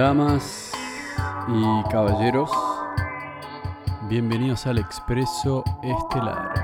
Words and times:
Damas 0.00 0.72
y 1.46 1.90
caballeros, 1.90 2.50
bienvenidos 4.08 4.66
al 4.66 4.78
Expreso 4.78 5.62
Estelar. 5.82 6.54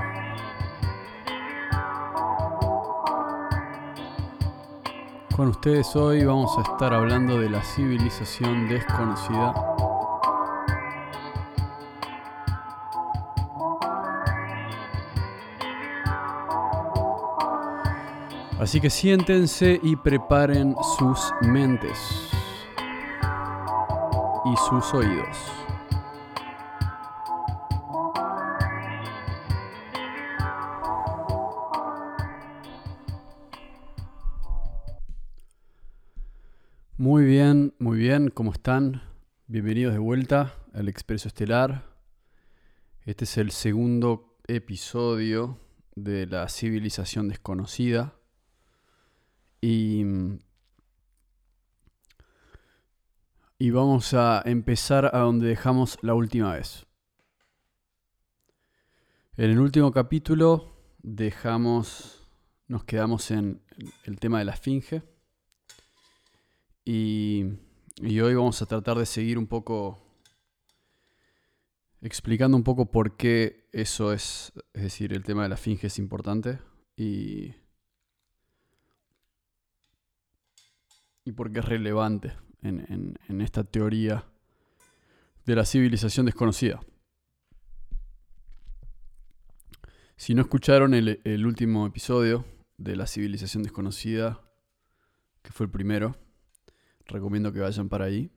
Con 5.35 5.49
ustedes 5.49 5.95
hoy 5.95 6.25
vamos 6.25 6.57
a 6.57 6.61
estar 6.61 6.95
hablando 6.95 7.39
de 7.39 7.51
la 7.51 7.63
civilización 7.63 8.69
desconocida. 8.69 9.53
Así 18.59 18.81
que 18.81 18.89
siéntense 18.89 19.79
y 19.83 19.95
preparen 19.95 20.75
sus 20.97 21.31
mentes 21.43 22.35
sus 24.57 24.93
oídos. 24.93 25.37
Muy 36.97 37.25
bien, 37.25 37.73
muy 37.79 37.99
bien, 37.99 38.29
¿cómo 38.29 38.51
están? 38.51 39.03
Bienvenidos 39.45 39.93
de 39.93 39.99
vuelta 39.99 40.55
al 40.73 40.89
Expreso 40.89 41.27
Estelar. 41.27 41.85
Este 43.05 43.25
es 43.25 43.37
el 43.37 43.51
segundo 43.51 44.37
episodio 44.47 45.59
de 45.95 46.25
la 46.25 46.49
civilización 46.49 47.29
desconocida. 47.29 48.15
Y, 49.61 50.03
y 53.59 53.71
vamos 53.71 54.13
a 54.13 54.41
empezar 54.45 55.09
a 55.13 55.19
donde 55.19 55.47
dejamos 55.47 55.97
la 56.01 56.13
última 56.13 56.53
vez. 56.53 56.85
En 59.35 59.51
el 59.51 59.59
último 59.59 59.91
capítulo 59.91 60.75
dejamos, 61.01 62.27
nos 62.67 62.83
quedamos 62.83 63.31
en 63.31 63.61
el 64.03 64.19
tema 64.19 64.39
de 64.39 64.45
la 64.45 64.53
esfinge. 64.53 65.01
Y, 66.85 67.45
hoy 68.01 68.35
vamos 68.35 68.61
a 68.61 68.65
tratar 68.67 68.97
de 68.97 69.05
seguir 69.05 69.37
un 69.37 69.47
poco 69.47 70.03
explicando 72.01 72.55
un 72.55 72.63
poco 72.63 72.91
por 72.91 73.17
qué 73.17 73.67
eso 73.71 74.13
es, 74.13 74.53
es 74.73 74.83
decir, 74.83 75.13
el 75.13 75.23
tema 75.23 75.43
de 75.43 75.49
la 75.49 75.55
esfinge 75.55 75.87
es 75.87 75.97
importante 75.97 76.59
y, 76.95 77.55
y 81.25 81.31
por 81.31 81.51
qué 81.51 81.59
es 81.59 81.65
relevante 81.65 82.46
en, 82.61 83.17
en- 83.27 83.41
esta 83.41 83.63
teoría 83.63 84.25
de 85.45 85.55
la 85.55 85.65
civilización 85.65 86.25
desconocida. 86.25 86.81
Si 90.15 90.33
no 90.33 90.41
escucharon 90.41 90.93
el, 90.93 91.45
último 91.45 91.85
episodio 91.85 92.43
de 92.77 92.95
la 92.95 93.05
civilización 93.05 93.63
desconocida, 93.63 94.41
que 95.43 95.51
fue 95.51 95.67
el 95.67 95.71
primero, 95.71 96.17
recomiendo 97.05 97.53
que 97.53 97.59
vayan 97.59 97.87
para 97.87 98.05
ahí. 98.05 98.31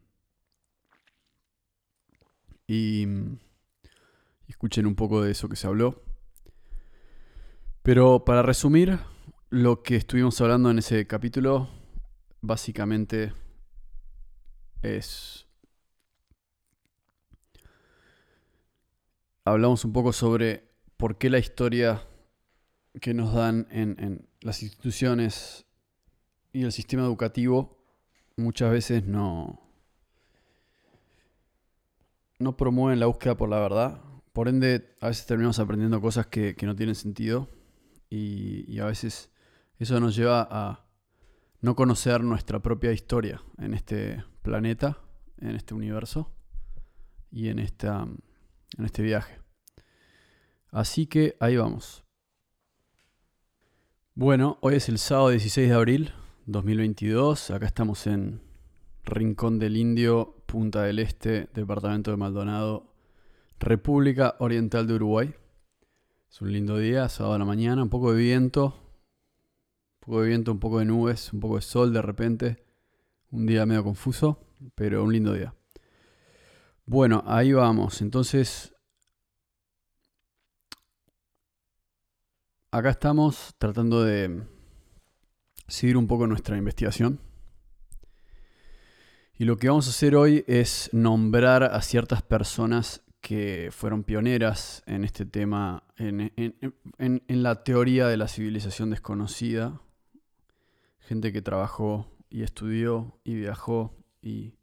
Y 2.66 3.06
escuchen 4.46 4.86
un 4.86 4.94
poco 4.94 5.22
de 5.22 5.32
eso 5.32 5.48
que 5.48 5.56
se 5.56 5.66
habló. 5.66 6.04
Pero 7.82 8.24
para 8.24 8.42
resumir, 8.42 8.98
lo 9.48 9.82
que 9.82 9.96
estuvimos 9.96 10.40
hablando 10.40 10.70
en 10.70 10.78
ese 10.78 11.06
capítulo 11.06 11.68
básicamente 12.42 13.32
es... 14.82 15.46
Hablamos 19.44 19.84
un 19.84 19.92
poco 19.92 20.12
sobre 20.12 20.68
por 20.96 21.16
qué 21.18 21.30
la 21.30 21.38
historia 21.38 22.06
que 23.00 23.14
nos 23.14 23.32
dan 23.34 23.66
en, 23.70 24.28
las 24.42 24.62
instituciones 24.62 25.64
y 26.52 26.62
el 26.62 26.72
sistema 26.72 27.02
educativo 27.04 27.78
muchas 28.36 28.70
veces 28.70 29.04
no, 29.04 29.60
no 32.38 32.56
promueven 32.56 33.00
la 33.00 33.06
búsqueda 33.06 33.36
por 33.36 33.48
la 33.48 33.60
verdad. 33.60 34.00
Por 34.32 34.48
ende, 34.48 34.94
a 35.00 35.08
veces 35.08 35.26
terminamos 35.26 35.58
aprendiendo 35.58 36.00
cosas 36.00 36.26
que, 36.26 36.54
que 36.54 36.66
no 36.66 36.76
tienen 36.76 36.94
sentido 36.94 37.48
y, 38.08 38.70
y 38.72 38.78
a 38.78 38.86
veces 38.86 39.30
eso 39.78 39.98
nos 40.00 40.14
lleva 40.14 40.46
a 40.50 40.89
no 41.60 41.76
conocer 41.76 42.22
nuestra 42.22 42.60
propia 42.60 42.92
historia 42.92 43.42
en 43.58 43.74
este 43.74 44.24
planeta, 44.42 44.98
en 45.38 45.56
este 45.56 45.74
universo 45.74 46.30
y 47.30 47.48
en, 47.48 47.58
esta, 47.58 48.06
en 48.78 48.84
este 48.84 49.02
viaje. 49.02 49.38
Así 50.70 51.06
que 51.06 51.36
ahí 51.40 51.56
vamos. 51.56 52.04
Bueno, 54.14 54.58
hoy 54.60 54.74
es 54.74 54.88
el 54.88 54.98
sábado 54.98 55.30
16 55.30 55.68
de 55.68 55.74
abril 55.74 56.12
2022. 56.46 57.50
Acá 57.50 57.66
estamos 57.66 58.06
en 58.06 58.40
Rincón 59.04 59.58
del 59.58 59.76
Indio, 59.76 60.42
Punta 60.46 60.82
del 60.82 60.98
Este, 60.98 61.48
Departamento 61.54 62.10
de 62.10 62.16
Maldonado, 62.16 62.92
República 63.58 64.36
Oriental 64.38 64.86
de 64.86 64.94
Uruguay. 64.94 65.34
Es 66.30 66.40
un 66.40 66.52
lindo 66.52 66.78
día, 66.78 67.08
sábado 67.08 67.34
a 67.34 67.38
la 67.38 67.44
mañana, 67.44 67.82
un 67.82 67.90
poco 67.90 68.12
de 68.12 68.20
viento, 68.20 68.74
un 70.10 70.14
poco 70.16 70.22
de 70.22 70.28
viento, 70.28 70.50
un 70.50 70.58
poco 70.58 70.78
de 70.80 70.86
nubes, 70.86 71.32
un 71.32 71.38
poco 71.38 71.54
de 71.54 71.62
sol 71.62 71.92
de 71.92 72.02
repente. 72.02 72.64
Un 73.30 73.46
día 73.46 73.64
medio 73.64 73.84
confuso, 73.84 74.40
pero 74.74 75.04
un 75.04 75.12
lindo 75.12 75.32
día. 75.32 75.54
Bueno, 76.84 77.22
ahí 77.28 77.52
vamos. 77.52 78.02
Entonces, 78.02 78.74
acá 82.72 82.90
estamos 82.90 83.54
tratando 83.56 84.02
de 84.02 84.42
seguir 85.68 85.96
un 85.96 86.08
poco 86.08 86.26
nuestra 86.26 86.56
investigación. 86.56 87.20
Y 89.38 89.44
lo 89.44 89.58
que 89.58 89.68
vamos 89.68 89.86
a 89.86 89.90
hacer 89.90 90.16
hoy 90.16 90.44
es 90.48 90.90
nombrar 90.92 91.62
a 91.62 91.80
ciertas 91.82 92.22
personas 92.22 93.04
que 93.20 93.68
fueron 93.70 94.02
pioneras 94.02 94.82
en 94.86 95.04
este 95.04 95.24
tema, 95.24 95.84
en 95.98 97.22
la 97.28 97.62
teoría 97.62 98.08
de 98.08 98.16
la 98.16 98.26
civilización 98.26 98.90
desconocida. 98.90 99.80
Gente 101.10 101.32
que 101.32 101.42
trabajó 101.42 102.06
y 102.28 102.44
estudió 102.44 103.18
y 103.24 103.34
viajó 103.34 103.96
y, 104.22 104.54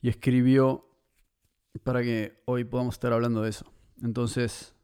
y 0.00 0.08
escribió 0.08 0.88
para 1.82 2.02
que 2.02 2.42
hoy 2.46 2.64
podamos 2.64 2.94
estar 2.94 3.12
hablando 3.12 3.42
de 3.42 3.50
eso. 3.50 3.70
Entonces, 4.02 4.74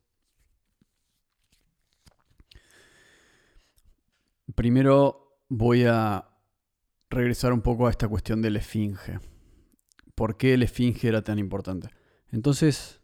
primero 4.54 5.40
voy 5.48 5.86
a 5.86 6.28
regresar 7.08 7.54
un 7.54 7.62
poco 7.62 7.86
a 7.86 7.90
esta 7.90 8.06
cuestión 8.06 8.42
del 8.42 8.56
esfinge. 8.56 9.18
¿Por 10.14 10.36
qué 10.36 10.52
el 10.52 10.62
esfinge 10.62 11.08
era 11.08 11.22
tan 11.22 11.38
importante? 11.38 11.88
Entonces, 12.32 13.00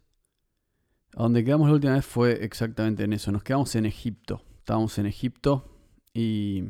a 1.15 1.23
donde 1.23 1.43
quedamos 1.43 1.69
la 1.69 1.73
última 1.73 1.95
vez 1.95 2.05
fue 2.05 2.45
exactamente 2.45 3.03
en 3.03 3.13
eso. 3.13 3.31
Nos 3.31 3.41
quedamos 3.41 3.73
en 3.73 3.87
Egipto. 3.87 4.43
Estábamos 4.59 4.99
en 4.99 5.07
Egipto 5.07 5.75
y... 6.13 6.65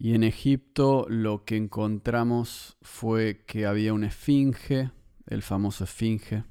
Y 0.00 0.14
en 0.14 0.22
Egipto 0.22 1.06
lo 1.08 1.44
que 1.44 1.56
encontramos 1.56 2.76
fue 2.82 3.44
que 3.46 3.66
había 3.66 3.92
una 3.92 4.06
esfinge, 4.06 4.92
el 5.26 5.42
famoso 5.42 5.84
esfinge, 5.84 6.44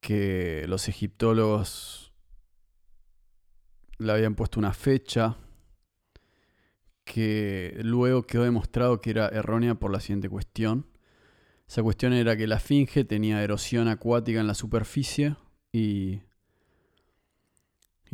que 0.00 0.64
los 0.68 0.88
egiptólogos 0.88 2.14
le 3.98 4.10
habían 4.10 4.34
puesto 4.34 4.58
una 4.58 4.72
fecha 4.72 5.36
que 7.04 7.78
luego 7.82 8.22
quedó 8.22 8.44
demostrado 8.44 9.02
que 9.02 9.10
era 9.10 9.28
errónea 9.28 9.74
por 9.74 9.92
la 9.92 10.00
siguiente 10.00 10.30
cuestión. 10.30 10.86
Esa 11.68 11.82
cuestión 11.82 12.14
era 12.14 12.38
que 12.38 12.46
la 12.46 12.56
esfinge 12.56 13.04
tenía 13.04 13.42
erosión 13.42 13.88
acuática 13.88 14.40
en 14.40 14.46
la 14.46 14.54
superficie 14.54 15.36
y, 15.72 16.22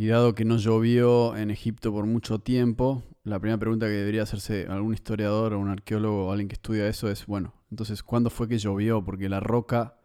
y 0.00 0.06
dado 0.06 0.35
que 0.35 0.47
no 0.47 0.56
llovió 0.56 1.37
en 1.37 1.50
Egipto 1.50 1.93
por 1.93 2.06
mucho 2.06 2.38
tiempo, 2.38 3.02
la 3.23 3.38
primera 3.38 3.58
pregunta 3.58 3.85
que 3.85 3.93
debería 3.93 4.23
hacerse 4.23 4.67
algún 4.67 4.94
historiador 4.94 5.52
o 5.52 5.58
un 5.58 5.69
arqueólogo 5.69 6.29
o 6.29 6.31
alguien 6.32 6.49
que 6.49 6.55
estudia 6.55 6.88
eso 6.88 7.11
es, 7.11 7.26
bueno, 7.26 7.52
entonces, 7.70 8.02
¿cuándo 8.02 8.31
fue 8.31 8.49
que 8.49 8.56
llovió? 8.56 9.05
Porque 9.05 9.29
la 9.29 9.41
roca 9.41 9.99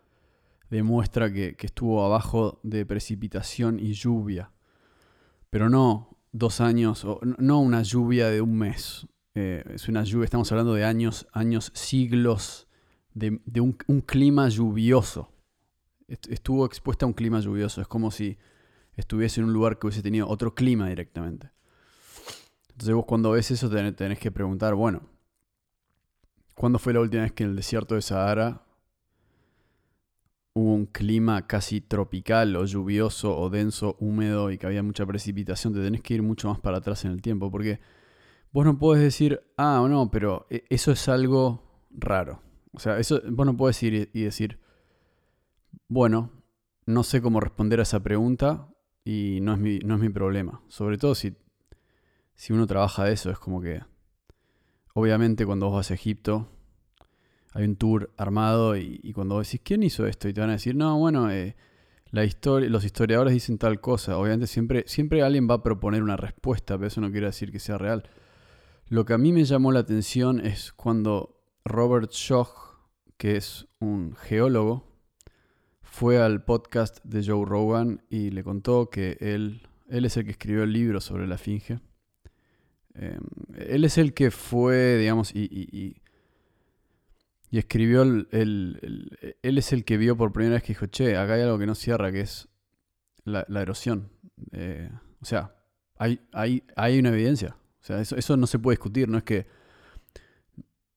demuestra 0.69 1.31
que, 1.31 1.56
estuvo 1.62 2.03
abajo 2.03 2.59
de 2.62 2.86
precipitación 2.86 3.80
y 3.80 3.94
lluvia, 3.94 4.51
pero 5.50 5.69
no 5.69 6.18
dos 6.33 6.59
años, 6.59 7.06
o 7.06 7.21
no 7.24 7.62
una 7.62 7.81
lluvia 7.81 8.30
de 8.30 8.42
un 8.42 8.57
mes. 8.57 9.07
Eh, 9.33 9.63
es 9.75 9.88
una 9.88 10.03
lluvia, 10.03 10.25
estamos 10.25 10.51
hablando 10.51 10.74
de 10.74 10.83
años, 10.83 11.25
años, 11.31 11.71
siglos 11.74 12.68
de, 13.13 13.39
un, 13.62 13.77
un 13.88 14.01
clima 14.01 14.50
lluvioso. 14.50 15.31
Est- 16.09 16.27
Estuvo 16.27 16.65
expuesta 16.65 17.06
a 17.06 17.07
un 17.07 17.13
clima 17.13 17.39
lluvioso. 17.39 17.80
Es 17.80 17.88
como 17.88 18.12
si 18.12 18.38
estuviese 18.95 19.42
en 19.42 19.47
un 19.47 19.53
lugar 19.53 19.77
que 19.77 19.88
hubiese 19.88 20.01
tenido 20.01 20.27
otro 20.27 20.56
clima 20.56 20.89
directamente. 20.89 21.51
Entonces 22.69 22.94
vos 22.94 23.06
cuando 23.06 23.31
ves 23.31 23.51
eso 23.51 23.69
tenés, 23.69 24.19
que 24.19 24.31
preguntar, 24.31 24.75
bueno, 24.75 25.01
¿Cuándo 26.56 26.80
fue 26.80 26.94
la 26.94 27.01
última 27.01 27.24
vez 27.24 27.33
que 27.33 27.44
en 27.44 27.50
el 27.50 27.56
desierto 27.57 27.95
de 27.95 28.01
Sahara 28.01 28.62
hubo 30.53 30.74
un 30.74 30.86
clima 30.86 31.47
casi 31.47 31.81
tropical 31.81 32.56
o 32.56 32.63
lluvioso 32.63 33.38
o 33.38 33.50
denso, 33.50 33.97
húmedo 34.00 34.50
y 34.51 34.57
que 34.57 34.65
había 34.65 34.81
mucha 34.81 35.06
precipitación? 35.06 35.74
Te 35.74 35.81
tenés 35.81 36.01
que 36.01 36.13
ir 36.13 36.24
mucho 36.24 36.47
más 36.47 36.59
para 36.62 36.77
atrás 36.77 37.03
en 37.03 37.12
el 37.12 37.21
tiempo 37.21 37.51
porque 37.51 37.81
vos 38.53 38.65
no 38.65 38.80
podés 38.80 39.03
decir, 39.03 39.42
ah, 39.57 39.86
no, 39.89 40.09
pero 40.09 40.47
e, 40.50 40.63
eso 40.69 40.94
es 40.94 41.09
algo 41.09 41.83
raro. 41.92 42.42
O 42.71 42.80
sea, 42.80 43.00
eso, 43.00 43.21
vos 43.30 43.45
no 43.45 43.57
podés 43.57 43.83
ir 43.83 44.09
y 44.13 44.21
decir, 44.24 44.59
bueno, 45.89 46.31
no 46.86 47.03
sé 47.03 47.21
cómo 47.21 47.42
responder 47.42 47.81
a 47.81 47.83
esa 47.83 48.01
pregunta 48.01 48.69
y 49.06 49.40
no 49.42 49.54
es 49.54 49.60
mi, 49.60 49.80
no 49.80 49.96
es 49.96 50.02
mi 50.02 50.10
problema. 50.10 50.62
Sobre 50.68 50.98
todo 50.98 51.16
si, 51.16 51.38
si 52.34 52.52
uno 52.52 52.68
trabaja 52.68 53.06
de 53.06 53.13
eso, 53.13 53.30
es 53.30 53.38
como 53.38 53.62
que, 53.62 53.81
obviamente 54.94 55.46
cuando 55.46 55.68
vos 55.68 55.75
vas 55.75 55.92
a 55.92 55.94
Egipto, 55.94 56.50
hay 57.54 57.63
un 57.63 57.78
tour 57.78 58.12
armado 58.18 58.75
y, 58.75 59.13
cuando 59.13 59.36
vos 59.36 59.48
decís, 59.48 59.62
¿quién 59.63 59.84
hizo 59.84 60.06
esto? 60.07 60.28
Y 60.28 60.34
te 60.34 60.42
van 60.42 60.50
a 60.50 60.54
decir, 60.54 60.75
no, 60.75 60.98
bueno, 60.98 61.31
eh, 61.31 61.56
la 62.12 62.24
los 62.68 62.84
historiadores 62.84 63.34
dicen 63.34 63.57
tal 63.57 63.80
cosa. 63.80 64.18
Obviamente 64.18 64.48
siempre, 64.48 64.84
siempre 64.88 65.22
alguien 65.22 65.48
va 65.50 65.56
a 65.56 65.63
proponer 65.63 66.04
una 66.04 66.18
respuesta, 66.18 66.75
pero 66.75 66.88
eso 66.88 67.00
no 67.00 67.12
quiere 67.12 67.28
decir 67.28 67.52
que 67.52 67.60
sea 67.60 67.78
real. 67.78 68.10
Lo 68.88 69.06
que 69.06 69.13
a 69.13 69.18
mí 69.18 69.31
me 69.31 69.46
llamó 69.46 69.72
la 69.72 69.80
atención 69.80 70.46
es 70.46 70.74
cuando 70.74 71.42
Robert 71.63 72.12
Schoch, 72.12 72.50
que 73.18 73.38
es 73.38 73.68
un 73.80 74.16
geólogo, 74.16 74.94
fue 75.95 76.21
al 76.21 76.44
podcast 76.44 77.01
de 77.06 77.25
Joe 77.25 77.45
Rogan 77.45 78.01
y 78.09 78.30
le 78.31 78.44
contó 78.44 78.89
que 78.89 79.15
él, 79.21 79.65
él 79.88 80.03
es 80.03 80.18
el 80.18 80.25
que 80.25 80.31
escribió 80.31 80.63
el 80.63 80.74
libro 80.74 81.00
sobre 81.00 81.25
la 81.25 81.38
finge. 81.38 81.80
Em, 82.95 83.21
él 83.56 83.86
es 83.86 83.97
el 83.97 84.13
que 84.13 84.30
fue, 84.30 84.97
digamos, 84.97 85.33
y, 85.33 85.44
y, 85.50 86.01
y, 87.50 87.57
escribió, 87.57 88.01
el, 88.01 88.27
él 89.42 89.57
es 89.57 89.71
el 89.71 89.86
que 89.86 89.95
vio 89.95 90.18
por 90.18 90.33
primera 90.33 90.56
vez 90.56 90.63
que 90.63 90.74
dijo, 90.74 90.86
che, 90.88 91.15
acá 91.15 91.36
hay 91.36 91.44
algo 91.44 91.57
que 91.57 91.65
no 91.65 91.75
cierra, 91.75 92.12
que 92.12 92.19
es 92.19 92.50
la, 93.24 93.45
erosión. 93.62 94.09
Eh, 94.51 94.92
o 95.21 95.25
sea, 95.25 95.56
hay, 95.97 96.19
hay, 96.33 96.65
hay 96.75 97.00
una 97.00 97.07
evidencia. 97.07 97.56
O 97.80 97.86
sea, 97.86 98.01
eso, 98.01 98.18
eso 98.18 98.36
no 98.36 98.47
se 98.47 98.59
puede 98.59 98.74
discutir, 98.74 99.07
no 99.07 99.18
es 99.18 99.24
que... 99.24 99.47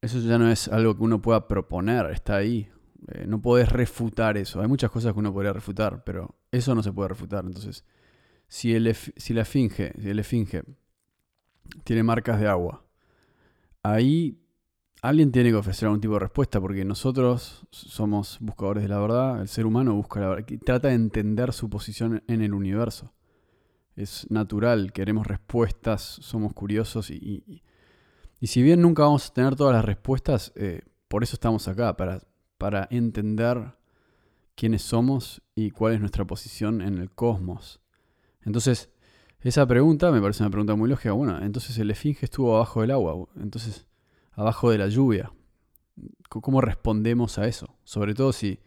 Eso 0.01 0.19
ya 0.19 0.39
no 0.39 0.51
es 0.51 0.67
algo 0.67 0.97
que 0.97 1.05
uno 1.05 1.23
pueda 1.23 1.47
proponer, 1.47 2.07
está 2.07 2.35
ahí. 2.35 2.69
Eh, 3.09 3.27
no 3.27 3.41
podés 3.41 3.71
refutar 3.71 4.37
eso. 4.37 4.61
Hay 4.61 4.69
muchas 4.69 4.91
cosas 4.91 5.13
que 5.13 5.19
uno 5.19 5.33
podría 5.33 5.53
refutar, 5.53 6.03
pero 6.05 6.37
eso 6.51 6.75
no 6.75 6.83
se 6.83 6.93
puede 6.93 7.11
refutar. 7.11 7.45
Entonces, 7.45 7.85
si, 8.49 8.75
el, 8.75 8.95
si 8.95 9.35
la 9.35 9.43
esfinge, 9.43 9.93
si 10.01 10.11
el 10.11 10.19
esfinge 10.19 10.65
tiene 11.85 12.03
marcas 12.03 12.41
de 12.41 12.49
agua, 12.49 12.85
ahí 13.83 14.41
alguien 15.03 15.31
tiene 15.31 15.51
que 15.51 15.57
ofrecer 15.57 15.87
algún 15.87 16.01
tipo 16.01 16.15
de 16.15 16.21
respuesta, 16.21 16.61
porque 16.61 16.85
nosotros 16.85 17.67
somos 17.71 18.39
buscadores 18.41 18.83
de 18.83 18.89
la 18.89 18.99
verdad, 18.99 19.41
el 19.41 19.49
ser 19.49 19.67
humano 19.67 19.95
busca 19.95 20.21
la 20.21 20.29
verdad, 20.31 20.47
trata 20.65 20.89
de 20.89 20.95
entender 20.95 21.53
su 21.53 21.71
posición 21.71 22.25
en 22.27 22.43
el 22.43 22.53
universo 22.53 23.13
es 23.99 24.31
natural, 24.31 24.93
queremos 24.93 25.27
respuestas, 25.27 26.03
somos 26.03 26.53
curiosos 26.53 27.11
y, 27.11 27.63
y, 28.41 28.47
si 28.47 28.63
bien 28.63 28.81
nunca 28.81 29.03
vamos 29.03 29.29
a 29.29 29.35
tener 29.35 29.57
todas 29.57 29.75
las 29.75 29.85
respuestas, 29.85 30.53
eh, 30.55 30.83
por 31.09 31.25
eso 31.25 31.35
estamos 31.35 31.67
acá, 31.67 31.97
para, 31.97 32.23
para 32.59 32.89
entender 32.91 33.75
quiénes 34.55 34.83
somos 34.83 35.41
y 35.55 35.71
cuál 35.71 35.95
es 35.95 36.01
nuestra 36.01 36.27
posición 36.27 36.81
en 36.81 36.99
el 36.99 37.11
cosmos. 37.11 37.81
Entonces, 38.43 38.91
esa 39.41 39.67
pregunta 39.67 40.11
me 40.11 40.21
parece 40.21 40.43
una 40.43 40.51
pregunta 40.51 40.75
muy 40.75 40.89
lógica. 40.89 41.13
Bueno, 41.13 41.39
entonces 41.41 41.79
el 41.79 41.91
esfinge 41.91 42.25
estuvo 42.25 42.57
abajo 42.57 42.81
del 42.81 42.91
agua, 42.91 43.29
entonces 43.41 43.87
abajo 44.33 44.71
de 44.71 44.79
la 44.79 44.89
lluvia. 44.89 45.33
¿Cómo 46.29 46.61
respondemos 46.61 47.39
a 47.39 47.47
eso? 47.47 47.79
Sobre 47.85 48.15
todo 48.15 48.33
si, 48.33 48.61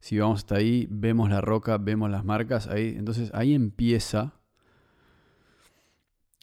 si 0.00 0.18
vamos 0.18 0.40
hasta 0.40 0.56
ahí, 0.56 0.86
vemos 0.90 1.30
la 1.30 1.40
roca, 1.40 1.78
vemos 1.78 2.10
las 2.10 2.24
marcas, 2.24 2.66
ahí, 2.66 2.94
entonces 2.98 3.30
ahí 3.32 3.54
empieza 3.54 4.34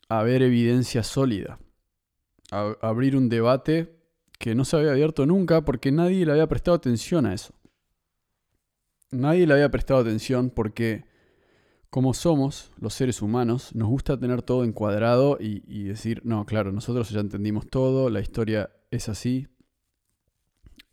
haber 0.09 0.41
evidencia 0.41 1.03
sólida, 1.03 1.59
abrir 2.49 3.15
un 3.15 3.29
debate 3.29 3.98
que 4.39 4.55
no 4.55 4.65
se 4.65 4.77
había 4.77 4.91
abierto 4.91 5.25
nunca 5.25 5.63
porque 5.63 5.91
nadie 5.91 6.25
le 6.25 6.31
había 6.31 6.47
prestado 6.47 6.75
atención 6.75 7.25
a 7.27 7.33
eso. 7.33 7.53
Nadie 9.11 9.45
le 9.45 9.53
había 9.53 9.69
prestado 9.69 9.99
atención 9.99 10.49
porque 10.49 11.03
como 11.89 12.13
somos 12.13 12.71
los 12.79 12.93
seres 12.93 13.21
humanos, 13.21 13.73
nos 13.75 13.89
gusta 13.89 14.17
tener 14.17 14.41
todo 14.43 14.63
encuadrado 14.63 15.37
y, 15.39 15.83
decir, 15.83 16.21
no, 16.23 16.45
claro, 16.45 16.71
nosotros 16.71 17.09
ya 17.09 17.19
entendimos 17.19 17.67
todo, 17.67 18.09
la 18.09 18.19
historia 18.19 18.71
es 18.91 19.09
así, 19.09 19.47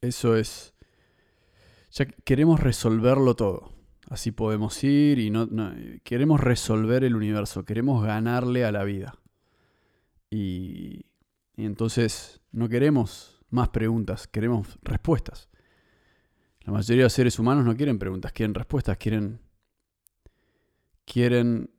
eso 0.00 0.37
es... 0.37 0.75
Ya 1.92 2.06
queremos 2.06 2.60
resolverlo 2.60 3.37
todo. 3.37 3.72
Así 4.08 4.31
podemos 4.31 4.82
ir 4.84 5.19
y 5.19 5.31
no, 5.31 5.49
queremos 6.02 6.40
resolver 6.40 7.04
el 7.04 7.14
universo, 7.14 7.64
queremos 7.64 8.04
ganarle 8.04 8.64
a 8.64 8.73
la 8.73 8.85
vida. 8.85 9.18
Y, 10.30 11.06
y 11.56 11.64
entonces 11.64 12.40
no 12.52 12.68
queremos 12.68 13.36
más 13.50 13.69
preguntas, 13.69 14.26
queremos 14.26 14.79
respuestas. 14.83 15.49
La 16.65 16.73
mayoría 16.73 17.05
de 17.05 17.11
seres 17.11 17.38
humanos 17.38 17.65
no 17.65 17.76
quieren 17.76 17.99
preguntas, 17.99 18.33
quieren 18.33 18.55
respuestas, 18.55 18.97
quieren 18.97 19.41
quieren 21.05 21.71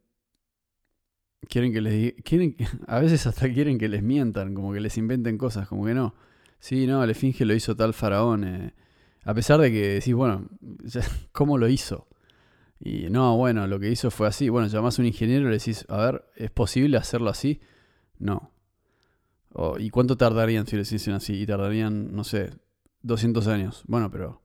quieren 1.50 1.74
que 1.74 1.82
les 1.82 2.14
quieren 2.24 2.56
a 2.88 3.00
veces 3.00 3.28
hasta 3.28 3.52
quieren 3.52 3.78
que 3.78 3.90
les 3.90 4.02
mientan, 4.02 4.54
como 4.54 4.74
que 4.74 4.80
les 4.80 4.98
inventen 4.98 5.38
cosas, 5.38 5.68
como 5.68 5.86
que 5.86 5.94
no. 5.94 6.16
Sí, 6.60 6.88
no, 6.88 7.04
el 7.04 7.10
esfinge 7.10 7.46
lo 7.46 7.54
hizo 7.54 7.76
tal 7.76 7.94
faraón. 7.94 8.44
Eh, 8.44 8.74
a 9.24 9.34
pesar 9.34 9.60
de 9.60 9.72
que 9.72 9.88
decís, 9.96 10.14
bueno, 10.14 10.50
¿cómo 11.32 11.58
lo 11.58 11.68
hizo? 11.68 12.08
Y 12.80 13.10
no, 13.10 13.36
bueno, 13.38 13.68
lo 13.68 13.80
que 13.80 13.92
hizo 13.92 14.12
fue 14.12 14.28
así. 14.28 14.50
Bueno, 14.50 14.68
llamás 14.68 14.98
a 14.98 15.02
un 15.02 15.08
ingeniero 15.08 15.48
y 15.48 15.52
le 15.52 15.58
decís, 15.58 15.86
a 15.90 15.98
ver, 15.98 16.26
¿es 16.36 16.52
posible 16.52 16.98
hacerlo 16.98 17.30
así? 17.30 17.60
No. 18.20 18.52
¿Y 19.80 19.90
cuánto 19.90 20.18
tardarían 20.18 20.68
si 20.68 20.76
lo 20.76 20.84
hiciesen 20.84 21.14
así? 21.14 21.42
Y 21.42 21.46
tardarían, 21.46 22.16
no 22.16 22.24
sé, 22.24 22.52
200 23.02 23.48
años. 23.48 23.84
Bueno, 23.88 24.12
pero 24.12 24.42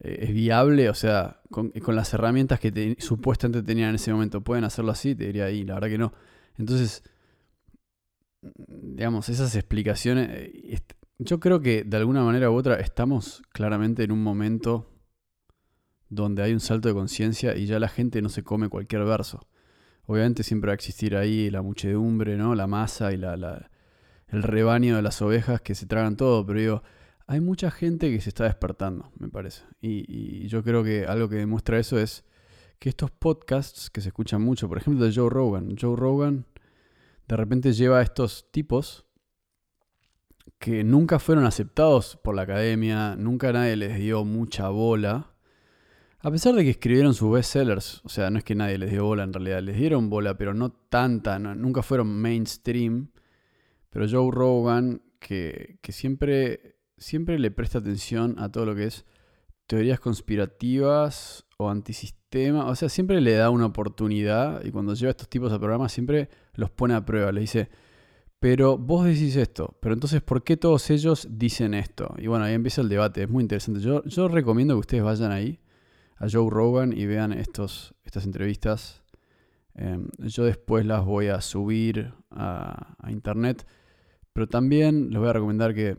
eh, 0.00 0.18
¿es 0.22 0.32
viable? 0.32 0.88
O 0.88 0.94
sea, 0.94 1.40
con, 1.50 1.72
las 1.88 2.14
herramientas 2.14 2.60
que 2.60 2.96
supuestamente 2.98 3.62
tenían 3.62 3.90
en 3.90 3.96
ese 3.96 4.12
momento, 4.12 4.40
¿pueden 4.40 4.64
hacerlo 4.64 4.92
así? 4.92 5.14
Te 5.14 5.26
diría 5.26 5.46
ahí, 5.46 5.64
la 5.64 5.74
verdad 5.74 5.88
que 5.88 5.98
no. 5.98 6.12
Entonces, 6.58 7.02
digamos, 8.42 9.28
esas 9.28 9.54
explicaciones, 9.54 10.28
eh, 10.32 10.80
yo 11.18 11.40
creo 11.40 11.60
que 11.60 11.84
de 11.84 11.96
alguna 11.96 12.22
manera 12.22 12.50
u 12.50 12.54
otra 12.54 12.76
estamos 12.76 13.42
claramente 13.52 14.04
en 14.04 14.12
un 14.12 14.22
momento 14.22 14.90
donde 16.08 16.42
hay 16.42 16.52
un 16.52 16.60
salto 16.60 16.88
de 16.88 16.94
conciencia 16.94 17.56
y 17.56 17.66
ya 17.66 17.78
la 17.78 17.88
gente 17.88 18.22
no 18.22 18.28
se 18.28 18.42
come 18.42 18.68
cualquier 18.68 19.04
verso. 19.04 19.46
Obviamente 20.06 20.42
siempre 20.42 20.68
va 20.68 20.72
a 20.72 20.76
existir 20.76 21.16
ahí 21.16 21.50
la 21.50 21.62
muchedumbre, 21.62 22.36
¿no? 22.36 22.54
La 22.54 22.66
masa 22.66 23.12
y 23.12 23.16
la, 23.16 23.70
el 24.28 24.42
rebaño 24.42 24.96
de 24.96 25.02
las 25.02 25.22
ovejas 25.22 25.60
que 25.60 25.74
se 25.74 25.86
tragan 25.86 26.16
todo, 26.16 26.44
pero 26.44 26.60
digo, 26.60 26.82
hay 27.26 27.40
mucha 27.40 27.70
gente 27.70 28.10
que 28.10 28.20
se 28.20 28.28
está 28.28 28.44
despertando, 28.44 29.10
me 29.18 29.28
parece. 29.28 29.62
Y, 29.80 30.46
yo 30.48 30.62
creo 30.62 30.84
que 30.84 31.06
algo 31.06 31.28
que 31.28 31.36
demuestra 31.36 31.78
eso 31.78 31.98
es 31.98 32.24
que 32.78 32.88
estos 32.88 33.10
podcasts 33.10 33.90
que 33.90 34.00
se 34.00 34.08
escuchan 34.08 34.42
mucho, 34.42 34.68
por 34.68 34.78
ejemplo 34.78 35.04
de 35.04 35.14
Joe 35.14 35.30
Rogan, 35.30 35.76
Joe 35.80 35.96
Rogan 35.96 36.46
de 37.26 37.36
repente 37.36 37.72
lleva 37.72 37.98
a 37.98 38.02
estos 38.02 38.50
tipos 38.52 39.06
que 40.58 40.84
nunca 40.84 41.18
fueron 41.18 41.44
aceptados 41.44 42.16
por 42.22 42.34
la 42.34 42.42
academia, 42.42 43.16
nunca 43.16 43.52
nadie 43.52 43.76
les 43.76 43.98
dio 43.98 44.24
mucha 44.24 44.68
bola 44.68 45.36
a 46.26 46.30
pesar 46.32 46.54
de 46.54 46.64
que 46.64 46.70
escribieron 46.70 47.14
sus 47.14 47.30
bestsellers, 47.30 48.00
o 48.04 48.08
sea, 48.08 48.30
no 48.30 48.38
es 48.38 48.44
que 48.44 48.56
nadie 48.56 48.78
les 48.78 48.90
dio 48.90 49.04
bola 49.04 49.22
en 49.22 49.32
realidad, 49.32 49.62
les 49.62 49.76
dieron 49.76 50.10
bola, 50.10 50.36
pero 50.36 50.54
no 50.54 50.72
tanta, 50.72 51.38
nunca 51.38 51.82
fueron 51.82 52.08
mainstream. 52.08 53.12
Pero 53.96 54.10
Joe 54.10 54.30
Rogan, 54.30 55.00
que, 55.18 55.78
que 55.80 55.90
siempre, 55.90 56.76
siempre 56.98 57.38
le 57.38 57.50
presta 57.50 57.78
atención 57.78 58.34
a 58.38 58.52
todo 58.52 58.66
lo 58.66 58.74
que 58.74 58.84
es 58.84 59.06
teorías 59.66 60.00
conspirativas 60.00 61.46
o 61.56 61.70
antisistema, 61.70 62.66
o 62.66 62.76
sea, 62.76 62.90
siempre 62.90 63.22
le 63.22 63.32
da 63.32 63.48
una 63.48 63.64
oportunidad 63.64 64.62
y 64.66 64.70
cuando 64.70 64.92
lleva 64.92 65.12
estos 65.12 65.30
tipos 65.30 65.50
a 65.50 65.58
programas 65.58 65.92
siempre 65.92 66.28
los 66.56 66.70
pone 66.70 66.92
a 66.92 67.06
prueba, 67.06 67.32
le 67.32 67.40
dice, 67.40 67.70
pero 68.38 68.76
vos 68.76 69.06
decís 69.06 69.34
esto, 69.36 69.78
pero 69.80 69.94
entonces, 69.94 70.20
¿por 70.20 70.44
qué 70.44 70.58
todos 70.58 70.90
ellos 70.90 71.26
dicen 71.30 71.72
esto? 71.72 72.14
Y 72.18 72.26
bueno, 72.26 72.44
ahí 72.44 72.52
empieza 72.52 72.82
el 72.82 72.90
debate, 72.90 73.22
es 73.22 73.30
muy 73.30 73.40
interesante. 73.40 73.80
Yo, 73.80 74.04
yo 74.04 74.28
recomiendo 74.28 74.74
que 74.74 74.80
ustedes 74.80 75.04
vayan 75.04 75.32
ahí 75.32 75.58
a 76.16 76.26
Joe 76.30 76.50
Rogan 76.50 76.92
y 76.92 77.06
vean 77.06 77.32
estos, 77.32 77.94
estas 78.04 78.26
entrevistas. 78.26 79.02
Em, 79.78 80.08
yo 80.18 80.44
después 80.44 80.86
las 80.86 81.04
voy 81.04 81.28
a 81.28 81.40
subir 81.42 82.12
a, 82.30 82.96
internet, 83.10 83.66
pero 84.36 84.48
también 84.48 85.08
les 85.08 85.18
voy 85.18 85.30
a 85.30 85.32
recomendar 85.32 85.72
que 85.72 85.96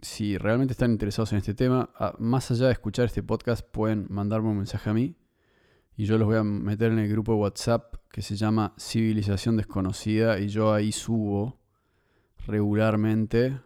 si 0.00 0.38
realmente 0.38 0.70
están 0.70 0.92
interesados 0.92 1.32
en 1.32 1.38
este 1.38 1.54
tema, 1.54 1.90
más 2.20 2.48
allá 2.52 2.66
de 2.66 2.72
escuchar 2.72 3.06
este 3.06 3.20
podcast, 3.20 3.66
pueden 3.68 4.06
mandarme 4.08 4.50
un 4.50 4.58
mensaje 4.58 4.90
a 4.90 4.94
mí 4.94 5.16
y 5.96 6.04
yo 6.04 6.16
los 6.16 6.28
voy 6.28 6.36
a 6.36 6.44
meter 6.44 6.92
en 6.92 7.00
el 7.00 7.08
grupo 7.08 7.32
de 7.32 7.38
WhatsApp 7.38 7.96
que 8.12 8.22
se 8.22 8.36
llama 8.36 8.74
Civilización 8.78 9.56
Desconocida 9.56 10.38
y 10.38 10.46
yo 10.46 10.72
ahí 10.72 10.92
subo 10.92 11.58
regularmente 12.46 13.58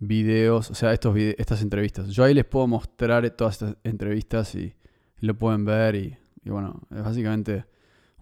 videos, 0.00 0.70
o 0.70 0.74
sea, 0.74 0.92
estos 0.92 1.16
estas 1.16 1.62
entrevistas. 1.62 2.08
Yo 2.08 2.24
ahí 2.24 2.34
les 2.34 2.44
puedo 2.44 2.66
mostrar 2.66 3.30
todas 3.30 3.54
estas 3.54 3.78
entrevistas 3.84 4.54
y, 4.54 4.74
lo 5.20 5.32
pueden 5.32 5.64
ver 5.64 5.94
y, 5.94 6.18
y, 6.44 6.50
bueno, 6.50 6.82
es 6.90 7.02
básicamente 7.02 7.64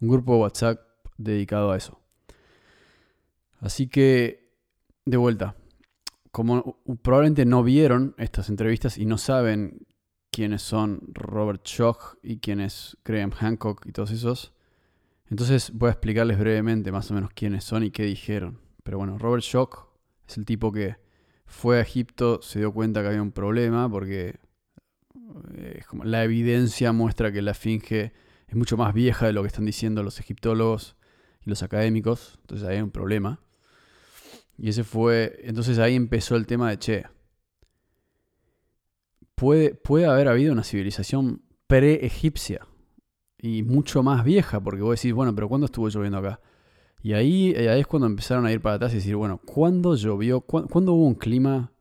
un 0.00 0.06
grupo 0.10 0.34
de 0.34 0.38
WhatsApp 0.42 0.78
dedicado 1.18 1.72
a 1.72 1.76
eso. 1.76 2.00
Así 3.58 3.88
que, 3.88 4.45
de 5.06 5.16
vuelta, 5.16 5.56
como 6.32 6.82
probablemente 7.02 7.46
no 7.46 7.62
vieron 7.62 8.14
estas 8.18 8.50
entrevistas 8.50 8.98
y 8.98 9.06
no 9.06 9.16
saben 9.16 9.86
quiénes 10.30 10.60
son 10.60 11.00
Robert 11.14 11.66
Schoch 11.66 12.18
y 12.22 12.40
quién 12.40 12.60
es 12.60 12.98
Graham 13.04 13.30
Hancock 13.30 13.86
y 13.86 13.92
todos 13.92 14.10
esos, 14.10 14.52
entonces 15.28 15.72
voy 15.72 15.88
a 15.88 15.92
explicarles 15.92 16.38
brevemente 16.38 16.92
más 16.92 17.10
o 17.10 17.14
menos 17.14 17.30
quiénes 17.34 17.64
son 17.64 17.84
y 17.84 17.90
qué 17.90 18.04
dijeron. 18.04 18.60
Pero 18.82 18.98
bueno, 18.98 19.16
Robert 19.16 19.42
Schoch 19.42 19.88
es 20.28 20.36
el 20.36 20.44
tipo 20.44 20.72
que 20.72 20.96
fue 21.46 21.78
a 21.78 21.80
Egipto, 21.80 22.42
se 22.42 22.58
dio 22.58 22.72
cuenta 22.72 23.00
que 23.00 23.08
había 23.08 23.22
un 23.22 23.32
problema 23.32 23.88
porque 23.88 24.38
eh, 25.54 25.82
como 25.88 26.04
la 26.04 26.24
evidencia 26.24 26.92
muestra 26.92 27.32
que 27.32 27.42
la 27.42 27.52
esfinge 27.52 28.12
es 28.46 28.54
mucho 28.54 28.76
más 28.76 28.92
vieja 28.92 29.26
de 29.26 29.32
lo 29.32 29.42
que 29.42 29.48
están 29.48 29.64
diciendo 29.64 30.02
los 30.02 30.20
egiptólogos 30.20 30.96
y 31.44 31.50
los 31.50 31.62
académicos, 31.62 32.38
entonces 32.42 32.68
ahí 32.68 32.76
hay 32.76 32.82
un 32.82 32.90
problema. 32.90 33.40
Y 34.58 34.70
ese 34.70 34.84
fue, 34.84 35.38
entonces 35.42 35.78
ahí 35.78 35.94
empezó 35.94 36.36
el 36.36 36.46
tema 36.46 36.70
de, 36.70 36.78
che, 36.78 37.04
puede, 39.34 39.74
puede 39.74 40.06
haber 40.06 40.28
habido 40.28 40.52
una 40.52 40.64
civilización 40.64 41.42
pre-egipcia 41.66 42.66
y 43.38 43.62
mucho 43.62 44.02
más 44.02 44.24
vieja, 44.24 44.60
porque 44.60 44.82
vos 44.82 44.96
decís, 44.96 45.12
bueno, 45.12 45.34
pero 45.34 45.48
¿cuándo 45.48 45.66
estuvo 45.66 45.88
lloviendo 45.88 46.18
acá? 46.18 46.40
Y 47.02 47.12
ahí, 47.12 47.54
ahí 47.54 47.80
es 47.80 47.86
cuando 47.86 48.06
empezaron 48.06 48.46
a 48.46 48.52
ir 48.52 48.60
para 48.60 48.76
atrás 48.76 48.92
y 48.92 48.96
decir, 48.96 49.14
bueno, 49.14 49.40
¿cuándo 49.44 49.94
llovió? 49.94 50.40
¿Cuándo, 50.40 50.94
hubo 50.94 51.06
un 51.06 51.14
clima 51.14 51.72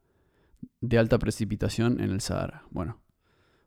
de 0.81 0.99
alta 0.99 1.17
precipitación 1.17 1.99
en 1.99 2.11
el 2.11 2.21
Sahara? 2.21 2.65
Bueno, 2.69 3.01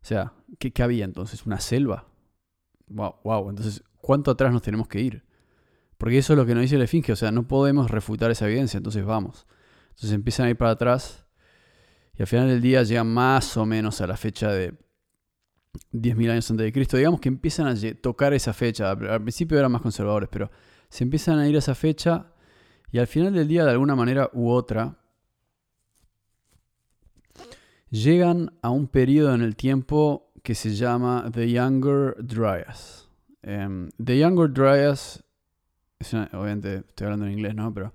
o 0.01 0.05
sea, 0.05 0.35
¿qué, 0.59 0.73
había 0.83 1.05
entonces? 1.05 1.47
¿Una 1.47 1.59
selva? 1.59 2.07
Wow, 2.89 3.17
wow, 3.25 3.51
entonces, 3.51 3.83
¿cuánto 4.01 4.31
atrás 4.31 4.53
nos 4.53 4.63
tenemos 4.63 4.87
que 4.87 5.01
ir? 5.01 5.25
Porque 5.99 6.19
eso 6.19 6.33
es 6.33 6.37
lo 6.39 6.47
que 6.47 6.55
nos 6.55 6.63
dice 6.63 6.79
la 6.79 6.85
Esfinge, 6.85 7.13
o 7.13 7.17
sea, 7.17 7.31
no 7.33 7.47
podemos 7.47 7.91
refutar 7.91 8.31
esa 8.31 8.47
evidencia, 8.47 8.79
entonces 8.79 9.05
vamos. 9.05 9.47
Entonces 9.91 10.13
empiezan 10.13 10.47
a 10.47 10.51
ir 10.51 10.57
para 10.57 10.71
atrás 10.71 11.27
y 12.17 12.23
al 12.23 12.29
final 12.29 12.49
del 12.49 12.61
día 12.61 12.83
llegan 12.85 13.13
más 13.13 13.57
o 13.57 13.67
menos 13.67 14.01
a 14.01 14.07
la 14.07 14.17
fecha 14.17 14.51
de 14.53 14.75
10.000 15.93 16.31
años 16.31 16.51
antes 16.51 16.65
de 16.65 16.73
Cristo. 16.73 16.97
Digamos 16.97 17.21
que 17.21 17.29
empiezan 17.29 17.67
a 17.67 17.75
tocar 18.01 18.33
esa 18.33 18.53
fecha. 18.53 18.91
Al 18.91 19.23
principio 19.23 19.59
eran 19.59 19.73
más 19.73 19.83
conservadores, 19.83 20.29
pero 20.31 20.51
se 20.89 21.05
empiezan 21.05 21.39
a 21.39 21.49
ir 21.49 21.57
a 21.57 21.59
esa 21.59 21.75
fecha 21.75 22.33
y 22.91 22.99
al 22.99 23.07
final 23.07 23.35
del 23.35 23.49
día, 23.49 23.65
de 23.65 23.73
alguna 23.73 23.95
manera 23.95 24.31
u 24.33 24.51
otra, 24.51 24.99
llegan 27.91 28.53
a 28.63 28.71
un 28.71 28.89
periodo 28.89 29.35
en 29.35 29.43
el 29.43 29.57
tiempo 29.57 30.33
que 30.43 30.55
se 30.55 30.75
llama 30.75 31.31
The 31.33 31.51
Younger 31.51 32.17
Dryas. 32.19 33.09
Em, 33.43 33.91
the 34.03 34.19
Younger 34.19 34.51
Dryas, 34.51 35.23
obviamente 36.33 36.77
estoy 36.89 37.07
hablando 37.07 37.27
en 37.27 37.33
inglés, 37.33 37.55
¿no? 37.55 37.73
Pero 37.73 37.93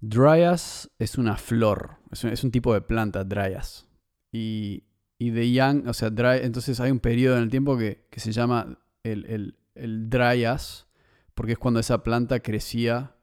Dryas 0.00 0.90
es 0.98 1.18
una 1.18 1.36
flor, 1.36 1.96
es 2.10 2.44
un, 2.44 2.50
tipo 2.50 2.72
de 2.74 2.80
planta, 2.80 3.24
Dryas. 3.24 3.86
Y, 4.32 4.84
y 5.18 5.32
The 5.32 5.52
Young, 5.52 5.88
o 5.88 5.92
sea, 5.92 6.10
dry, 6.10 6.40
entonces 6.42 6.78
hay 6.80 6.90
un 6.90 7.00
periodo 7.00 7.36
en 7.36 7.44
el 7.44 7.50
tiempo 7.50 7.76
que, 7.76 8.06
se 8.16 8.32
llama 8.32 8.78
el, 9.02 9.24
el, 9.26 9.56
el 9.74 10.08
Dryas, 10.08 10.86
porque 11.34 11.52
es 11.52 11.58
cuando 11.58 11.80
esa 11.80 12.02
planta 12.02 12.40
crecía 12.40 13.14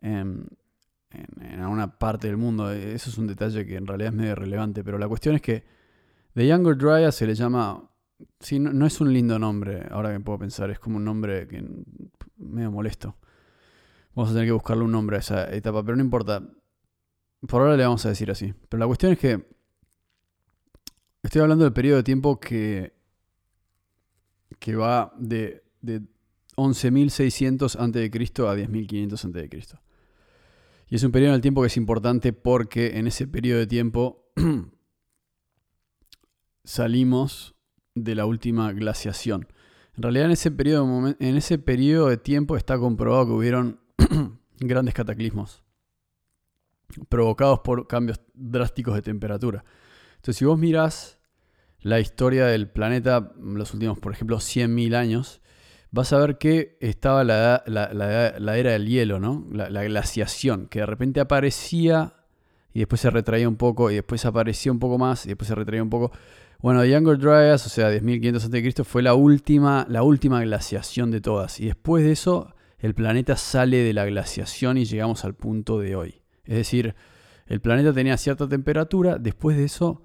en, 0.00 0.48
en, 1.10 1.64
una 1.64 1.98
parte 1.98 2.26
del 2.26 2.36
mundo. 2.36 2.70
Eso 2.70 3.10
es 3.10 3.18
un 3.18 3.26
detalle 3.26 3.66
que 3.66 3.76
en 3.76 3.86
realidad 3.86 4.12
es 4.12 4.18
medio 4.18 4.34
relevante, 4.34 4.84
pero 4.84 4.98
la 4.98 5.08
cuestión 5.08 5.34
es 5.34 5.42
que 5.42 5.64
The 6.34 6.46
Younger 6.46 6.76
Dryas 6.76 7.14
se 7.14 7.26
le 7.26 7.34
llama... 7.34 7.88
Sí, 8.38 8.60
no, 8.60 8.86
es 8.86 9.00
un 9.00 9.12
lindo 9.12 9.36
nombre, 9.38 9.86
ahora 9.90 10.12
que 10.12 10.20
puedo 10.20 10.38
pensar, 10.38 10.70
es 10.70 10.78
como 10.78 10.98
un 10.98 11.04
nombre 11.04 11.48
que 11.48 11.64
medio 12.36 12.70
molesto. 12.70 13.16
Vamos 14.14 14.30
a 14.30 14.34
tener 14.34 14.48
que 14.48 14.52
buscarle 14.52 14.84
un 14.84 14.92
nombre 14.92 15.16
a 15.16 15.20
esa 15.20 15.50
etapa, 15.54 15.82
pero 15.82 15.96
no 15.96 16.02
importa. 16.02 16.42
Por 17.46 17.62
ahora 17.62 17.76
le 17.76 17.84
vamos 17.84 18.04
a 18.06 18.10
decir 18.10 18.30
así. 18.30 18.52
Pero 18.68 18.78
la 18.78 18.86
cuestión 18.86 19.12
es 19.12 19.18
que 19.18 19.46
estoy 21.22 21.40
hablando 21.40 21.64
del 21.64 21.72
periodo 21.72 21.96
de 21.96 22.02
tiempo 22.02 22.38
que, 22.38 22.94
que 24.58 24.76
va 24.76 25.12
de, 25.18 25.64
de 25.80 26.02
11.600 26.56 27.76
a.C. 27.76 27.78
a 27.78 28.54
10.500 28.54 29.12
a.C. 29.12 29.78
Y 30.88 30.96
es 30.96 31.02
un 31.04 31.12
periodo 31.12 31.30
en 31.30 31.36
el 31.36 31.40
tiempo 31.40 31.62
que 31.62 31.68
es 31.68 31.76
importante 31.78 32.34
porque 32.34 32.98
en 32.98 33.06
ese 33.06 33.26
periodo 33.26 33.60
de 33.60 33.66
tiempo 33.66 34.30
salimos 36.64 37.54
de 37.94 38.14
la 38.14 38.26
última 38.26 38.72
glaciación. 38.72 39.48
En 39.96 40.02
realidad 40.02 40.26
en 40.26 40.32
ese 40.32 40.50
periodo, 40.50 41.14
en 41.18 41.36
ese 41.36 41.58
periodo 41.58 42.08
de 42.08 42.16
tiempo 42.16 42.56
está 42.56 42.78
comprobado 42.78 43.26
que 43.26 43.32
hubieron 43.32 43.80
grandes 44.60 44.94
cataclismos 44.94 45.62
provocados 47.08 47.60
por 47.60 47.86
cambios 47.86 48.20
drásticos 48.34 48.94
de 48.94 49.02
temperatura. 49.02 49.64
Entonces 50.16 50.36
si 50.36 50.44
vos 50.44 50.58
mirás 50.58 51.18
la 51.80 52.00
historia 52.00 52.46
del 52.46 52.68
planeta 52.68 53.32
los 53.40 53.74
últimos, 53.74 53.98
por 53.98 54.12
ejemplo, 54.12 54.36
100.000 54.38 54.94
años, 54.94 55.40
vas 55.90 56.12
a 56.12 56.18
ver 56.18 56.38
que 56.38 56.76
estaba 56.80 57.24
la, 57.24 57.62
era 57.66 58.72
del 58.72 58.86
hielo, 58.86 59.18
¿no? 59.20 59.46
La, 59.52 59.82
glaciación, 59.82 60.66
que 60.68 60.80
de 60.80 60.86
repente 60.86 61.20
aparecía 61.20 62.14
y 62.72 62.80
después 62.80 63.00
se 63.00 63.10
retraía 63.10 63.48
un 63.48 63.56
poco, 63.56 63.90
y 63.90 63.96
después 63.96 64.24
aparecía 64.24 64.72
un 64.72 64.78
poco 64.78 64.96
más, 64.96 65.26
y 65.26 65.30
después 65.30 65.48
se 65.48 65.54
retraía 65.54 65.82
un 65.82 65.90
poco. 65.90 66.12
Bueno, 66.62 66.84
Younger 66.84 67.18
Dryas, 67.18 67.66
o 67.66 67.68
sea, 67.68 67.90
10.500 67.90 68.36
a.C., 68.36 68.84
fue 68.84 69.02
la 69.02 69.14
última, 69.14 69.84
la 69.88 70.02
última 70.02 70.40
glaciación 70.42 71.10
de 71.10 71.20
todas. 71.20 71.60
Y 71.60 71.66
después 71.66 72.04
de 72.04 72.12
eso, 72.12 72.54
el 72.78 72.94
planeta 72.94 73.36
sale 73.36 73.78
de 73.78 73.92
la 73.92 74.06
glaciación 74.06 74.78
y 74.78 74.84
llegamos 74.84 75.24
al 75.24 75.34
punto 75.34 75.78
de 75.78 75.96
hoy. 75.96 76.22
Es 76.44 76.56
decir, 76.56 76.94
el 77.46 77.60
planeta 77.60 77.92
tenía 77.92 78.16
cierta 78.16 78.48
temperatura, 78.48 79.18
después 79.18 79.56
de 79.56 79.64
eso 79.64 80.02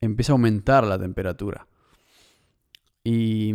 empieza 0.00 0.32
a 0.32 0.34
aumentar 0.34 0.86
la 0.86 0.98
temperatura. 0.98 1.66
Y 3.02 3.54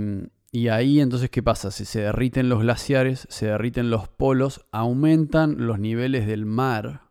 y 0.52 0.68
ahí 0.68 1.00
entonces, 1.00 1.30
¿qué 1.30 1.42
pasa? 1.42 1.72
Si 1.72 1.86
se 1.86 2.02
derriten 2.02 2.50
los 2.50 2.60
glaciares, 2.60 3.26
se 3.30 3.46
derriten 3.48 3.90
los 3.90 4.10
polos, 4.10 4.66
aumentan 4.72 5.66
los 5.66 5.80
niveles 5.80 6.28
del 6.28 6.46
mar 6.46 7.04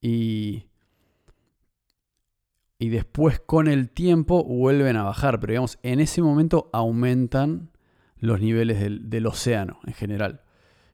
y, 0.00 0.69
y 2.80 2.88
después 2.88 3.38
con 3.38 3.68
el 3.68 3.90
tiempo 3.90 4.42
vuelven 4.42 4.96
a 4.96 5.04
bajar. 5.04 5.38
Pero 5.38 5.52
digamos, 5.52 5.78
en 5.82 6.00
ese 6.00 6.22
momento 6.22 6.70
aumentan 6.72 7.70
los 8.16 8.40
niveles 8.40 8.80
del, 8.80 9.26
océano 9.26 9.78
en 9.86 9.92
general. 9.92 10.40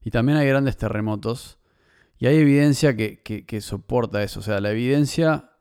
Y 0.03 0.11
también 0.11 0.37
hay 0.37 0.49
grandes 0.49 0.77
terremotos 0.77 1.59
y 2.19 2.27
hay 2.27 2.39
evidencia 2.39 2.97
que, 2.97 3.23
que, 3.23 3.61
soporta 3.61 4.23
eso. 4.25 4.41
O 4.41 4.43
sea, 4.43 4.61
la 4.61 4.73
evidencia 4.73 5.53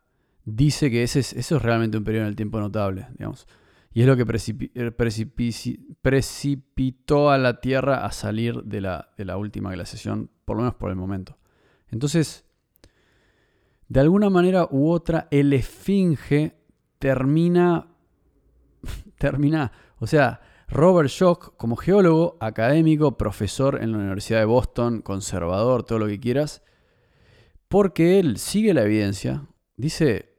dice 0.46 0.89
que 0.89 1.03
ese 1.03 1.20
eso 1.20 1.58
es 1.58 1.62
realmente 1.62 1.98
un 1.98 2.03
periodo 2.03 2.24
en 2.24 2.29
el 2.29 2.36
tiempo 2.36 2.60
notable, 2.60 3.08
digamos. 3.17 3.48
Y 3.94 4.01
es 4.01 4.08
lo 4.08 4.17
que 4.17 4.25
eh, 4.74 4.91
precipitó 6.01 7.29
a 7.29 7.38
la 7.38 7.62
Tierra 7.62 8.03
a 8.03 8.12
salir 8.12 8.63
de 8.63 8.82
la, 8.82 9.12
de 9.15 9.25
la 9.25 9.38
última 9.38 9.72
glaciación, 9.72 10.32
por 10.44 10.58
lo 10.58 10.63
menos 10.63 10.75
por 10.75 10.89
el 10.89 10.96
momento. 10.96 11.38
Entonces, 11.89 12.45
de 13.88 14.00
alguna 14.00 14.30
manera 14.30 14.68
u 14.70 14.89
otra, 14.89 15.27
el 15.32 15.54
esfinge 15.54 16.56
termina, 17.00 17.88
termina, 19.18 19.72
o 19.98 20.08
sea, 20.08 20.42
Robert 20.68 21.10
Schoch, 21.10 21.56
como 21.58 21.75
geólogo, 21.75 22.38
académico, 22.39 23.18
profesor 23.18 23.82
en 23.82 23.92
la 23.92 24.00
Universidad 24.00 24.39
de 24.39 24.46
Boston, 24.46 25.01
conservador, 25.01 25.84
todo 25.84 26.00
lo 26.00 26.08
que 26.08 26.20
quieras, 26.20 26.63
porque 27.68 28.20
él 28.20 28.38
sigue 28.38 28.74
la 28.74 28.84
evidencia, 28.84 29.48
dice, 29.77 30.36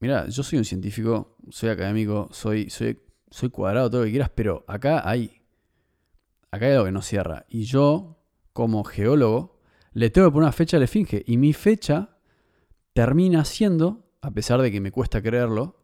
mira, 0.00 0.28
yo 0.28 0.42
soy 0.42 0.58
un 0.58 0.64
científico, 0.64 1.36
soy 1.50 1.70
académico, 1.70 2.28
soy, 2.30 2.70
soy, 2.70 3.00
soy 3.30 3.50
cuadrado, 3.50 3.90
todo 3.90 4.00
lo 4.02 4.04
que 4.06 4.12
quieras, 4.12 4.30
pero 4.34 4.64
acá 4.68 5.08
hay, 5.08 5.42
acá 6.50 6.66
hay 6.66 6.72
algo 6.72 6.84
que 6.84 6.92
no 6.92 7.02
cierra. 7.02 7.44
Y 7.48 7.64
yo, 7.64 8.22
como 8.52 8.84
geólogo, 8.84 9.60
le 9.92 10.10
tengo 10.10 10.28
que 10.28 10.32
poner 10.32 10.44
una 10.44 10.52
fecha 10.52 10.76
a 10.76 10.80
la 10.80 10.84
esfinge. 10.84 11.24
Y 11.26 11.36
mi 11.36 11.52
fecha 11.52 12.17
termina 12.98 13.44
siendo, 13.44 14.10
a 14.22 14.32
pesar 14.32 14.60
de 14.60 14.72
que 14.72 14.80
me 14.80 14.90
cuesta 14.90 15.22
creerlo, 15.22 15.76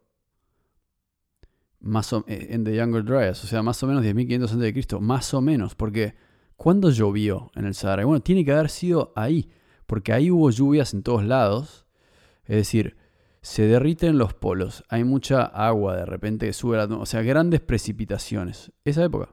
más 1.78 2.12
o, 2.12 2.25
eh, 2.26 2.49
en 2.50 2.64
The 2.64 2.75
Younger 2.75 3.04
Dryas, 3.04 3.44
o 3.44 3.47
sea, 3.47 3.62
más 3.62 3.80
o 3.85 3.87
menos 3.87 4.02
10.500 4.02 4.50
a.C., 4.50 4.99
más 4.99 5.33
o 5.33 5.40
menos, 5.40 5.76
porque 5.76 6.16
¿cuándo 6.56 6.90
llovió 6.90 7.52
en 7.54 7.66
el 7.66 7.75
Sahara? 7.76 8.04
Bueno, 8.04 8.21
tiene 8.21 8.44
que 8.44 8.50
haber 8.50 8.68
sido 8.68 9.12
ahí, 9.14 9.49
porque 9.87 10.12
ahí 10.12 10.28
hubo 10.28 10.50
lluvias 10.50 10.92
en 10.92 11.04
todos 11.04 11.23
lados, 11.23 11.87
es 12.47 12.56
decir, 12.56 12.97
se 13.42 13.62
derriten 13.62 14.18
los 14.18 14.35
polos, 14.35 14.83
hay 14.88 15.04
mucha 15.04 15.44
agua 15.44 15.94
de 15.94 16.06
repente 16.06 16.47
que 16.47 16.52
sube 16.52 16.76
la 16.76 16.87
o 16.87 17.06
sea, 17.06 17.23
grandes 17.23 17.61
precipitaciones. 17.61 18.73
Esa 18.85 19.04
época, 19.04 19.28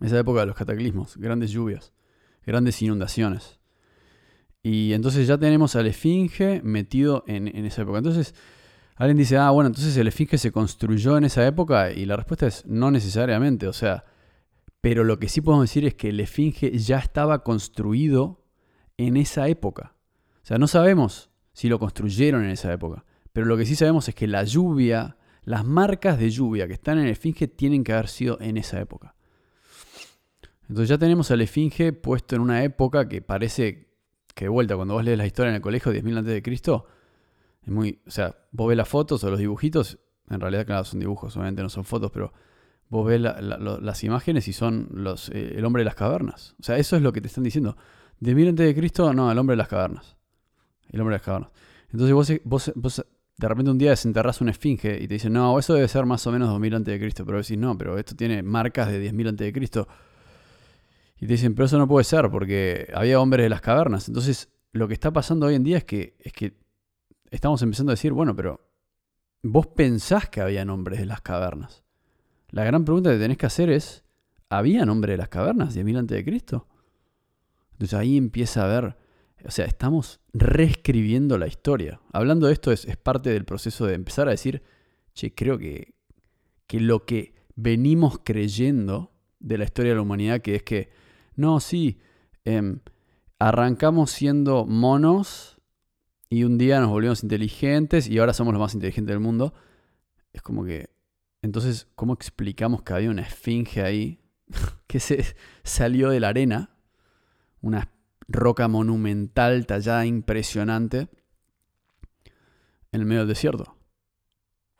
esa 0.00 0.18
época 0.18 0.40
de 0.40 0.46
los 0.46 0.56
cataclismos, 0.56 1.18
grandes 1.18 1.50
lluvias, 1.50 1.92
grandes 2.42 2.80
inundaciones. 2.80 3.59
Y 4.62 4.92
entonces 4.92 5.26
ya 5.26 5.38
tenemos 5.38 5.76
al 5.76 5.86
esfinge 5.86 6.60
metido 6.62 7.24
en, 7.26 7.48
en 7.48 7.64
esa 7.64 7.82
época. 7.82 7.98
Entonces, 7.98 8.34
alguien 8.96 9.16
dice, 9.16 9.38
ah, 9.38 9.50
bueno, 9.50 9.68
entonces 9.68 9.96
el 9.96 10.08
esfinge 10.08 10.36
se 10.36 10.52
construyó 10.52 11.16
en 11.16 11.24
esa 11.24 11.46
época. 11.46 11.90
Y 11.92 12.04
la 12.04 12.16
respuesta 12.16 12.46
es 12.46 12.66
no 12.66 12.90
necesariamente. 12.90 13.66
O 13.66 13.72
sea, 13.72 14.04
pero 14.80 15.04
lo 15.04 15.18
que 15.18 15.28
sí 15.28 15.40
podemos 15.40 15.64
decir 15.64 15.86
es 15.86 15.94
que 15.94 16.10
el 16.10 16.20
esfinge 16.20 16.76
ya 16.78 16.98
estaba 16.98 17.42
construido 17.42 18.44
en 18.96 19.16
esa 19.16 19.48
época. 19.48 19.94
O 20.42 20.46
sea, 20.46 20.58
no 20.58 20.66
sabemos 20.66 21.30
si 21.52 21.68
lo 21.68 21.78
construyeron 21.78 22.44
en 22.44 22.50
esa 22.50 22.72
época. 22.72 23.04
Pero 23.32 23.46
lo 23.46 23.56
que 23.56 23.66
sí 23.66 23.76
sabemos 23.76 24.08
es 24.08 24.14
que 24.14 24.26
la 24.26 24.44
lluvia, 24.44 25.16
las 25.42 25.64
marcas 25.64 26.18
de 26.18 26.30
lluvia 26.30 26.66
que 26.66 26.74
están 26.74 26.98
en 26.98 27.04
el 27.04 27.12
esfinge 27.12 27.48
tienen 27.48 27.84
que 27.84 27.92
haber 27.92 28.08
sido 28.08 28.38
en 28.40 28.56
esa 28.56 28.80
época. 28.80 29.14
Entonces 30.68 30.88
ya 30.88 30.98
tenemos 30.98 31.30
al 31.30 31.40
esfinge 31.40 31.92
puesto 31.92 32.36
en 32.36 32.42
una 32.42 32.64
época 32.64 33.08
que 33.08 33.22
parece 33.22 33.89
de 34.44 34.48
vuelta, 34.48 34.76
cuando 34.76 34.94
vos 34.94 35.04
lees 35.04 35.18
la 35.18 35.26
historia 35.26 35.50
en 35.50 35.56
el 35.56 35.60
colegio, 35.60 35.92
10.000 35.92 36.18
antes 36.18 36.34
de 36.34 36.42
Cristo, 36.42 36.86
es 37.62 37.68
muy, 37.68 38.00
o 38.06 38.10
sea, 38.10 38.36
vos 38.52 38.68
ves 38.68 38.76
las 38.76 38.88
fotos 38.88 39.22
o 39.24 39.30
los 39.30 39.38
dibujitos, 39.38 39.98
en 40.28 40.40
realidad 40.40 40.66
claro, 40.66 40.84
son 40.84 41.00
dibujos, 41.00 41.36
obviamente 41.36 41.62
no 41.62 41.68
son 41.68 41.84
fotos, 41.84 42.10
pero 42.12 42.32
vos 42.88 43.06
ves 43.06 43.20
las 43.20 44.04
imágenes 44.04 44.48
y 44.48 44.52
son 44.52 44.88
los, 44.92 45.28
eh, 45.30 45.54
el 45.56 45.64
hombre 45.64 45.80
de 45.80 45.84
las 45.84 45.94
cavernas. 45.94 46.54
O 46.60 46.62
sea, 46.62 46.76
eso 46.78 46.96
es 46.96 47.02
lo 47.02 47.12
que 47.12 47.20
te 47.20 47.28
están 47.28 47.44
diciendo. 47.44 47.76
10.000 48.20 48.48
antes 48.50 48.66
de 48.66 48.74
Cristo, 48.74 49.12
no, 49.12 49.30
el 49.30 49.38
hombre 49.38 49.54
de 49.54 49.58
las 49.58 49.68
cavernas. 49.68 50.16
El 50.90 51.00
hombre 51.00 51.14
de 51.14 51.18
las 51.18 51.24
cavernas. 51.24 51.50
Entonces 51.92 52.42
vos 52.44 53.04
de 53.40 53.48
repente 53.48 53.70
un 53.70 53.78
día 53.78 53.90
desenterrás 53.90 54.42
una 54.42 54.50
esfinge 54.50 54.98
y 55.00 55.08
te 55.08 55.14
dicen, 55.14 55.32
no, 55.32 55.58
eso 55.58 55.72
debe 55.72 55.88
ser 55.88 56.04
más 56.04 56.26
o 56.26 56.32
menos 56.32 56.48
2000 56.50 56.74
antes 56.74 56.92
de 56.92 57.00
Cristo. 57.00 57.24
Pero 57.24 57.38
decís, 57.38 57.56
no, 57.56 57.76
pero 57.78 57.96
esto 57.96 58.14
tiene 58.14 58.42
marcas 58.42 58.88
de 58.88 59.02
10.000 59.10 59.28
antes 59.30 59.46
de 59.46 59.52
Cristo. 59.52 59.88
Y 61.20 61.26
te 61.26 61.34
dicen, 61.34 61.54
pero 61.54 61.66
eso 61.66 61.76
no 61.76 61.86
puede 61.86 62.04
ser 62.04 62.30
porque 62.30 62.90
había 62.94 63.20
hombres 63.20 63.44
de 63.44 63.50
las 63.50 63.60
cavernas. 63.60 64.08
Entonces, 64.08 64.48
lo 64.72 64.88
que 64.88 64.94
está 64.94 65.12
pasando 65.12 65.46
hoy 65.46 65.54
en 65.54 65.62
día 65.62 65.76
es 65.76 65.84
que, 65.84 66.16
es 66.18 66.32
que 66.32 66.56
estamos 67.30 67.60
empezando 67.60 67.92
a 67.92 67.94
decir, 67.94 68.12
bueno, 68.12 68.34
pero 68.34 68.66
vos 69.42 69.66
pensás 69.66 70.30
que 70.30 70.40
había 70.40 70.62
hombres 70.62 70.98
de 70.98 71.04
las 71.06 71.20
cavernas. 71.20 71.84
La 72.48 72.64
gran 72.64 72.86
pregunta 72.86 73.10
que 73.10 73.18
tenés 73.18 73.36
que 73.36 73.46
hacer 73.46 73.68
es, 73.68 74.02
¿había 74.48 74.82
hombres 74.84 75.12
de 75.12 75.18
las 75.18 75.28
cavernas 75.28 75.76
10.000 75.76 75.98
antes 75.98 76.16
de 76.16 76.24
Cristo? 76.24 76.66
Entonces 77.72 77.98
ahí 77.98 78.16
empieza 78.16 78.64
a 78.64 78.68
ver, 78.68 78.96
o 79.44 79.50
sea, 79.50 79.66
estamos 79.66 80.20
reescribiendo 80.32 81.36
la 81.36 81.46
historia. 81.46 82.00
Hablando 82.12 82.46
de 82.46 82.54
esto 82.54 82.72
es, 82.72 82.86
es 82.86 82.96
parte 82.96 83.28
del 83.28 83.44
proceso 83.44 83.86
de 83.86 83.94
empezar 83.94 84.26
a 84.26 84.32
decir, 84.32 84.62
che, 85.12 85.34
creo 85.34 85.58
que, 85.58 85.94
que 86.66 86.80
lo 86.80 87.04
que 87.04 87.34
venimos 87.56 88.20
creyendo 88.24 89.12
de 89.38 89.58
la 89.58 89.64
historia 89.64 89.92
de 89.92 89.96
la 89.96 90.02
humanidad, 90.02 90.40
que 90.40 90.54
es 90.54 90.62
que 90.62 90.99
no, 91.36 91.60
sí, 91.60 91.98
em, 92.44 92.80
arrancamos 93.38 94.10
siendo 94.10 94.66
monos 94.66 95.60
y 96.28 96.44
un 96.44 96.58
día 96.58 96.80
nos 96.80 96.90
volvimos 96.90 97.22
inteligentes 97.22 98.08
y 98.08 98.18
ahora 98.18 98.32
somos 98.32 98.52
los 98.52 98.60
más 98.60 98.74
inteligentes 98.74 99.12
del 99.12 99.20
mundo. 99.20 99.52
Es 100.32 100.42
como 100.42 100.64
que, 100.64 100.90
entonces, 101.42 101.88
¿cómo 101.96 102.14
explicamos 102.14 102.82
que 102.82 102.92
había 102.92 103.10
una 103.10 103.22
esfinge 103.22 103.82
ahí 103.82 104.20
que 104.86 105.00
se 105.00 105.34
salió 105.64 106.10
de 106.10 106.20
la 106.20 106.28
arena? 106.28 106.70
Una 107.62 107.90
roca 108.28 108.68
monumental, 108.68 109.66
tallada, 109.66 110.06
impresionante, 110.06 111.08
en 112.92 113.00
el 113.00 113.06
medio 113.06 113.20
del 113.20 113.28
desierto. 113.28 113.76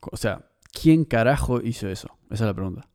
O 0.00 0.16
sea, 0.16 0.50
¿quién 0.72 1.04
carajo 1.04 1.60
hizo 1.60 1.88
eso? 1.88 2.16
Esa 2.30 2.44
es 2.44 2.48
la 2.48 2.54
pregunta. 2.54 2.88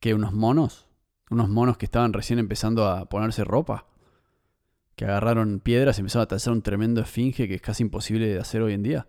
¿Que 0.00 0.14
unos 0.14 0.32
monos? 0.32 0.88
Unos 1.32 1.48
monos 1.48 1.78
que 1.78 1.86
estaban 1.86 2.12
recién 2.12 2.38
empezando 2.38 2.86
a 2.86 3.06
ponerse 3.08 3.44
ropa, 3.44 3.86
que 4.94 5.06
agarraron 5.06 5.60
piedras 5.60 5.98
y 5.98 6.02
empezaron 6.02 6.24
a 6.24 6.28
tallar 6.28 6.52
un 6.52 6.62
tremendo 6.62 7.00
esfinge 7.00 7.48
que 7.48 7.54
es 7.54 7.62
casi 7.62 7.82
imposible 7.82 8.26
de 8.26 8.38
hacer 8.38 8.62
hoy 8.62 8.74
en 8.74 8.82
día. 8.82 9.08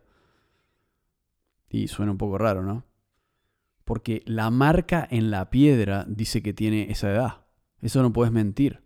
Y 1.70 1.88
suena 1.88 2.12
un 2.12 2.18
poco 2.18 2.38
raro, 2.38 2.64
¿no? 2.64 2.86
Porque 3.84 4.24
la 4.26 4.50
marca 4.50 5.06
en 5.10 5.32
la 5.32 5.50
piedra 5.50 6.06
dice 6.08 6.42
que 6.42 6.54
tiene 6.54 6.90
esa 6.90 7.12
edad. 7.12 7.46
Eso 7.82 8.02
no 8.02 8.14
puedes 8.14 8.32
mentir. 8.32 8.82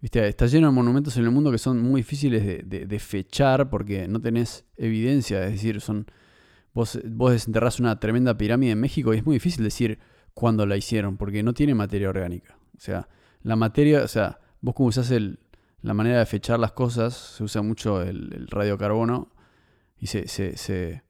¿Viste? 0.00 0.26
Está 0.26 0.46
lleno 0.46 0.68
de 0.68 0.72
monumentos 0.72 1.16
en 1.16 1.24
el 1.24 1.30
mundo 1.30 1.52
que 1.52 1.58
son 1.58 1.80
muy 1.80 2.00
difíciles 2.00 2.68
de, 2.68 2.98
fechar 2.98 3.70
porque 3.70 4.08
no 4.08 4.20
tenés 4.20 4.64
evidencia. 4.76 5.44
Es 5.44 5.52
decir, 5.52 5.80
son, 5.80 6.06
vos, 6.72 6.98
vos 7.04 7.32
desenterrás 7.32 7.78
una 7.78 8.00
tremenda 8.00 8.36
pirámide 8.36 8.72
en 8.72 8.80
México 8.80 9.14
y 9.14 9.18
es 9.18 9.26
muy 9.26 9.36
difícil 9.36 9.62
decir 9.62 9.98
cuando 10.38 10.66
la 10.66 10.76
hicieron, 10.76 11.16
porque 11.16 11.42
no 11.42 11.52
tiene 11.52 11.74
materia 11.74 12.08
orgánica. 12.08 12.56
O 12.76 12.80
sea, 12.80 13.08
la 13.42 13.56
materia, 13.56 14.04
o 14.04 14.06
sea, 14.06 14.38
vos 14.60 14.72
como 14.72 14.88
usás 14.88 15.10
el, 15.10 15.40
la 15.82 15.94
manera 15.94 16.20
de 16.20 16.26
fechar 16.26 16.60
las 16.60 16.70
cosas, 16.70 17.12
se 17.14 17.42
usa 17.42 17.60
mucho 17.60 18.02
el, 18.02 18.46
radiocarbono 18.46 19.32
y 19.98 20.06
se, 20.06 20.28
se, 20.28 20.56
se, 20.56 21.02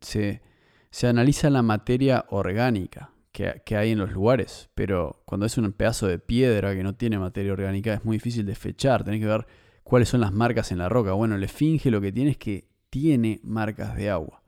se, 0.00 1.06
analiza 1.06 1.50
la 1.50 1.60
materia 1.60 2.24
orgánica 2.30 3.10
que, 3.30 3.60
que, 3.66 3.76
hay 3.76 3.90
en 3.90 3.98
los 3.98 4.10
lugares, 4.10 4.70
pero 4.74 5.20
cuando 5.26 5.44
es 5.44 5.58
un 5.58 5.70
pedazo 5.72 6.06
de 6.06 6.18
piedra 6.18 6.74
que 6.74 6.82
no 6.82 6.94
tiene 6.94 7.18
materia 7.18 7.52
orgánica 7.52 7.92
es 7.92 8.06
muy 8.06 8.16
difícil 8.16 8.46
de 8.46 8.54
fechar, 8.54 9.04
tenés 9.04 9.20
que 9.20 9.26
ver 9.26 9.46
cuáles 9.84 10.08
son 10.08 10.22
las 10.22 10.32
marcas 10.32 10.72
en 10.72 10.78
la 10.78 10.88
roca. 10.88 11.12
Bueno, 11.12 11.34
el 11.34 11.44
esfinge 11.44 11.90
lo 11.90 12.00
que 12.00 12.10
tiene 12.10 12.30
es 12.30 12.38
que 12.38 12.70
tiene 12.88 13.38
marcas 13.42 13.94
de 13.96 14.08
agua. 14.08 14.42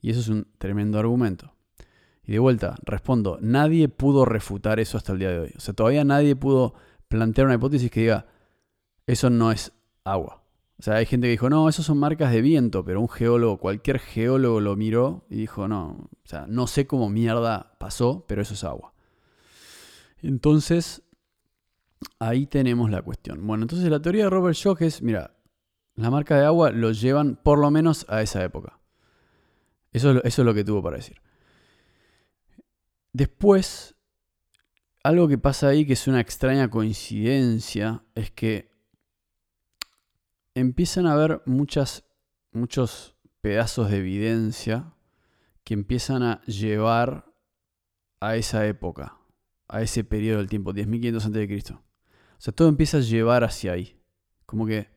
Y 0.00 0.08
eso 0.08 0.20
es 0.20 0.28
un 0.28 0.48
tremendo 0.56 0.98
argumento. 0.98 1.51
Y 2.24 2.32
de 2.32 2.38
vuelta, 2.38 2.76
respondo, 2.84 3.38
nadie 3.40 3.88
pudo 3.88 4.24
refutar 4.24 4.78
eso 4.78 4.96
hasta 4.96 5.12
el 5.12 5.18
día 5.18 5.30
de 5.30 5.38
hoy. 5.40 5.52
O 5.56 5.60
sea, 5.60 5.74
todavía 5.74 6.04
nadie 6.04 6.36
pudo 6.36 6.74
plantear 7.08 7.46
una 7.46 7.56
hipótesis 7.56 7.90
que 7.90 8.00
diga, 8.00 8.26
eso 9.06 9.28
no 9.28 9.50
es 9.50 9.72
agua. 10.04 10.42
O 10.78 10.82
sea, 10.82 10.94
hay 10.96 11.06
gente 11.06 11.26
que 11.26 11.32
dijo, 11.32 11.50
no, 11.50 11.68
eso 11.68 11.82
son 11.82 11.98
marcas 11.98 12.32
de 12.32 12.40
viento, 12.40 12.84
pero 12.84 13.00
un 13.00 13.08
geólogo, 13.08 13.58
cualquier 13.58 13.98
geólogo 13.98 14.60
lo 14.60 14.74
miró 14.74 15.26
y 15.30 15.36
dijo, 15.36 15.68
no, 15.68 16.08
o 16.10 16.26
sea, 16.26 16.46
no 16.48 16.66
sé 16.66 16.86
cómo 16.86 17.08
mierda 17.08 17.76
pasó, 17.78 18.24
pero 18.26 18.42
eso 18.42 18.54
es 18.54 18.64
agua. 18.64 18.92
Entonces, 20.22 21.02
ahí 22.18 22.46
tenemos 22.46 22.90
la 22.90 23.02
cuestión. 23.02 23.46
Bueno, 23.46 23.64
entonces 23.64 23.88
la 23.90 24.00
teoría 24.00 24.24
de 24.24 24.30
Robert 24.30 24.56
Schoch 24.56 24.80
es, 24.82 25.02
mira, 25.02 25.36
la 25.94 26.10
marca 26.10 26.36
de 26.36 26.46
agua 26.46 26.70
lo 26.70 26.92
llevan 26.92 27.36
por 27.36 27.58
lo 27.58 27.70
menos 27.70 28.06
a 28.08 28.22
esa 28.22 28.42
época. 28.42 28.80
Eso, 29.92 30.22
eso 30.24 30.42
es 30.42 30.46
lo 30.46 30.54
que 30.54 30.64
tuvo 30.64 30.82
para 30.82 30.96
decir. 30.96 31.20
Después, 33.12 33.94
algo 35.02 35.28
que 35.28 35.38
pasa 35.38 35.68
ahí 35.68 35.86
que 35.86 35.92
es 35.92 36.06
una 36.06 36.20
extraña 36.20 36.70
coincidencia 36.70 38.04
es 38.14 38.30
que 38.30 38.72
empiezan 40.54 41.06
a 41.06 41.12
haber 41.12 41.42
muchos 41.46 42.04
pedazos 43.40 43.90
de 43.90 43.98
evidencia 43.98 44.94
que 45.64 45.74
empiezan 45.74 46.22
a 46.22 46.42
llevar 46.42 47.32
a 48.20 48.36
esa 48.36 48.66
época, 48.66 49.18
a 49.68 49.82
ese 49.82 50.04
periodo 50.04 50.38
del 50.38 50.48
tiempo, 50.48 50.72
10.500 50.72 51.16
a.C. 51.26 51.74
O 51.74 51.80
sea, 52.38 52.54
todo 52.54 52.68
empieza 52.68 52.98
a 52.98 53.00
llevar 53.00 53.44
hacia 53.44 53.72
ahí. 53.72 53.96
Como 54.46 54.66
que, 54.66 54.88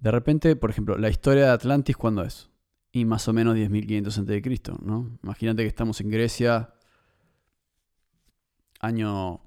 de 0.00 0.10
repente, 0.10 0.56
por 0.56 0.70
ejemplo, 0.70 0.98
la 0.98 1.08
historia 1.08 1.44
de 1.46 1.50
Atlantis, 1.50 1.96
¿cuándo 1.96 2.22
es? 2.22 2.50
Y 2.92 3.04
más 3.04 3.26
o 3.28 3.32
menos 3.32 3.56
10.500 3.56 4.06
a.C., 4.08 4.72
¿no? 4.82 5.18
Imagínate 5.22 5.62
que 5.62 5.68
estamos 5.68 6.00
en 6.00 6.10
Grecia, 6.10 6.74
año 8.86 9.42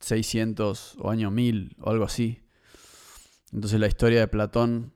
600 0.00 0.96
o 0.98 1.10
año 1.10 1.30
1000 1.30 1.76
o 1.80 1.90
algo 1.90 2.04
así. 2.04 2.42
Entonces 3.52 3.80
la 3.80 3.86
historia 3.86 4.20
de 4.20 4.28
Platón 4.28 4.92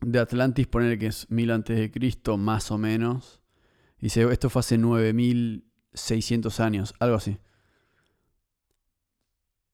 de 0.00 0.18
Atlantis, 0.18 0.66
poner 0.66 0.98
que 0.98 1.06
es 1.06 1.30
1000 1.30 1.50
antes 1.50 1.78
de 1.78 1.90
Cristo, 1.90 2.36
más 2.36 2.70
o 2.70 2.78
menos. 2.78 3.40
Dice, 4.00 4.22
esto 4.30 4.48
fue 4.48 4.60
hace 4.60 4.78
9600 4.78 6.60
años, 6.60 6.94
algo 7.00 7.16
así. 7.16 7.38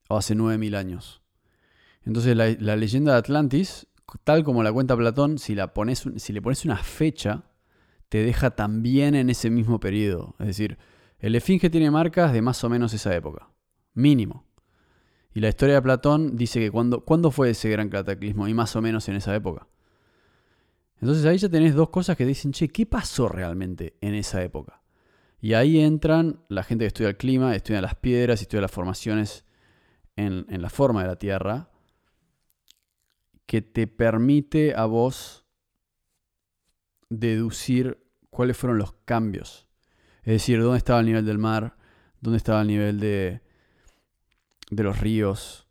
O 0.09 0.17
hace 0.17 0.35
9000 0.35 0.75
años. 0.75 1.23
Entonces 2.05 2.37
la, 2.37 2.77
leyenda 2.77 3.13
de 3.13 3.19
Atlantis, 3.19 3.87
tal 4.25 4.45
como 4.45 4.63
la 4.63 4.73
cuenta 4.73 4.97
Platón, 4.97 5.39
si, 5.39 5.55
la 5.55 5.75
pones, 5.75 6.05
si 6.17 6.33
le 6.33 6.43
pones 6.43 6.65
una 6.65 6.77
fecha, 6.79 7.45
te 8.09 8.23
deja 8.23 8.51
también 8.51 9.15
en 9.15 9.31
ese 9.31 9.51
mismo 9.51 9.81
periodo. 9.81 10.37
Es 10.39 10.47
decir, 10.47 10.79
el 11.25 11.35
Esfinge 11.37 11.71
tiene 11.71 11.91
marcas 11.91 12.35
de 12.35 12.43
más 12.43 12.63
o 12.65 12.69
menos 12.69 12.93
esa 12.93 13.17
época, 13.17 13.49
mínimo. 13.95 14.45
Y 15.33 15.41
la 15.41 15.49
historia 15.49 15.77
de 15.77 15.81
Platón 15.81 16.37
dice 16.37 16.61
que 16.61 16.71
cuando, 16.71 17.03
¿cuándo 17.03 17.31
fue 17.31 17.49
ese 17.49 17.71
gran 17.71 17.89
cataclismo? 17.89 18.47
Y 18.47 18.53
más 18.53 18.77
o 18.77 18.83
menos 18.83 19.09
en 19.09 19.17
esa 19.17 19.35
época. 19.35 19.67
Entonces 21.01 21.25
ahí 21.25 21.39
ya 21.39 21.49
tenés 21.49 21.75
dos 21.75 21.89
cosas 21.89 22.19
que 22.19 22.27
dicen, 22.27 22.53
che, 22.53 22.69
¿qué 22.69 22.85
pasó 22.85 23.27
realmente 23.27 23.97
en 24.03 24.13
esa 24.13 24.43
época? 24.43 24.83
Y 25.41 25.55
ahí 25.55 25.81
entran 25.81 26.45
la 26.51 26.63
gente 26.63 26.83
que 26.83 26.89
estudia 26.89 27.09
el 27.09 27.17
clima, 27.17 27.57
estudia 27.57 27.81
las 27.81 27.95
piedras, 27.95 28.43
estudia 28.43 28.61
las 28.61 28.71
formaciones 28.71 29.47
en, 30.17 30.45
en 30.51 30.61
la 30.61 30.69
forma 30.69 31.01
de 31.01 31.09
la 31.09 31.17
Tierra, 31.17 31.71
que 33.47 33.63
te 33.63 33.87
permite 33.87 34.75
a 34.75 34.85
vos 34.85 35.47
deducir 37.09 38.07
cuáles 38.29 38.59
fueron 38.59 38.77
los 38.77 38.93
cambios 39.07 39.64
es 40.25 40.33
decir, 40.33 40.61
dónde 40.61 40.79
estaba 40.79 41.01
el 41.01 41.07
nivel 41.07 41.27
del 41.27 41.39
mar, 41.39 41.77
dónde 42.21 42.39
estaba 42.39 42.63
el 42.63 42.69
nivel 42.69 43.01
de, 43.01 43.41
de 44.71 44.83
los 44.83 44.99
ríos, 44.99 45.67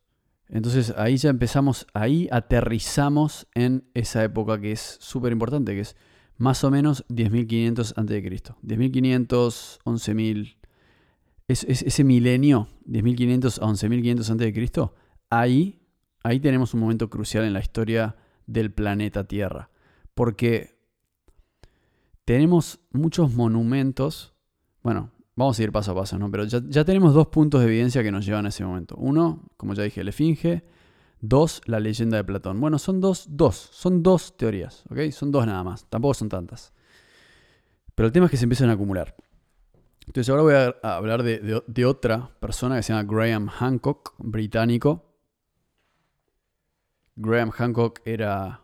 Entonces 0.47 0.93
ahí 0.97 1.17
ya 1.17 1.29
empezamos, 1.29 1.87
ahí 1.93 2.27
aterrizamos 2.31 3.47
en 3.55 3.85
esa 3.93 4.23
época 4.23 4.59
que 4.61 4.71
es 4.71 4.97
súper 5.01 5.31
importante, 5.31 5.73
que 5.73 5.81
es 5.81 5.95
más 6.37 6.63
o 6.63 6.71
menos 6.71 7.05
10.500 7.09 7.93
a.C. 7.95 8.23
10.500, 8.23 9.79
11.000, 9.83 10.57
es, 11.47 11.63
ese 11.63 12.03
milenio, 12.03 12.67
10.500 12.87 13.59
a 13.61 13.67
11.500 13.67 14.29
a.C., 14.29 14.91
ahí, 15.29 15.79
ahí 16.23 16.39
tenemos 16.39 16.73
un 16.73 16.81
momento 16.81 17.09
crucial 17.09 17.45
en 17.45 17.53
la 17.53 17.59
historia 17.59 18.15
del 18.45 18.71
planeta 18.71 19.23
Tierra. 19.25 19.69
Porque 20.13 20.77
tenemos 22.25 22.79
muchos 22.91 23.33
monumentos, 23.33 24.32
bueno, 24.83 25.11
vamos 25.35 25.57
a 25.57 25.63
ir 25.63 25.71
paso 25.71 25.91
a 25.91 25.95
paso, 25.95 26.19
¿no? 26.19 26.29
Pero 26.29 26.45
ya, 26.45 26.85
tenemos 26.85 27.13
dos 27.13 27.27
puntos 27.27 27.61
de 27.61 27.67
evidencia 27.67 28.03
que 28.03 28.11
nos 28.11 28.25
llevan 28.25 28.45
a 28.45 28.49
ese 28.49 28.63
momento. 28.63 28.95
Uno, 28.97 29.43
como 29.57 29.73
ya 29.73 29.83
dije, 29.83 30.01
el 30.01 30.09
Esfinge. 30.09 30.63
Dos, 31.25 31.61
la 31.67 31.79
leyenda 31.79 32.17
de 32.17 32.25
Platón. 32.25 32.59
Bueno, 32.59 32.77
son 32.77 32.99
dos, 32.99 33.27
dos, 33.29 33.55
son 33.55 34.03
dos 34.03 34.35
teorías, 34.35 34.83
¿ok? 34.89 35.09
Son 35.11 35.31
dos 35.31 35.47
nada 35.47 35.63
más, 35.63 35.85
tampoco 35.89 36.15
son 36.15 36.27
tantas. 36.27 36.73
Pero 37.95 38.07
el 38.07 38.11
tema 38.11 38.25
es 38.25 38.31
que 38.31 38.35
se 38.35 38.43
empiezan 38.43 38.69
a 38.69 38.73
acumular. 38.73 39.15
Entonces 40.05 40.29
ahora 40.29 40.43
voy 40.43 40.53
a 40.53 40.95
hablar 40.97 41.23
de, 41.23 41.85
otra 41.85 42.29
persona 42.41 42.75
que 42.75 42.83
se 42.83 42.91
llama 42.91 43.09
Graham 43.09 43.47
Hancock, 43.47 44.15
británico. 44.17 45.05
Graham 47.15 47.51
Hancock 47.51 48.01
era 48.03 48.61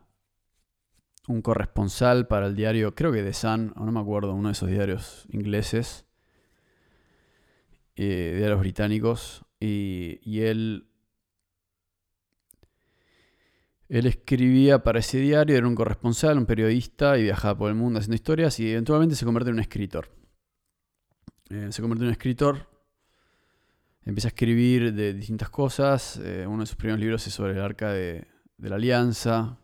un 1.27 1.41
corresponsal 1.41 2.27
para 2.27 2.47
el 2.47 2.55
diario, 2.55 2.93
creo 2.93 3.11
que 3.11 3.23
The 3.23 3.33
Sun, 3.33 3.73
o 3.77 3.85
no 3.85 3.91
me 3.91 3.99
acuerdo, 3.99 4.33
uno 4.33 4.49
de 4.49 4.53
esos 4.53 4.69
diarios 4.69 5.27
ingleses, 5.29 6.05
eh, 8.01 8.35
diarios 8.37 8.59
británicos, 8.59 9.45
y, 9.59 10.19
y, 10.23 10.41
él, 10.41 10.89
él 13.89 14.05
escribía 14.05 14.83
para 14.83 14.99
ese 14.99 15.19
diario, 15.19 15.57
era 15.57 15.67
un 15.67 15.75
corresponsal, 15.75 16.37
un 16.37 16.45
periodista, 16.45 17.17
y 17.17 17.23
viajaba 17.23 17.57
por 17.57 17.69
el 17.69 17.75
mundo 17.75 17.99
haciendo 17.99 18.15
historias, 18.15 18.59
y 18.59 18.71
eventualmente 18.71 19.15
se 19.15 19.25
convierte 19.25 19.49
en 19.49 19.55
un 19.55 19.61
escritor. 19.61 20.09
Eh, 21.49 21.69
se 21.71 21.81
convierte 21.81 22.03
en 22.03 22.07
un 22.07 22.13
escritor, 22.13 22.69
empieza 24.05 24.27
a 24.27 24.29
escribir 24.29 24.93
de 24.93 25.13
distintas 25.13 25.49
cosas. 25.49 26.19
Eh, 26.23 26.45
uno 26.47 26.61
de 26.61 26.67
sus 26.67 26.75
primeros 26.75 26.99
libros 26.99 27.27
es 27.27 27.33
sobre 27.33 27.53
el 27.53 27.59
arca 27.59 27.91
de, 27.91 28.27
la 28.57 28.75
alianza, 28.75 29.59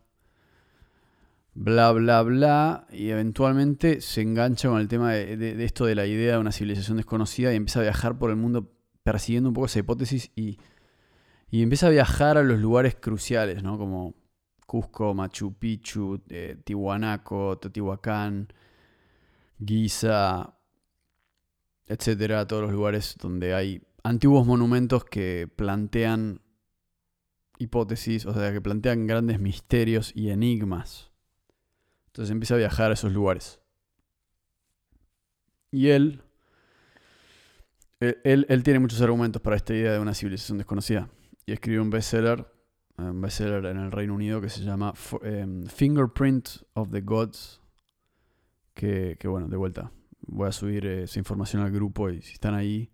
bla, 1.56 1.90
bla, 1.92 2.22
bla, 2.22 2.86
y 2.92 3.08
eventualmente 3.08 4.02
se 4.02 4.20
engancha 4.20 4.68
con 4.68 4.78
el 4.78 4.88
tema 4.88 5.12
de, 5.12 5.64
esto 5.64 5.86
de 5.86 5.94
la 5.94 6.06
idea 6.06 6.34
de 6.34 6.38
una 6.38 6.52
civilización 6.52 6.98
desconocida 6.98 7.52
y 7.52 7.56
empieza 7.56 7.80
a 7.80 7.84
viajar 7.84 8.18
por 8.18 8.28
el 8.30 8.36
mundo 8.36 8.70
persiguiendo 9.02 9.48
un 9.48 9.54
poco 9.54 9.66
esa 9.66 9.78
hipótesis 9.78 10.30
y, 10.36 10.58
empieza 11.50 11.86
a 11.86 11.90
viajar 11.90 12.36
a 12.36 12.42
los 12.42 12.60
lugares 12.60 12.96
cruciales, 12.96 13.62
¿no? 13.62 13.78
Como 13.78 14.14
Cusco, 14.66 15.14
Machu 15.14 15.54
Picchu, 15.54 16.20
eh, 16.28 16.58
Tihuanaco, 16.62 17.56
Teotihuacán, 17.56 18.48
Giza, 19.64 20.58
etcétera, 21.86 22.46
todos 22.46 22.64
los 22.64 22.72
lugares 22.72 23.16
donde 23.18 23.54
hay 23.54 23.82
antiguos 24.04 24.46
monumentos 24.46 25.04
que 25.04 25.48
plantean 25.56 26.42
hipótesis, 27.58 28.26
o 28.26 28.34
sea, 28.34 28.52
que 28.52 28.60
plantean 28.60 29.06
grandes 29.06 29.40
misterios 29.40 30.12
y 30.14 30.28
enigmas. 30.28 31.15
Entonces 32.16 32.32
empieza 32.32 32.54
a 32.54 32.56
viajar 32.56 32.90
a 32.90 32.94
esos 32.94 33.12
lugares. 33.12 33.60
Y 35.70 35.88
él, 35.88 36.22
él, 38.00 38.62
tiene 38.62 38.78
muchos 38.78 39.02
argumentos 39.02 39.42
para 39.42 39.54
esta 39.56 39.74
idea 39.74 39.92
de 39.92 39.98
una 39.98 40.14
civilización 40.14 40.56
desconocida. 40.56 41.10
Y 41.44 41.52
escribe 41.52 41.78
un 41.78 41.90
bestseller, 41.90 42.50
un 42.96 43.20
bestseller 43.20 43.66
en 43.66 43.76
el 43.76 43.92
Reino 43.92 44.14
Unido 44.14 44.40
que 44.40 44.48
se 44.48 44.62
llama 44.62 44.94
em, 45.24 45.66
Fingerprint 45.66 46.48
of 46.72 46.90
the 46.90 47.02
Gods. 47.02 47.60
Que, 48.72 49.18
que 49.20 49.28
bueno, 49.28 49.48
de 49.48 49.58
vuelta, 49.58 49.92
voy 50.22 50.48
a 50.48 50.52
subir 50.52 50.86
eh, 50.86 51.02
esa 51.02 51.18
información 51.18 51.60
al 51.60 51.70
grupo 51.70 52.08
y 52.08 52.22
si 52.22 52.32
están 52.32 52.54
ahí, 52.54 52.90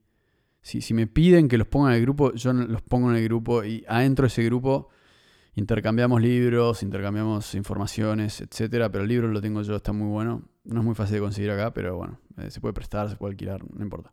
si, 0.63 0.81
si 0.81 0.95
me 0.95 1.07
piden 1.07 1.47
que 1.47 1.59
los 1.59 1.69
ponga 1.69 1.91
en 1.91 1.99
el 1.99 2.03
grupo, 2.03 2.35
yo 2.35 2.53
los 2.53 2.83
pongo 2.83 3.09
en 3.13 3.19
el 3.19 3.25
grupo 3.25 3.63
y 3.63 3.85
adentro 3.87 4.25
de 4.25 4.29
ese 4.29 4.43
grupo 4.43 4.89
intercambiamos 5.55 6.21
libros, 6.21 6.83
intercambiamos 6.83 7.55
informaciones, 7.55 8.41
etcétera, 8.41 8.91
pero 8.91 9.05
el 9.05 9.09
libro 9.09 9.29
lo 9.29 9.41
tengo 9.41 9.62
yo, 9.62 9.77
está 9.77 9.93
muy 9.93 10.09
bueno. 10.09 10.43
No 10.65 10.81
es 10.81 10.85
muy 10.85 10.95
fácil 10.95 11.15
de 11.15 11.21
conseguir 11.21 11.51
acá, 11.51 11.73
pero 11.75 11.97
bueno, 11.97 12.19
eh, 12.38 12.51
se 12.51 12.61
puede 12.61 12.73
prestar, 12.73 13.11
se 13.11 13.17
puede 13.17 13.33
alquilar, 13.33 13.62
no 13.71 13.83
importa. 13.83 14.12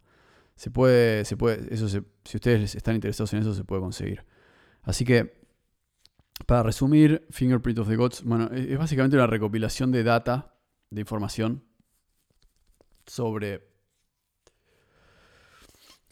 Se 0.55 0.71
puede, 0.71 1.23
se 1.23 1.37
puede, 1.37 1.73
eso 1.73 1.87
si 1.87 2.01
ustedes 2.35 2.75
están 2.75 2.95
interesados 2.95 3.31
en 3.33 3.39
eso, 3.39 3.53
se 3.53 3.63
puede 3.63 3.81
conseguir. 3.81 4.25
Así 4.81 5.05
que, 5.05 5.39
para 6.45 6.63
resumir, 6.63 7.25
Fingerprint 7.29 7.79
of 7.79 7.87
the 7.87 7.95
Gods, 7.95 8.23
bueno, 8.23 8.49
es 8.51 8.77
básicamente 8.77 9.15
una 9.15 9.27
recopilación 9.27 9.91
de 9.91 10.03
data, 10.03 10.55
de 10.89 11.01
información 11.01 11.63
sobre, 13.05 13.69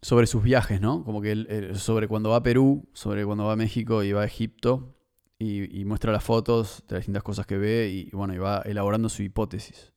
sobre 0.02 0.28
sus 0.28 0.44
viajes, 0.44 0.80
¿no? 0.80 1.04
Como 1.04 1.22
que 1.22 1.32
él, 1.32 1.72
sobre 1.76 2.08
cuando 2.08 2.30
va 2.30 2.38
a 2.38 2.44
Perú, 2.44 2.88
sobre 2.94 3.26
cuando 3.26 3.46
va 3.46 3.54
a 3.54 3.58
México 3.58 4.04
y 4.04 4.14
va 4.14 4.22
a 4.22 4.26
Egipto, 4.26 4.97
y, 5.40 5.86
muestra 5.86 6.12
las 6.12 6.24
fotos 6.24 6.84
de 6.88 6.96
las 6.96 7.02
distintas 7.02 7.24
cosas 7.24 7.46
que 7.46 7.58
ve 7.58 7.90
y, 7.90 8.10
bueno, 8.12 8.34
y 8.34 8.38
va 8.38 8.62
elaborando 8.66 9.10
su 9.10 9.24
hipótesis. 9.24 9.94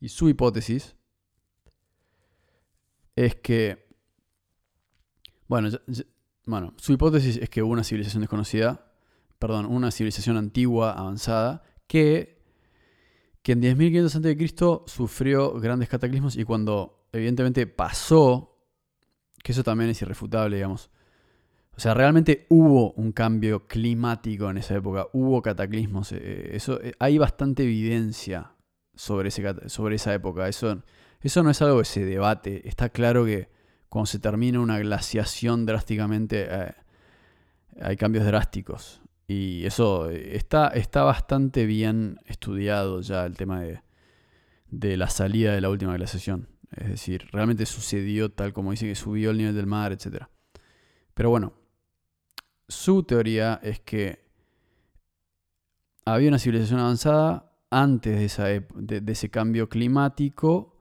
Y 0.00 0.08
su 0.08 0.28
hipótesis 0.28 0.96
es 3.16 3.34
que, 3.36 3.86
bueno, 5.48 5.68
bueno, 6.46 6.74
su 6.78 6.92
hipótesis 6.92 7.36
es 7.36 7.48
que 7.50 7.62
hubo 7.62 7.72
una 7.72 7.84
civilización 7.84 8.22
desconocida, 8.22 8.92
perdón, 9.38 9.66
una 9.66 9.90
civilización 9.90 10.36
antigua, 10.36 10.92
avanzada, 10.92 11.62
que 11.86 12.34
que 13.44 13.52
en 13.52 13.60
10.500 13.60 14.80
a.C. 14.80 14.90
sufrió 14.90 15.52
grandes 15.60 15.90
cataclismos 15.90 16.34
y 16.34 16.44
cuando 16.44 17.06
evidentemente 17.12 17.66
pasó, 17.66 18.58
que 19.42 19.52
eso 19.52 19.62
también 19.62 19.90
es 19.90 20.00
irrefutable, 20.00 20.56
digamos, 20.56 20.90
o 21.76 21.80
sea, 21.80 21.94
realmente 21.94 22.46
hubo 22.50 22.92
un 22.92 23.12
cambio 23.12 23.66
climático 23.66 24.48
en 24.48 24.58
esa 24.58 24.76
época, 24.76 25.08
hubo 25.12 25.42
cataclismos, 25.42 26.12
eh, 26.12 26.50
eso, 26.54 26.80
eh, 26.80 26.94
hay 27.00 27.18
bastante 27.18 27.64
evidencia 27.64 28.52
sobre, 28.94 29.28
ese, 29.28 29.68
sobre 29.68 29.96
esa 29.96 30.14
época, 30.14 30.48
eso, 30.48 30.82
eso 31.20 31.42
no 31.42 31.50
es 31.50 31.60
algo 31.62 31.80
que 31.80 31.84
se 31.84 32.04
debate, 32.04 32.68
está 32.68 32.90
claro 32.90 33.24
que 33.24 33.48
cuando 33.88 34.06
se 34.06 34.20
termina 34.20 34.60
una 34.60 34.78
glaciación 34.78 35.66
drásticamente, 35.66 36.46
eh, 36.48 36.74
hay 37.80 37.96
cambios 37.96 38.24
drásticos. 38.24 39.00
Y 39.26 39.64
eso 39.64 40.10
está, 40.10 40.68
está 40.68 41.02
bastante 41.02 41.64
bien 41.64 42.18
estudiado 42.26 43.00
ya 43.00 43.24
el 43.24 43.36
tema 43.36 43.62
de, 43.62 43.80
de 44.68 44.96
la 44.96 45.08
salida 45.08 45.54
de 45.54 45.60
la 45.60 45.70
última 45.70 45.94
glaciación. 45.94 46.48
Es 46.72 46.88
decir, 46.88 47.28
realmente 47.32 47.66
sucedió 47.66 48.30
tal 48.30 48.52
como 48.52 48.72
dice 48.72 48.86
que 48.86 48.94
subió 48.94 49.30
el 49.30 49.38
nivel 49.38 49.54
del 49.54 49.66
mar, 49.66 49.92
etc. 49.92 50.24
Pero 51.14 51.30
bueno, 51.30 51.54
su 52.84 53.02
teoría 53.02 53.60
es 53.62 53.80
que 53.80 54.26
había 56.04 56.28
una 56.28 56.38
civilización 56.38 56.80
avanzada 56.80 57.50
antes 57.70 58.18
de, 58.18 58.24
esa, 58.26 58.44
de 58.44 59.02
ese 59.06 59.30
cambio 59.30 59.70
climático 59.70 60.78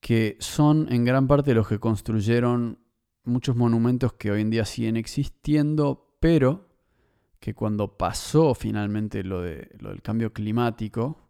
que 0.00 0.38
son 0.40 0.90
en 0.90 1.04
gran 1.04 1.26
parte 1.28 1.52
los 1.52 1.68
que 1.68 1.78
construyeron 1.78 2.78
muchos 3.24 3.56
monumentos 3.56 4.14
que 4.14 4.30
hoy 4.30 4.40
en 4.40 4.48
día 4.48 4.64
siguen 4.64 4.96
existiendo, 4.96 6.16
pero 6.18 6.66
que 7.40 7.52
cuando 7.52 7.98
pasó 7.98 8.54
finalmente 8.54 9.22
lo, 9.22 9.42
de, 9.42 9.68
lo 9.78 9.90
del 9.90 10.00
cambio 10.00 10.32
climático, 10.32 11.28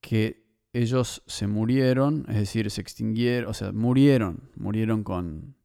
que 0.00 0.46
ellos 0.72 1.22
se 1.26 1.46
murieron, 1.46 2.24
es 2.30 2.36
decir, 2.36 2.70
se 2.70 2.80
extinguieron, 2.80 3.50
o 3.50 3.52
sea, 3.52 3.70
murieron, 3.72 4.48
murieron 4.56 5.04
con, 5.04 5.56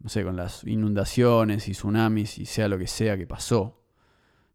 no 0.00 0.08
sé, 0.08 0.24
con 0.24 0.36
las 0.36 0.64
inundaciones 0.64 1.68
y 1.68 1.72
tsunamis 1.72 2.38
y 2.38 2.46
sea 2.46 2.68
lo 2.68 2.78
que 2.78 2.86
sea 2.86 3.16
que 3.16 3.26
pasó. 3.26 3.82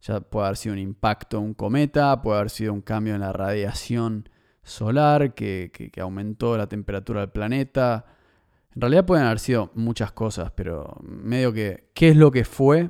Ya 0.02 0.20
puede 0.20 0.48
haber 0.48 0.58
sido 0.58 0.74
un 0.74 0.80
impacto, 0.80 1.40
un 1.40 1.54
cometa, 1.54 2.22
puede 2.22 2.40
haber 2.40 2.50
sido 2.50 2.74
un 2.74 2.82
cambio 2.82 3.14
en 3.14 3.22
la 3.22 3.34
radiación 3.34 4.30
solar 4.64 5.34
que, 5.34 5.72
que 5.72 6.02
aumentó 6.02 6.58
la 6.58 6.68
temperatura 6.68 7.22
del 7.22 7.30
planeta. 7.30 8.06
En 8.74 8.82
realidad 8.82 9.06
pueden 9.06 9.26
haber 9.26 9.40
sido 9.40 9.72
muchas 9.76 10.12
cosas, 10.12 10.52
pero 10.52 10.98
medio 11.04 11.52
que, 11.52 11.92
¿qué 11.94 12.10
es 12.10 12.16
lo 12.16 12.32
que 12.32 12.46
fue? 12.46 12.90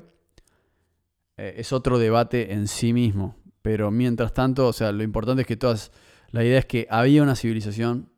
Eh, 1.37 1.55
es 1.57 1.73
otro 1.73 1.97
debate 1.97 2.53
en 2.53 2.67
sí 2.67 2.93
mismo. 2.93 3.35
Pero 3.63 3.89
mientras 3.89 4.33
tanto, 4.33 4.67
o 4.67 4.73
sea, 4.73 4.91
lo 4.91 5.03
importante 5.03 5.41
es 5.41 5.47
que 5.47 5.57
todas. 5.57 5.91
La 6.29 6.43
idea 6.43 6.59
es 6.59 6.65
que 6.65 6.87
había 6.89 7.23
una 7.23 7.35
civilización. 7.35 8.11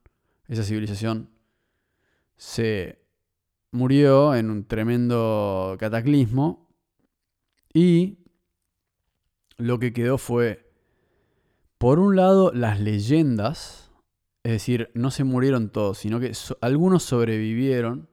Esa 0.48 0.63
civilización 0.63 1.30
se 2.36 3.02
murió 3.73 4.36
en 4.36 4.49
un 4.49 4.65
tremendo 4.65 5.75
cataclismo. 5.79 6.69
Y 7.73 8.19
lo 9.57 9.79
que 9.79 9.91
quedó 9.91 10.17
fue, 10.17 10.71
por 11.77 11.99
un 11.99 12.15
lado, 12.15 12.51
las 12.53 12.79
leyendas. 12.79 13.91
Es 14.43 14.51
decir, 14.51 14.91
no 14.93 15.09
se 15.12 15.23
murieron 15.23 15.69
todos, 15.69 15.97
sino 15.97 16.19
que 16.19 16.31
algunos 16.62 17.03
sobrevivieron. 17.03 18.09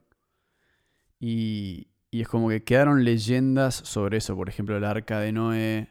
Y, 1.19 1.89
y 2.09 2.21
es 2.21 2.27
como 2.27 2.49
que 2.49 2.63
quedaron 2.63 3.03
leyendas 3.03 3.75
sobre 3.75 4.17
eso. 4.17 4.35
Por 4.35 4.49
ejemplo, 4.49 4.75
el 4.75 4.83
arca 4.83 5.19
de 5.19 5.31
Noé, 5.31 5.89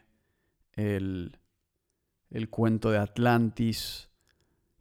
el, 0.74 1.38
el 2.30 2.48
cuento 2.50 2.90
de 2.90 2.98
Atlantis. 2.98 4.10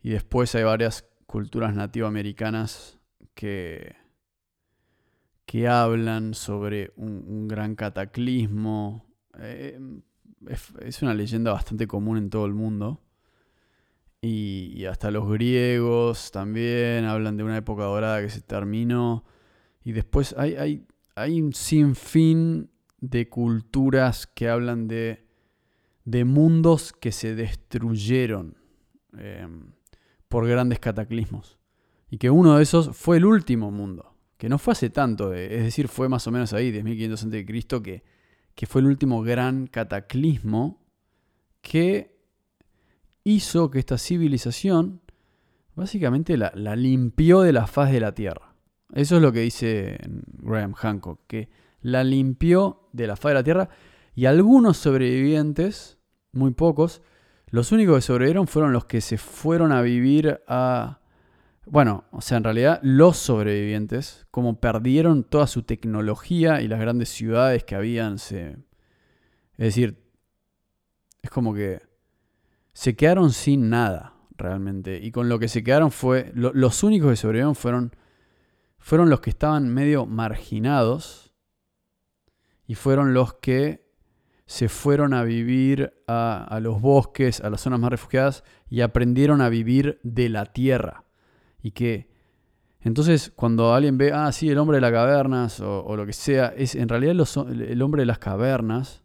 Y 0.01 0.09
después 0.09 0.55
hay 0.55 0.63
varias 0.63 1.05
culturas 1.27 1.75
nativoamericanas 1.75 2.99
que, 3.35 3.98
que 5.49 5.67
hablan 5.67 6.35
sobre 6.35 6.93
un, 6.95 7.47
gran 7.47 7.73
cataclismo. 7.73 9.07
Eh, 9.39 9.79
es, 10.85 11.01
una 11.01 11.15
leyenda 11.15 11.51
bastante 11.51 11.87
común 11.87 12.19
en 12.19 12.29
todo 12.29 12.45
el 12.45 12.53
mundo. 12.53 13.01
Y, 14.21 14.85
hasta 14.85 15.09
los 15.09 15.27
griegos 15.27 16.29
también 16.29 17.05
hablan 17.05 17.35
de 17.35 17.43
una 17.43 17.57
época 17.57 17.85
dorada 17.85 18.21
que 18.21 18.29
se 18.29 18.41
terminó. 18.41 19.25
Y 19.83 19.93
después 19.93 20.35
hay, 20.37 20.53
hay, 20.53 20.85
hay 21.15 21.41
un 21.41 21.53
sinfín 21.53 22.69
de 22.99 23.27
culturas 23.27 24.27
que 24.27 24.49
hablan 24.49 24.87
de, 24.87 25.25
de 26.05 26.25
mundos 26.25 26.93
que 26.93 27.11
se 27.11 27.33
destruyeron 27.33 28.55
em, 29.17 29.71
por 30.27 30.47
grandes 30.47 30.77
cataclismos. 30.77 31.57
Y 32.11 32.19
que 32.19 32.29
uno 32.29 32.57
de 32.57 32.61
esos 32.61 32.95
fue 32.95 33.17
el 33.17 33.25
último 33.25 33.71
mundo, 33.71 34.08
que 34.39 34.47
no 34.47 34.57
fue 34.57 34.71
hace 34.71 34.89
tanto, 34.89 35.33
eh, 35.33 35.57
es 35.57 35.63
decir, 35.65 35.89
fue 35.89 36.07
más 36.07 36.25
o 36.25 36.31
menos 36.31 36.53
ahí, 36.53 36.71
10.500 36.71 37.13
a.C., 37.13 37.83
que, 37.83 38.03
que 38.55 38.65
fue 38.65 38.79
el 38.79 38.87
último 38.87 39.21
gran 39.21 39.67
cataclismo 39.67 40.81
que 41.61 42.17
hizo 43.25 43.69
que 43.69 43.79
esta 43.79 43.97
civilización 43.97 45.01
básicamente 45.75 46.37
la, 46.37 46.51
limpió 46.77 47.41
de 47.41 47.51
la 47.51 47.67
faz 47.67 47.91
de 47.91 47.99
la 47.99 48.13
Tierra. 48.13 48.55
Eso 48.93 49.17
es 49.17 49.21
lo 49.21 49.33
que 49.33 49.41
dice 49.41 49.99
Graham 50.37 50.71
Hancock, 50.73 51.19
que 51.27 51.49
la 51.81 52.05
limpió 52.05 52.87
de 52.93 53.07
la 53.07 53.17
faz 53.17 53.31
de 53.31 53.33
la 53.33 53.43
Tierra 53.43 53.69
y 54.15 54.25
algunos 54.25 54.77
sobrevivientes, 54.77 55.97
muy 56.31 56.51
pocos, 56.51 57.01
los 57.47 57.73
únicos 57.73 57.97
que 57.97 58.01
sobrevivieron 58.03 58.47
fueron 58.47 58.71
los 58.71 58.85
que 58.85 59.01
se 59.01 59.17
fueron 59.17 59.73
a 59.73 59.81
vivir 59.81 60.39
a... 60.47 61.01
Bueno, 61.71 62.05
o 62.09 62.19
sea, 62.21 62.39
en 62.39 62.43
realidad 62.43 62.79
los 62.81 63.17
sobrevivientes, 63.17 64.25
como 64.31 64.59
perdieron 64.59 65.23
toda 65.23 65.45
su 65.45 65.61
tecnología 65.61 66.61
y 66.61 66.67
las 66.67 66.79
grandes 66.79 67.09
ciudades 67.09 67.63
que 67.63 67.75
habían, 67.75 68.17
se... 68.17 68.57
Es 69.51 69.65
decir, 69.75 70.03
es 71.21 71.29
como 71.29 71.53
que 71.53 71.79
se 72.73 72.95
quedaron 72.95 73.31
sin 73.31 73.69
nada, 73.69 74.15
realmente. 74.35 74.99
Y 74.99 75.11
con 75.11 75.29
lo 75.29 75.37
que 75.37 75.47
se 75.47 75.63
quedaron 75.63 75.91
fue, 75.91 76.31
los 76.33 76.81
únicos 76.81 77.11
que 77.11 77.17
sobrevivieron 77.17 77.53
fueron, 77.53 77.95
fueron 78.79 79.11
los 79.11 79.19
que 79.19 79.29
estaban 79.29 79.71
medio 79.71 80.07
marginados 80.07 81.35
y 82.65 82.73
fueron 82.73 83.13
los 83.13 83.35
que 83.35 83.87
se 84.47 84.69
fueron 84.69 85.13
a 85.13 85.23
vivir 85.23 85.93
a, 86.07 86.43
a, 86.45 86.59
los 86.61 86.81
bosques, 86.81 87.41
a 87.41 87.51
las 87.51 87.61
zonas 87.61 87.79
más 87.79 87.91
refugiadas 87.91 88.43
y 88.71 88.81
aprendieron 88.81 89.39
a 89.39 89.49
vivir 89.49 89.99
de 90.01 90.29
la 90.29 90.47
tierra. 90.47 91.03
Y 91.61 91.71
que 91.71 92.09
entonces 92.81 93.31
cuando 93.35 93.73
alguien 93.73 93.97
ve, 93.97 94.11
ah, 94.13 94.31
sí, 94.31 94.49
el 94.49 94.57
hombre 94.57 94.77
de 94.77 94.81
las 94.81 94.91
cavernas 94.91 95.59
o, 95.59 95.95
lo 95.95 96.05
que 96.05 96.13
sea, 96.13 96.53
es 96.55 96.75
en 96.75 96.87
realidad 96.87 97.11
el 97.49 97.81
hombre 97.81 98.03
de 98.03 98.05
las 98.05 98.19
cavernas, 98.19 99.03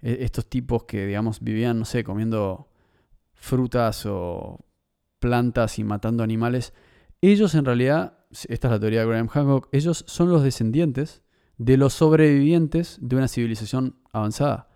e, 0.00 0.18
estos 0.20 0.46
tipos 0.46 0.84
que, 0.84 1.06
digamos, 1.06 1.40
vivían, 1.40 1.78
no 1.78 1.84
sé, 1.84 2.04
comiendo 2.04 2.68
frutas 3.34 4.06
o 4.06 4.64
plantas 5.18 5.78
y 5.78 5.84
matando 5.84 6.22
animales, 6.22 6.74
ellos 7.20 7.54
en 7.54 7.64
realidad, 7.64 8.18
esta 8.30 8.68
es 8.68 8.72
la 8.72 8.80
teoría 8.80 9.00
de 9.00 9.06
Graham 9.06 9.28
Hancock, 9.28 9.68
ellos 9.72 10.04
son 10.06 10.30
los 10.30 10.42
descendientes 10.42 11.22
de 11.58 11.76
los 11.76 11.92
sobrevivientes 11.92 12.98
de 13.00 13.16
una 13.16 13.28
civilización 13.28 13.96
avanzada, 14.12 14.68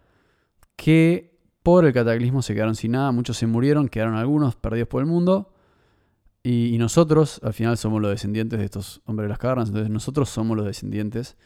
que 0.77 1.40
por 1.62 1.85
el 1.85 1.92
cataclismo 1.92 2.42
se 2.42 2.55
quedaron 2.55 2.77
sin 2.77 2.92
nada, 2.92 3.11
muchos 3.12 3.37
se 3.37 3.47
murieron, 3.47 3.88
quedaron 3.88 4.14
algunos 4.14 4.55
perdidos 4.57 4.88
por 4.88 5.01
el 5.01 5.07
mundo, 5.07 5.53
y, 6.49 6.79
nosotros 6.79 7.41
al 7.43 7.55
final 7.55 7.77
somos 7.77 8.01
los 8.01 8.09
descendientes 8.09 8.61
de 8.61 8.65
estos 8.65 9.03
hombres 9.05 9.25
de 9.25 9.31
las 9.31 9.39
cavernas, 9.39 9.69
entonces 9.69 9.91
nosotros 9.91 10.29
somos 10.29 10.57
los 10.57 10.65
descendientes 10.65 11.37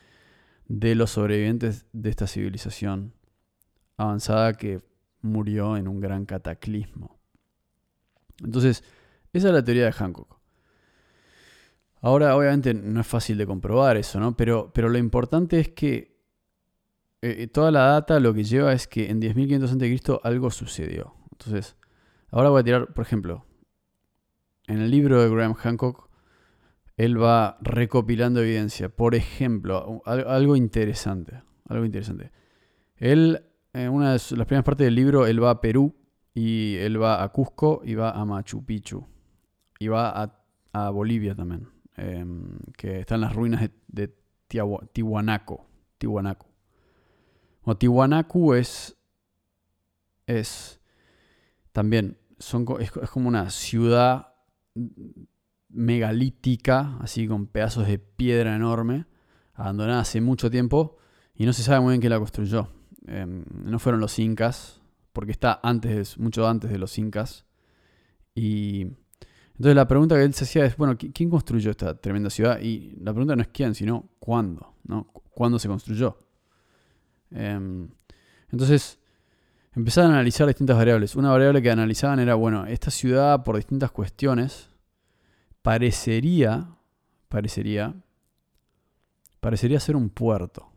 de 0.68 0.94
los 0.94 1.12
sobrevivientes 1.12 1.86
de 1.94 2.10
esta 2.10 2.26
civilización 2.26 3.14
avanzada 3.96 4.52
que 4.52 4.82
murió 5.22 5.78
en 5.78 5.88
un 5.88 6.00
gran 6.00 6.26
cataclismo. 6.26 7.18
Entonces, 8.44 8.84
esa 9.32 9.48
es 9.48 9.54
la 9.54 9.64
teoría 9.64 9.86
de 9.86 9.92
Hancock. 9.92 10.38
Ahora, 12.02 12.36
obviamente, 12.36 12.74
no 12.74 13.00
es 13.00 13.06
fácil 13.06 13.38
de 13.38 13.46
comprobar 13.46 13.96
eso, 13.96 14.20
¿no? 14.20 14.36
Pero, 14.36 14.70
pero 14.74 14.90
lo 14.90 14.98
importante 14.98 15.60
es 15.60 15.70
que 15.70 16.20
eh, 17.22 17.46
toda 17.46 17.70
la 17.70 17.84
data 17.84 18.20
lo 18.20 18.34
que 18.34 18.44
lleva 18.44 18.74
es 18.74 18.86
que 18.86 19.08
en 19.08 19.18
10.500 19.22 19.64
a.C. 19.64 20.20
algo 20.24 20.50
sucedió. 20.50 21.14
Entonces, 21.32 21.76
ahora 22.30 22.50
voy 22.50 22.60
a 22.60 22.64
tirar, 22.64 22.92
por 22.92 23.06
ejemplo, 23.06 23.46
en 24.70 24.80
el 24.80 24.90
libro 24.90 25.22
de 25.22 25.28
Graham 25.28 25.54
Hancock, 25.54 26.08
él 26.96 27.20
va 27.20 27.58
recopilando 27.60 28.40
evidencia. 28.40 28.88
Por 28.88 29.14
ejemplo, 29.14 30.02
algo 30.04 30.54
interesante. 30.54 31.42
Algo 31.68 31.84
interesante. 31.84 32.30
Él 32.96 33.44
en 33.72 33.90
una 33.90 34.12
de 34.12 34.12
las 34.12 34.46
primeras 34.46 34.64
partes 34.64 34.84
del 34.84 34.94
libro, 34.94 35.26
él 35.26 35.42
va 35.42 35.50
a 35.50 35.60
Perú 35.60 35.94
y 36.34 36.76
él 36.76 37.00
va 37.00 37.22
a 37.22 37.28
Cusco 37.30 37.82
y 37.84 37.94
va 37.94 38.10
a 38.10 38.24
Machu 38.24 38.64
Picchu. 38.64 39.06
Y 39.78 39.88
va 39.88 40.36
a, 40.72 40.90
Bolivia 40.90 41.34
también, 41.34 41.68
em, 41.96 42.58
que 42.76 43.00
están 43.00 43.20
las 43.20 43.34
ruinas 43.34 43.68
de, 43.88 44.14
de. 44.48 44.76
Tihuanaco 47.78 48.54
es, 48.54 48.96
es 50.26 50.80
también, 51.72 52.18
es 52.38 52.90
como 53.10 53.28
una 53.28 53.50
ciudad 53.50 54.29
megalítica, 55.68 56.96
así 57.00 57.26
con 57.26 57.46
pedazos 57.46 57.86
de 57.86 57.98
piedra 57.98 58.54
enorme, 58.54 59.06
abandonada 59.54 60.00
hace 60.00 60.20
mucho 60.20 60.50
tiempo 60.50 60.96
y 61.34 61.46
no 61.46 61.52
se 61.52 61.62
sabe 61.62 61.80
muy 61.80 61.92
bien 61.92 62.00
quién 62.00 62.10
la 62.10 62.18
construyó. 62.18 62.68
Em, 63.06 63.44
no 63.64 63.78
fueron 63.78 64.00
los 64.00 64.18
incas, 64.18 64.80
porque 65.12 65.32
está 65.32 65.60
antes, 65.62 66.18
mucho 66.18 66.46
antes 66.46 66.70
de 66.70 66.78
los 66.78 66.98
incas. 66.98 67.46
Y 68.34 68.82
entonces 69.52 69.74
la 69.74 69.88
pregunta 69.88 70.16
que 70.16 70.24
él 70.24 70.34
se 70.34 70.44
hacía 70.44 70.64
es, 70.64 70.76
bueno, 70.76 70.96
¿quién 70.96 71.30
construyó 71.30 71.70
esta 71.70 71.94
tremenda 71.94 72.30
ciudad? 72.30 72.60
Y 72.60 72.96
la 73.00 73.12
pregunta 73.12 73.36
no 73.36 73.42
es 73.42 73.48
quién, 73.48 73.74
sino 73.74 74.10
cuándo, 74.18 74.74
¿no? 74.84 75.06
¿Cuándo 75.34 75.58
se 75.58 75.68
construyó? 75.68 76.18
Em, 77.30 77.88
entonces 78.50 78.99
empezaron 79.74 80.10
a 80.10 80.14
analizar 80.14 80.46
distintas 80.46 80.76
variables. 80.76 81.16
Una 81.16 81.30
variable 81.30 81.62
que 81.62 81.70
analizaban 81.70 82.20
era, 82.20 82.34
bueno, 82.34 82.66
esta 82.66 82.90
ciudad 82.90 83.44
por 83.44 83.56
distintas 83.56 83.90
cuestiones 83.90 84.70
parecería, 85.62 86.68
parecería, 87.28 87.94
parecería 89.40 89.80
ser 89.80 89.96
un 89.96 90.10
puerto 90.10 90.70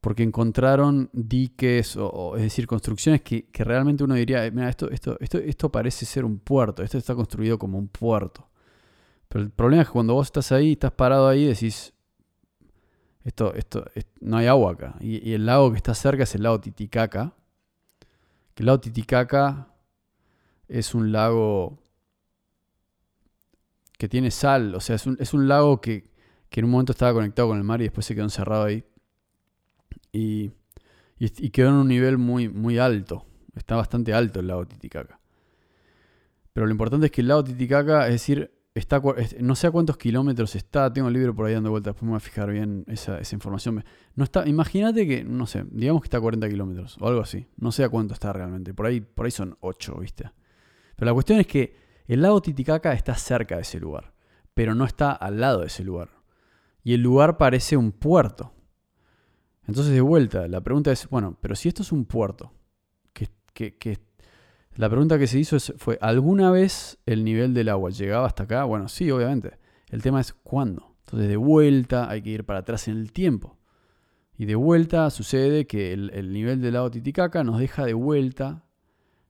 porque 0.00 0.22
encontraron 0.22 1.10
diques, 1.12 1.96
o, 1.96 2.36
es 2.36 2.42
decir, 2.42 2.66
construcciones 2.66 3.20
que, 3.20 3.46
realmente 3.52 4.02
uno 4.02 4.14
diría, 4.14 4.50
mira, 4.50 4.70
esto, 4.70 4.90
esto, 4.90 5.16
esto, 5.20 5.38
esto 5.38 5.70
parece 5.70 6.06
ser 6.06 6.24
un 6.24 6.38
puerto, 6.38 6.82
esto 6.82 6.96
está 6.96 7.14
construido 7.14 7.58
como 7.58 7.78
un 7.78 7.88
puerto. 7.88 8.48
Pero 9.28 9.44
el 9.44 9.50
problema 9.50 9.82
es 9.82 9.88
que 9.88 9.92
cuando 9.92 10.14
vos 10.14 10.28
estás 10.28 10.52
ahí, 10.52 10.72
estás 10.72 10.92
parado 10.92 11.28
ahí, 11.28 11.44
decís, 11.44 11.92
esto, 13.24 13.54
esto, 13.54 13.84
no 14.20 14.36
hay 14.38 14.46
agua 14.46 14.72
acá. 14.72 14.96
Y, 15.00 15.32
el 15.32 15.46
lago 15.46 15.70
que 15.70 15.76
está 15.76 15.94
cerca 15.94 16.24
es 16.24 16.34
el 16.34 16.42
lago 16.42 16.60
Titicaca. 16.60 17.34
Que 18.54 18.62
el 18.62 18.66
lago 18.66 18.80
Titicaca 18.80 19.68
es 20.68 20.94
un 20.94 21.12
lago 21.12 21.82
que 23.98 24.08
tiene 24.08 24.30
sal, 24.30 24.74
o 24.74 24.80
sea, 24.80 24.96
es 24.96 25.06
un, 25.06 25.16
es 25.20 25.34
un 25.34 25.46
lago 25.46 25.80
que, 25.80 26.10
que 26.48 26.60
en 26.60 26.64
un 26.64 26.70
momento 26.70 26.92
estaba 26.92 27.12
conectado 27.12 27.48
con 27.48 27.58
el 27.58 27.64
mar 27.64 27.80
y 27.80 27.84
después 27.84 28.06
se 28.06 28.14
quedó 28.14 28.24
encerrado 28.24 28.64
ahí 28.64 28.84
y, 30.12 30.52
quedó 31.52 31.68
en 31.68 31.74
un 31.74 31.88
nivel 31.88 32.18
muy, 32.18 32.48
muy 32.48 32.78
alto. 32.78 33.26
Está 33.54 33.76
bastante 33.76 34.14
alto 34.14 34.40
el 34.40 34.46
lago 34.46 34.66
Titicaca. 34.66 35.20
Pero 36.52 36.66
lo 36.66 36.72
importante 36.72 37.06
es 37.06 37.12
que 37.12 37.20
el 37.20 37.28
lago 37.28 37.44
Titicaca, 37.44 38.06
es 38.06 38.14
decir, 38.14 38.52
está, 38.74 39.02
no 39.40 39.54
sé 39.56 39.66
a 39.66 39.70
cuántos 39.70 39.96
kilómetros 39.96 40.54
está, 40.54 40.92
tengo 40.92 41.08
el 41.08 41.14
libro 41.14 41.34
por 41.34 41.46
ahí 41.46 41.54
dando 41.54 41.70
vueltas, 41.70 41.94
después 41.94 42.04
me 42.04 42.10
voy 42.10 42.16
a 42.18 42.20
fijar 42.20 42.50
bien 42.50 42.84
esa, 42.86 43.20
información. 43.32 43.84
No 44.14 44.24
está, 44.24 44.46
imagínate 44.46 45.06
que, 45.06 45.24
no 45.24 45.46
sé, 45.46 45.64
digamos 45.70 46.02
que 46.02 46.06
está 46.06 46.18
a 46.18 46.20
40 46.20 46.48
kilómetros 46.48 46.96
o 47.00 47.08
algo 47.08 47.20
así. 47.20 47.46
No 47.56 47.72
sé 47.72 47.84
a 47.84 47.88
cuánto 47.88 48.14
está 48.14 48.32
realmente. 48.32 48.74
Por 48.74 48.86
ahí, 48.86 49.00
por 49.00 49.26
ahí 49.26 49.32
son 49.32 49.56
8, 49.60 49.96
¿viste? 50.00 50.30
Pero 50.96 51.06
la 51.06 51.14
cuestión 51.14 51.40
es 51.40 51.46
que 51.46 51.74
el 52.06 52.22
lago 52.22 52.40
Titicaca 52.42 52.92
está 52.92 53.14
cerca 53.14 53.56
de 53.56 53.62
ese 53.62 53.80
lugar, 53.80 54.12
pero 54.54 54.74
no 54.74 54.84
está 54.84 55.12
al 55.12 55.40
lado 55.40 55.60
de 55.60 55.66
ese 55.66 55.84
lugar. 55.84 56.10
Y 56.82 56.94
el 56.94 57.02
lugar 57.02 57.36
parece 57.36 57.76
un 57.76 57.92
puerto. 57.92 58.52
Entonces, 59.66 59.92
de 59.92 60.00
vuelta, 60.00 60.48
la 60.48 60.60
pregunta 60.60 60.90
es, 60.90 61.08
bueno, 61.08 61.38
pero 61.40 61.54
si 61.54 61.68
esto 61.68 61.82
es 61.82 61.92
un 61.92 62.04
puerto, 62.04 62.52
que, 63.52 63.98
la 64.76 64.88
pregunta 64.88 65.18
que 65.18 65.26
se 65.26 65.38
hizo 65.38 65.58
fue, 65.76 65.98
¿alguna 66.00 66.50
vez 66.50 66.98
el 67.06 67.24
nivel 67.24 67.54
del 67.54 67.68
agua 67.68 67.90
llegaba 67.90 68.26
hasta 68.26 68.44
acá? 68.44 68.64
Bueno, 68.64 68.88
sí, 68.88 69.10
obviamente. 69.10 69.58
El 69.88 70.02
tema 70.02 70.20
es 70.20 70.32
cuándo. 70.32 70.94
Entonces 71.00 71.28
de 71.28 71.36
vuelta 71.36 72.08
hay 72.08 72.22
que 72.22 72.30
ir 72.30 72.44
para 72.44 72.60
atrás 72.60 72.86
en 72.88 72.96
el 72.96 73.12
tiempo. 73.12 73.58
Y 74.38 74.46
de 74.46 74.54
vuelta 74.54 75.10
sucede 75.10 75.66
que 75.66 75.92
el, 75.92 76.32
nivel 76.32 76.62
del 76.62 76.74
lago 76.74 76.90
Titicaca 76.90 77.44
nos 77.44 77.58
deja 77.58 77.84
de 77.84 77.92
vuelta, 77.94 78.64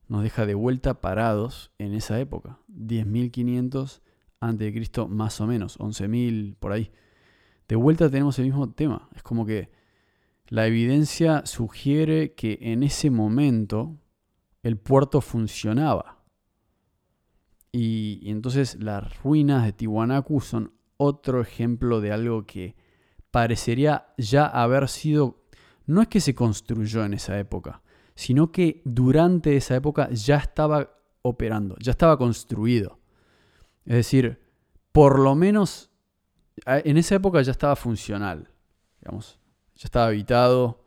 nos 0.07 0.23
deja 0.23 0.45
de 0.45 0.53
vuelta 0.53 1.01
parados 1.01 1.71
en 1.79 1.93
esa 1.93 2.19
época. 2.19 2.59
10.500 2.69 3.99
a.C. 4.39 5.07
más 5.09 5.41
o 5.41 5.47
menos, 5.47 5.77
11.000 5.79 6.55
por 6.59 6.71
ahí. 6.71 6.91
De 7.67 7.75
vuelta 7.75 8.09
tenemos 8.09 8.37
el 8.39 8.45
mismo 8.45 8.71
tema. 8.71 9.09
Es 9.15 9.23
como 9.23 9.45
que 9.45 9.71
la 10.47 10.67
evidencia 10.67 11.45
sugiere 11.45 12.33
que 12.35 12.59
en 12.61 12.83
ese 12.83 13.09
momento 13.09 13.97
el 14.63 14.77
puerto 14.77 15.21
funcionaba. 15.21 16.23
Y, 17.71 18.21
entonces 18.25 18.77
las 18.81 19.21
ruinas 19.23 19.65
de 19.65 19.73
Tiwanaku 19.73 20.41
son 20.41 20.73
otro 20.97 21.41
ejemplo 21.41 22.01
de 22.01 22.11
algo 22.11 22.45
que 22.45 22.75
parecería 23.31 24.13
ya 24.17 24.45
haber 24.45 24.89
sido, 24.89 25.45
no 25.85 26.01
es 26.01 26.07
que 26.09 26.19
se 26.19 26.35
construyó 26.35 27.05
en 27.05 27.13
esa 27.13 27.39
época, 27.39 27.81
sino 28.13 28.51
que 28.51 28.81
durante 28.83 29.55
esa 29.55 29.75
época 29.75 30.09
ya 30.11 30.37
estaba 30.37 30.91
operando, 31.21 31.75
ya 31.79 31.91
estaba 31.91 32.17
construido. 32.17 32.99
Es 33.85 33.95
decir, 33.95 34.39
por 34.91 35.17
lo 35.17 35.33
menos 35.33 35.89
en 36.65 36.97
esa 36.97 37.15
época 37.15 37.41
ya 37.41 37.51
estaba 37.51 37.75
funcional, 37.75 38.49
ya 39.01 39.85
estaba 39.85 40.07
habitado. 40.07 40.80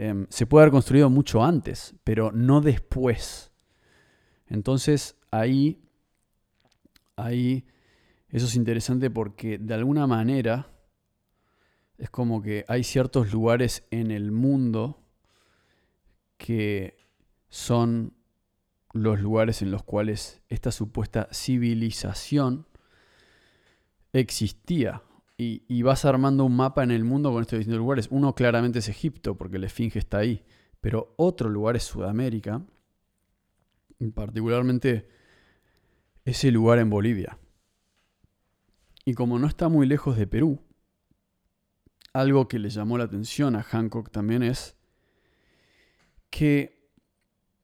Em, 0.00 0.28
se 0.30 0.46
puede 0.46 0.62
haber 0.62 0.70
construido 0.70 1.10
mucho 1.10 1.42
antes, 1.42 1.96
pero 2.04 2.30
no 2.30 2.60
después. 2.60 3.50
Entonces 4.46 5.16
ahí, 5.32 5.82
ahí, 7.16 7.66
eso 8.28 8.46
es 8.46 8.54
interesante 8.54 9.10
porque 9.10 9.58
de 9.58 9.74
alguna 9.74 10.06
manera 10.06 10.70
es 11.98 12.10
como 12.10 12.40
que 12.42 12.64
hay 12.68 12.84
ciertos 12.84 13.32
lugares 13.32 13.88
en 13.90 14.12
el 14.12 14.30
mundo 14.30 15.02
que 16.36 16.96
son 17.48 18.14
los 18.92 19.18
lugares 19.18 19.62
en 19.62 19.72
los 19.72 19.82
cuales 19.82 20.42
esta 20.48 20.70
supuesta 20.70 21.28
civilización 21.32 22.68
existía. 24.12 25.02
Y, 25.40 25.82
vas 25.82 26.04
armando 26.04 26.44
un 26.44 26.56
mapa 26.56 26.82
en 26.82 26.90
el 26.90 27.04
mundo 27.04 27.32
con 27.32 27.42
estos 27.42 27.60
distintos 27.60 27.78
lugares. 27.78 28.08
Uno 28.10 28.34
claramente 28.34 28.80
es 28.80 28.88
Egipto, 28.88 29.36
porque 29.36 29.60
la 29.60 29.66
Esfinge 29.66 30.00
está 30.00 30.18
ahí. 30.18 30.44
Pero 30.80 31.14
otro 31.16 31.48
lugar 31.48 31.76
es 31.76 31.84
Sudamérica. 31.84 32.60
Y 34.00 34.08
particularmente 34.10 35.08
ese 36.24 36.50
lugar 36.50 36.80
en 36.80 36.90
Bolivia. 36.90 37.38
Y 39.04 39.14
como 39.14 39.38
no 39.38 39.46
está 39.46 39.68
muy 39.68 39.86
lejos 39.86 40.18
de 40.18 40.26
Perú, 40.26 40.60
algo 42.12 42.48
que 42.48 42.58
le 42.58 42.68
llamó 42.68 42.98
la 42.98 43.04
atención 43.04 43.54
a 43.54 43.62
Hancock 43.62 44.10
también 44.10 44.42
es 44.42 44.76
que 46.30 46.90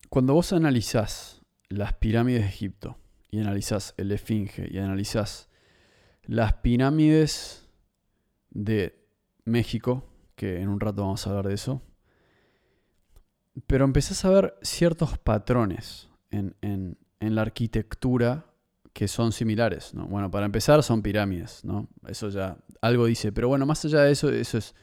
cuando 0.08 0.32
vos 0.34 0.52
analizás 0.52 1.42
las 1.68 1.94
pirámides 1.94 2.42
de 2.42 2.48
Egipto 2.48 2.98
y 3.30 3.40
analizás 3.40 3.94
el 3.96 4.12
Esfinge 4.12 4.68
y 4.70 4.78
analizás 4.78 5.50
las 6.22 6.54
pirámides 6.54 7.63
de 8.55 9.07
México, 9.45 10.05
que 10.35 10.61
en 10.61 10.69
un 10.69 10.81
rato 10.81 11.03
vamos 11.03 11.27
a 11.27 11.31
hablar 11.31 11.49
de 11.49 11.55
eso, 11.55 11.83
pero 13.67 13.85
empezás 13.85 14.25
a 14.25 14.31
ver 14.31 14.55
ciertos 14.62 15.19
patrones 15.19 16.09
en, 16.31 16.57
en 16.61 17.35
la 17.35 17.43
arquitectura 17.43 18.47
que 18.95 19.09
son 19.09 19.33
similares, 19.33 19.93
¿no? 19.93 20.07
Bueno, 20.07 20.31
para 20.31 20.47
empezar 20.47 20.83
son 20.83 21.03
pirámides, 21.03 21.64
¿no? 21.64 21.88
Eso 22.07 22.29
ya 22.29 22.57
algo 22.81 23.07
dice, 23.07 23.33
pero 23.33 23.49
bueno, 23.49 23.67
más 23.67 23.85
allá 23.85 24.03
de 24.03 24.12
eso, 24.12 24.31
eso 24.31 24.57
es 24.57 24.75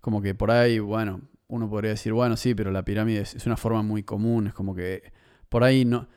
como 0.00 0.22
que 0.22 0.34
por 0.34 0.50
ahí, 0.50 0.78
bueno, 0.78 1.20
uno 1.46 1.68
podría 1.68 1.90
decir, 1.90 2.14
bueno, 2.14 2.36
sí, 2.38 2.54
pero 2.54 2.70
la 2.70 2.84
pirámide 2.84 3.20
es, 3.20 3.46
una 3.46 3.58
forma 3.58 3.82
muy 3.82 4.02
común, 4.02 4.46
es 4.46 4.54
como 4.54 4.74
que 4.74 5.12
por 5.50 5.62
ahí 5.62 5.84
no, 5.84 6.08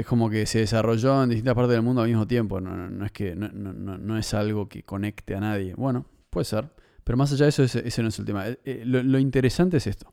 es 0.00 0.06
como 0.06 0.30
que 0.30 0.46
se 0.46 0.60
desarrolló 0.60 1.22
en 1.22 1.30
distintas 1.30 1.54
partes 1.54 1.72
del 1.72 1.82
mundo 1.82 2.02
al 2.02 2.08
mismo 2.08 2.26
tiempo, 2.26 2.60
no, 2.60 3.04
es 3.04 3.12
que 3.12 3.34
no, 3.34 4.18
es 4.18 4.34
algo 4.34 4.68
que 4.68 4.82
conecte 4.82 5.34
a 5.34 5.40
nadie. 5.40 5.74
Bueno, 5.74 6.06
puede 6.30 6.44
ser, 6.44 6.70
pero 7.04 7.18
más 7.18 7.32
allá 7.32 7.44
de 7.44 7.50
eso, 7.50 7.62
ese, 7.62 8.02
no 8.02 8.08
es 8.08 8.18
el 8.18 8.24
tema. 8.24 8.48
Eh, 8.48 8.58
eh, 8.64 8.82
lo 8.84 9.18
interesante 9.18 9.76
es 9.76 9.86
esto. 9.86 10.12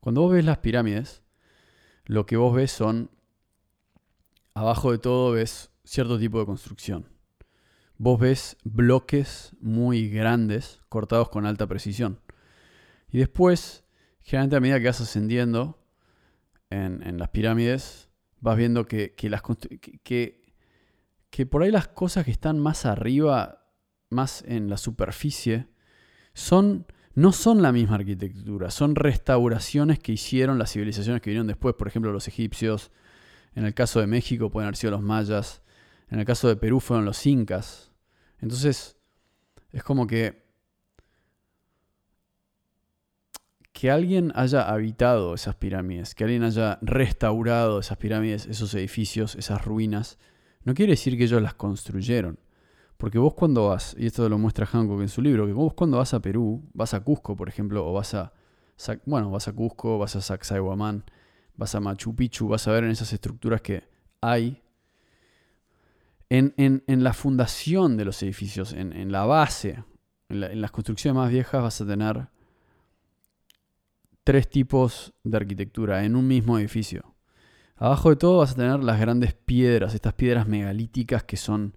Cuando 0.00 0.20
vos 0.20 0.32
ves 0.32 0.44
las 0.44 0.58
pirámides, 0.58 1.22
lo 2.04 2.26
que 2.26 2.36
vos 2.36 2.54
ves 2.54 2.70
son, 2.70 3.10
abajo 4.54 4.92
de 4.92 4.98
todo 4.98 5.32
ves 5.32 5.70
cierto 5.82 6.18
tipo 6.18 6.38
de 6.38 6.46
construcción. 6.46 7.08
Vos 7.98 8.20
ves 8.20 8.56
bloques 8.62 9.56
muy 9.60 10.08
grandes 10.08 10.80
cortados 10.88 11.28
con 11.28 11.46
alta 11.46 11.66
precisión. 11.66 12.20
Y 13.10 13.18
después, 13.18 13.84
generalmente 14.22 14.56
a 14.56 14.60
medida 14.60 14.78
que 14.78 14.86
vas 14.86 15.00
ascendiendo 15.00 15.82
en, 16.70 17.18
las 17.18 17.30
pirámides, 17.30 18.05
vas 18.40 18.56
viendo 18.56 18.86
que, 18.86 19.14
que 21.30 21.46
por 21.46 21.62
ahí 21.62 21.70
las 21.70 21.88
cosas 21.88 22.24
que 22.24 22.30
están 22.30 22.58
más 22.58 22.86
arriba, 22.86 23.66
más 24.10 24.44
en 24.46 24.68
la 24.68 24.76
superficie, 24.76 25.68
son, 26.32 26.86
no 27.14 27.32
son 27.32 27.62
la 27.62 27.72
misma 27.72 27.96
arquitectura, 27.96 28.70
son 28.70 28.94
restauraciones 28.94 29.98
que 29.98 30.12
hicieron 30.12 30.58
las 30.58 30.72
civilizaciones 30.72 31.22
que 31.22 31.30
vinieron 31.30 31.46
después, 31.46 31.74
por 31.74 31.88
ejemplo 31.88 32.12
los 32.12 32.28
egipcios, 32.28 32.92
en 33.54 33.64
el 33.64 33.74
caso 33.74 34.00
de 34.00 34.06
México 34.06 34.50
pueden 34.50 34.66
haber 34.66 34.76
sido 34.76 34.92
los 34.92 35.02
mayas, 35.02 35.62
en 36.08 36.20
el 36.20 36.26
caso 36.26 36.48
de 36.48 36.56
Perú 36.56 36.78
fueron 36.78 37.04
los 37.04 37.26
incas. 37.26 37.90
Entonces, 38.38 38.96
es 39.72 39.82
como 39.82 40.06
que 40.06 40.45
que 43.76 43.90
alguien 43.90 44.32
haya 44.34 44.62
habitado 44.62 45.34
esas 45.34 45.54
pirámides, 45.54 46.14
que 46.14 46.24
alguien 46.24 46.44
haya 46.44 46.78
restaurado 46.80 47.78
esas 47.78 47.98
pirámides, 47.98 48.46
esos 48.46 48.72
edificios, 48.72 49.34
esas 49.34 49.62
ruinas, 49.62 50.18
no 50.64 50.72
quiere 50.72 50.92
decir 50.92 51.18
que 51.18 51.24
ellos 51.24 51.42
las 51.42 51.52
construyeron. 51.52 52.38
Porque 52.96 53.18
vos 53.18 53.34
cuando 53.34 53.68
vas, 53.68 53.94
y 53.98 54.06
esto 54.06 54.26
lo 54.30 54.38
muestra 54.38 54.64
Hancock 54.64 55.02
en 55.02 55.10
su 55.10 55.20
libro, 55.20 55.46
que 55.46 55.52
vos 55.52 55.74
cuando 55.74 55.98
vas 55.98 56.14
a 56.14 56.20
Perú, 56.20 56.66
vas 56.72 56.94
a 56.94 57.00
Cusco, 57.00 57.36
por 57.36 57.50
ejemplo, 57.50 57.86
o 57.86 57.92
vas 57.92 58.14
a, 58.14 58.32
bueno, 59.04 59.30
vas 59.30 59.46
a 59.46 59.52
Cusco, 59.52 59.98
vas 59.98 60.16
a 60.16 60.22
Sacsayhuamán, 60.22 61.04
vas 61.54 61.74
a 61.74 61.80
Machu 61.80 62.16
Picchu, 62.16 62.48
vas 62.48 62.66
a 62.68 62.72
ver 62.72 62.84
en 62.84 62.92
esas 62.92 63.12
estructuras 63.12 63.60
que 63.60 63.84
hay 64.22 64.62
en, 66.30 66.82
la 66.86 67.12
fundación 67.12 67.98
de 67.98 68.06
los 68.06 68.22
edificios, 68.22 68.72
en, 68.72 69.12
la 69.12 69.26
base, 69.26 69.84
en, 70.30 70.62
las 70.62 70.70
construcciones 70.70 71.14
más 71.14 71.30
viejas 71.30 71.62
vas 71.62 71.78
a 71.82 71.86
tener 71.86 72.28
tres 74.26 74.50
tipos 74.50 75.14
de 75.22 75.36
arquitectura 75.36 76.04
en 76.04 76.16
un 76.16 76.26
mismo 76.26 76.58
edificio. 76.58 77.14
Abajo 77.76 78.10
de 78.10 78.16
todo 78.16 78.38
vas 78.38 78.50
a 78.50 78.56
tener 78.56 78.82
las 78.82 78.98
grandes 78.98 79.34
piedras, 79.34 79.94
estas 79.94 80.14
piedras 80.14 80.48
megalíticas 80.48 81.22
que 81.22 81.36
son, 81.36 81.76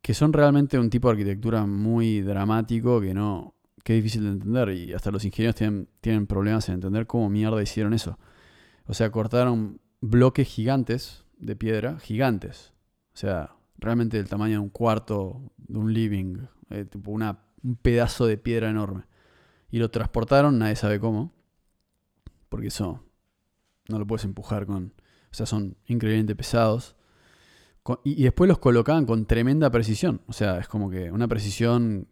que 0.00 0.14
son 0.14 0.32
realmente 0.32 0.78
un 0.78 0.88
tipo 0.88 1.08
de 1.08 1.12
arquitectura 1.12 1.66
muy 1.66 2.22
dramático 2.22 2.98
que 2.98 3.12
no 3.12 3.54
que 3.82 3.98
es 3.98 4.02
difícil 4.02 4.22
de 4.22 4.30
entender 4.30 4.70
y 4.70 4.94
hasta 4.94 5.10
los 5.10 5.22
ingenieros 5.26 5.56
tienen, 5.56 5.86
tienen 6.00 6.26
problemas 6.26 6.66
en 6.70 6.76
entender 6.76 7.06
cómo 7.06 7.28
mierda 7.28 7.62
hicieron 7.62 7.92
eso. 7.92 8.18
O 8.86 8.94
sea, 8.94 9.10
cortaron 9.10 9.82
bloques 10.00 10.48
gigantes 10.48 11.26
de 11.36 11.56
piedra, 11.56 11.98
gigantes, 11.98 12.72
o 13.12 13.18
sea, 13.18 13.54
realmente 13.76 14.16
del 14.16 14.30
tamaño 14.30 14.54
de 14.54 14.60
un 14.60 14.70
cuarto, 14.70 15.52
de 15.58 15.78
un 15.78 15.92
living, 15.92 16.38
eh, 16.70 16.86
tipo 16.86 17.10
una, 17.10 17.40
un 17.62 17.76
pedazo 17.76 18.24
de 18.24 18.38
piedra 18.38 18.70
enorme. 18.70 19.04
Y 19.74 19.78
lo 19.80 19.90
transportaron, 19.90 20.56
nadie 20.56 20.76
sabe 20.76 21.00
cómo, 21.00 21.32
porque 22.48 22.68
eso 22.68 23.02
no 23.88 23.98
lo 23.98 24.06
puedes 24.06 24.24
empujar 24.24 24.66
con... 24.66 24.94
O 25.32 25.34
sea, 25.34 25.46
son 25.46 25.76
increíblemente 25.86 26.36
pesados. 26.36 26.94
y, 28.04 28.22
después 28.22 28.46
los 28.46 28.60
colocaban 28.60 29.04
con 29.04 29.26
tremenda 29.26 29.68
precisión. 29.72 30.20
O 30.28 30.32
sea, 30.32 30.60
es 30.60 30.68
como 30.68 30.90
que 30.90 31.10
una 31.10 31.26
precisión 31.26 32.06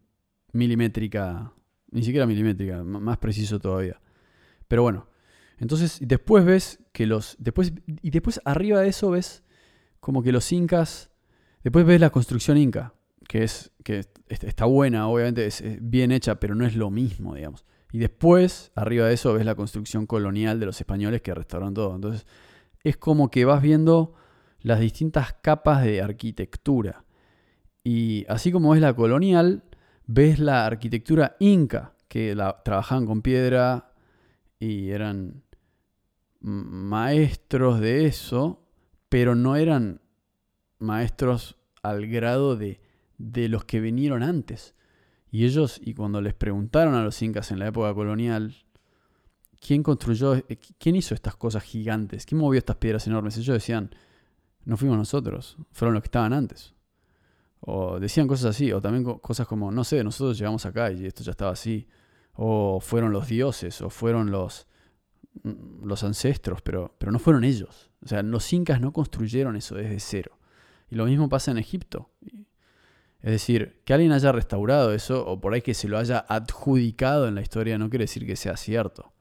milimétrica, 0.51 1.53
ni 1.93 2.03
siquiera 2.03 2.27
milimétrica, 2.27 2.83
más 2.83 3.19
preciso 3.19 3.61
todavía. 3.61 4.01
Pero 4.67 4.83
bueno, 4.83 5.07
entonces 5.59 6.01
después 6.03 6.45
ves 6.45 6.81
que 6.91 7.07
los... 7.07 7.37
Después, 7.39 7.73
y 7.87 8.11
después 8.11 8.41
arriba 8.45 8.81
de 8.81 8.89
eso 8.89 9.11
ves 9.13 9.45
como 10.01 10.25
que 10.25 10.33
los 10.33 10.51
incas, 10.51 11.13
después 11.63 11.87
ves 11.87 12.01
la 12.01 12.11
construcción 12.11 12.59
inca, 12.59 12.93
que 13.33 13.45
es 13.45 13.73
que 13.83 14.05
está 14.29 14.67
buena, 14.67 15.09
obviamente 15.09 15.47
es 15.47 15.63
bien 15.81 16.13
hecha, 16.13 16.39
pero 16.39 16.55
no 16.55 16.67
es 16.67 16.77
lo 16.77 16.91
mismo, 16.91 17.35
digamos. 17.35 17.65
Y 17.91 17.99
después, 17.99 18.73
arriba 18.75 19.07
de 19.07 19.15
eso, 19.15 19.33
ves 19.33 19.47
la 19.47 19.55
construcción 19.55 20.05
colonial 20.05 20.61
de 20.61 20.67
los 20.67 20.79
españoles 20.79 21.23
que 21.23 21.33
restauraron 21.33 21.73
todo. 21.73 21.95
Entonces, 21.95 22.27
es 22.85 22.99
como 22.99 23.31
que 23.31 23.47
vas 23.47 23.63
viendo 23.63 24.13
las 24.61 24.81
distintas 24.81 25.33
capas 25.33 25.83
de 25.83 26.03
arquitectura. 26.03 27.07
Y 27.83 28.27
así 28.29 28.53
como 28.53 28.73
ves 28.73 28.83
la 28.83 28.95
colonial, 28.95 29.65
ves 30.07 30.39
la 30.39 30.67
arquitectura 30.67 31.37
inca, 31.41 31.95
que 32.09 32.35
la, 32.35 32.63
trabajaban 32.63 33.07
con 33.07 33.23
piedra 33.23 33.95
y 34.61 34.91
eran 34.91 35.43
maestros 36.41 37.81
de 37.81 38.05
eso, 38.05 38.69
pero 39.09 39.35
no 39.35 39.57
eran 39.57 40.03
maestros 40.79 41.57
al 41.83 42.07
grado 42.09 42.57
de 42.57 42.92
de 43.19 43.49
los 43.49 43.65
que 43.65 43.81
vinieron 43.81 44.23
antes. 44.23 44.75
Y 45.31 45.47
ellos, 45.47 45.81
y 45.83 45.95
cuando 45.95 46.21
les 46.21 46.35
preguntaron 46.35 46.95
a 46.95 47.03
los 47.03 47.21
incas 47.23 47.51
en 47.51 47.59
la 47.59 47.69
época 47.69 47.95
colonial, 47.95 48.55
¿quién 49.61 49.83
construyó, 49.83 50.35
eh, 50.35 50.59
quién 50.79 50.97
hizo 50.97 51.15
estas 51.15 51.37
cosas 51.37 51.63
gigantes? 51.63 52.27
¿Quién 52.27 52.41
movió 52.41 52.59
estas 52.59 52.77
piedras 52.77 53.07
enormes? 53.07 53.37
Ellos 53.39 53.55
decían, 53.55 53.91
no 54.65 54.77
fuimos 54.77 54.99
nosotros, 54.99 55.57
fueron 55.73 55.95
los 55.95 56.03
que 56.03 56.09
estaban 56.09 56.33
antes. 56.33 56.75
O 57.61 58.01
decían 58.01 58.27
cosas 58.27 58.57
así, 58.57 58.73
o 58.73 58.81
también 58.81 59.05
cosas 59.05 59.47
como, 59.47 59.71
no 59.71 59.85
sé, 59.85 60.03
nosotros 60.03 60.37
llegamos 60.37 60.67
acá 60.67 60.91
y 60.91 61.07
esto 61.07 61.23
ya 61.23 61.31
estaba 61.31 61.53
así. 61.53 61.89
O 62.35 62.81
fueron 62.81 63.13
los 63.13 63.29
dioses, 63.29 63.81
o 63.83 63.91
fueron 63.91 64.31
los, 64.31 64.67
mm, 65.45 65.87
los 65.87 66.03
ancestros, 66.03 66.61
pero, 66.61 66.95
pero 66.99 67.13
no 67.13 67.19
fueron 67.19 67.45
ellos. 67.45 67.91
O 68.05 68.09
sea, 68.09 68.23
los 68.23 68.53
incas 68.53 68.81
no 68.81 68.93
construyeron 68.93 69.55
eso 69.57 69.77
desde 69.77 70.01
cero. 70.01 70.39
Y 70.91 70.97
lo 70.97 71.07
mismo 71.07 71.29
pasa 71.29 71.53
en 71.53 71.59
Egipto. 71.59 72.11
Es 73.23 73.31
decir, 73.31 73.81
que 73.85 73.95
alguien 73.95 74.11
haya 74.11 74.33
restaurado 74.33 74.93
eso, 74.93 75.25
o 75.27 75.41
por 75.41 75.55
ahí 75.55 75.63
que 75.63 75.75
se 75.75 75.89
lo 75.89 75.97
haya 75.97 76.25
adjudicado 76.29 77.29
en 77.29 77.37
la 77.37 77.43
historia, 77.43 77.79
no 77.79 77.89
quiere 77.89 78.05
decir 78.05 78.27
que 78.27 78.35
sea 78.35 78.57
cierto. 78.57 79.13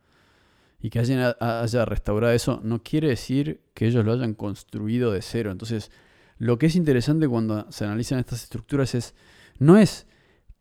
Y 0.80 0.90
que 0.90 0.98
alguien 0.98 1.20
haya 1.40 1.86
restaurado 1.86 2.34
eso, 2.34 2.60
no 2.64 2.82
quiere 2.82 3.10
decir 3.10 3.62
que 3.76 3.86
ellos 3.86 4.04
lo 4.04 4.14
hayan 4.14 4.34
construido 4.34 5.12
de 5.12 5.22
cero. 5.22 5.52
Entonces, 5.52 5.92
lo 6.40 6.58
que 6.58 6.66
es 6.66 6.76
interesante 6.76 7.28
cuando 7.28 7.72
se 7.72 7.86
analizan 7.86 8.18
estas 8.18 8.42
estructuras 8.42 8.96
es, 8.96 9.14
no 9.60 9.78
es 9.78 10.08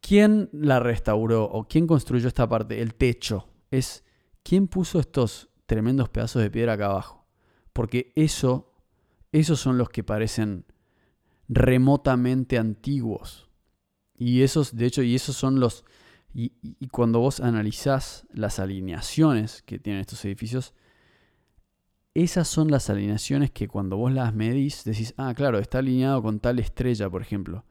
quién 0.03 0.51
la 0.53 0.78
restauró 0.78 1.45
o 1.45 1.66
quién 1.66 1.86
construyó 1.86 2.28
esta 2.28 2.47
parte, 2.47 2.82
el 2.82 2.95
techo, 2.95 3.49
es 3.70 4.05
quién 4.43 4.68
puso 4.68 5.01
estos 5.01 5.49
tremendos 5.64 6.11
pedazos 6.11 6.43
de 6.43 6.51
piedra 6.51 6.74
acá 6.74 6.86
abajo. 6.86 7.26
Porque 7.72 8.12
eso, 8.16 8.74
esos 9.32 9.59
son 9.59 9.78
los 9.78 9.88
que 9.88 10.05
parecen 10.05 10.66
remotamente 11.51 12.59
antiguos. 12.59 13.48
Y 14.16 14.42
esos, 14.42 14.76
de 14.76 14.86
hecho, 14.86 15.03
y 15.03 15.14
esos 15.14 15.36
son 15.36 15.59
los... 15.59 15.84
Y, 16.32 16.53
cuando 16.92 17.18
vos 17.18 17.40
analizás 17.40 18.24
las 18.32 18.61
alineaciones 18.61 19.62
que 19.62 19.80
tienen 19.80 20.01
estos 20.01 20.24
edificios, 20.24 20.74
esas 22.14 22.46
son 22.46 22.70
las 22.70 22.88
alineaciones 22.88 23.51
que 23.51 23.66
cuando 23.66 23.96
vos 23.96 24.12
las 24.12 24.32
medís 24.32 24.84
decís, 24.84 25.12
ah, 25.16 25.34
claro, 25.34 25.59
está 25.59 25.78
alineado 25.78 26.22
con 26.22 26.38
tal 26.38 26.61
estrella, 26.61 27.11
por 27.11 27.20
ejemplo, 27.20 27.64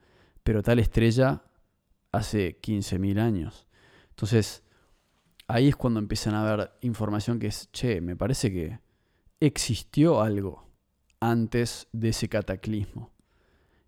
pero 0.43 0.61
tal 0.61 0.79
estrella 0.79 1.43
hace 2.11 2.59
15.000 2.59 3.19
años. 3.19 3.65
Entonces, 4.09 4.63
ahí 5.47 5.69
es 5.69 5.77
cuando 5.77 6.01
empiezan 6.01 6.33
a 6.33 6.43
ver 6.43 6.71
información 6.81 7.39
que 7.39 7.47
es, 7.47 7.71
che, 7.71 8.01
me 8.01 8.17
parece 8.17 8.51
que 8.51 8.79
existió 9.39 10.21
algo 10.21 10.67
antes 11.21 11.87
de 11.93 12.09
ese 12.09 12.27
cataclismo. 12.27 13.13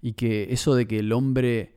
Y 0.01 0.13
que 0.13 0.51
eso 0.51 0.75
de 0.75 0.87
que 0.87 0.99
el 0.99 1.11
hombre 1.13 1.75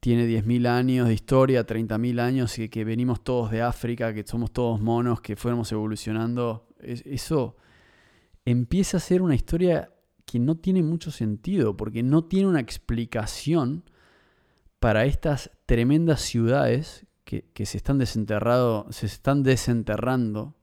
tiene 0.00 0.26
10.000 0.26 0.66
años 0.66 1.08
de 1.08 1.14
historia, 1.14 1.66
30.000 1.66 2.20
años, 2.20 2.58
y 2.58 2.68
que 2.68 2.84
venimos 2.84 3.22
todos 3.22 3.50
de 3.50 3.62
África, 3.62 4.12
que 4.12 4.24
somos 4.26 4.52
todos 4.52 4.80
monos, 4.80 5.20
que 5.20 5.36
fuéramos 5.36 5.70
evolucionando, 5.72 6.66
eso 6.80 7.56
empieza 8.44 8.96
a 8.96 9.00
ser 9.00 9.22
una 9.22 9.34
historia 9.34 9.92
que 10.24 10.38
no 10.38 10.56
tiene 10.56 10.82
mucho 10.82 11.10
sentido, 11.10 11.76
porque 11.76 12.02
no 12.02 12.24
tiene 12.24 12.48
una 12.48 12.60
explicación 12.60 13.84
para 14.80 15.04
estas 15.04 15.50
tremendas 15.66 16.20
ciudades 16.20 17.06
que, 17.24 17.44
se, 17.64 17.76
están 17.76 18.04
se 18.04 19.06
están 19.06 19.42
desenterrando 19.42 20.56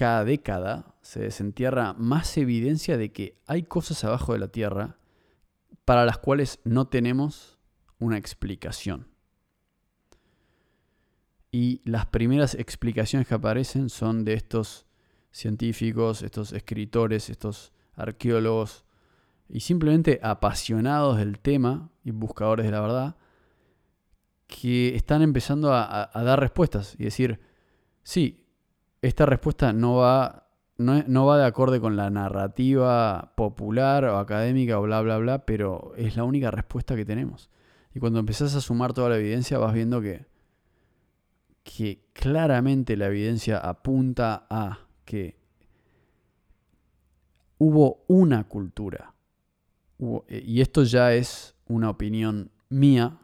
cada 0.00 0.24
década, 0.24 0.94
se 1.02 1.20
desentierra 1.20 1.92
más 1.92 2.38
evidencia 2.38 2.96
de 2.96 3.12
que 3.12 3.36
hay 3.46 3.64
cosas 3.64 4.02
abajo 4.02 4.32
de 4.32 4.38
la 4.38 4.48
Tierra 4.48 4.96
para 5.84 6.06
las 6.06 6.16
cuales 6.16 6.58
no 6.64 6.88
tenemos 6.88 7.58
una 7.98 8.16
explicación. 8.16 9.08
Y 11.52 11.82
las 11.84 12.06
primeras 12.06 12.54
explicaciones 12.54 13.28
que 13.28 13.34
aparecen 13.34 13.90
son 13.90 14.24
de 14.24 14.32
estos 14.32 14.86
científicos, 15.32 16.22
estos 16.22 16.54
escritores, 16.54 17.28
estos 17.28 17.74
arqueólogos 17.92 18.86
y 19.50 19.60
simplemente 19.60 20.18
apasionados 20.22 21.18
del 21.18 21.38
tema 21.40 21.90
y 22.04 22.12
buscadores 22.12 22.64
de 22.64 22.72
la 22.72 22.80
verdad 22.80 23.16
que 24.46 24.96
están 24.96 25.20
empezando 25.20 25.74
a, 25.74 26.10
dar 26.14 26.40
respuestas 26.40 26.94
y 26.98 27.04
decir, 27.04 27.38
sí, 28.02 28.39
esta 29.02 29.26
respuesta 29.26 29.72
no 29.72 29.96
va, 29.96 30.48
no, 30.78 31.02
no, 31.06 31.26
va 31.26 31.38
de 31.38 31.46
acorde 31.46 31.80
con 31.80 31.96
la 31.96 32.10
narrativa 32.10 33.32
popular 33.36 34.04
o 34.04 34.18
académica 34.18 34.78
o 34.78 34.82
bla, 34.82 35.00
bla, 35.00 35.18
bla, 35.18 35.46
pero 35.46 35.92
es 35.96 36.16
la 36.16 36.24
única 36.24 36.50
respuesta 36.50 36.96
que 36.96 37.04
tenemos. 37.04 37.50
Y 37.94 38.00
cuando 38.00 38.18
empezás 38.20 38.54
a 38.54 38.60
sumar 38.60 38.92
toda 38.92 39.08
la 39.08 39.16
evidencia 39.16 39.58
vas 39.58 39.74
viendo 39.74 40.00
que 40.00 40.30
que 41.62 42.04
claramente 42.12 42.96
la 42.96 43.06
evidencia 43.06 43.58
apunta 43.58 44.46
a 44.48 44.80
que 45.04 45.38
hubo 47.58 48.04
una 48.08 48.48
cultura. 48.48 49.14
Eh, 50.28 50.42
y 50.46 50.60
esto 50.60 50.82
ya 50.82 51.12
es 51.14 51.54
una 51.66 51.90
opinión 51.90 52.50
mía, 52.68 53.18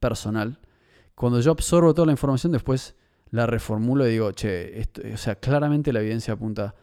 personal. 0.00 0.58
Cuando 1.14 1.40
yo 1.40 1.52
absorbo 1.52 1.94
toda 1.94 2.06
la 2.06 2.12
información, 2.12 2.52
después 2.52 2.96
la 3.34 3.46
reformulo 3.46 4.06
y 4.06 4.12
digo, 4.12 4.30
che, 4.30 4.78
esto, 4.78 5.02
o 5.12 5.16
sea, 5.16 5.34
claramente 5.34 5.92
la 5.92 5.98
evidencia 5.98 6.34
apunta 6.34 6.76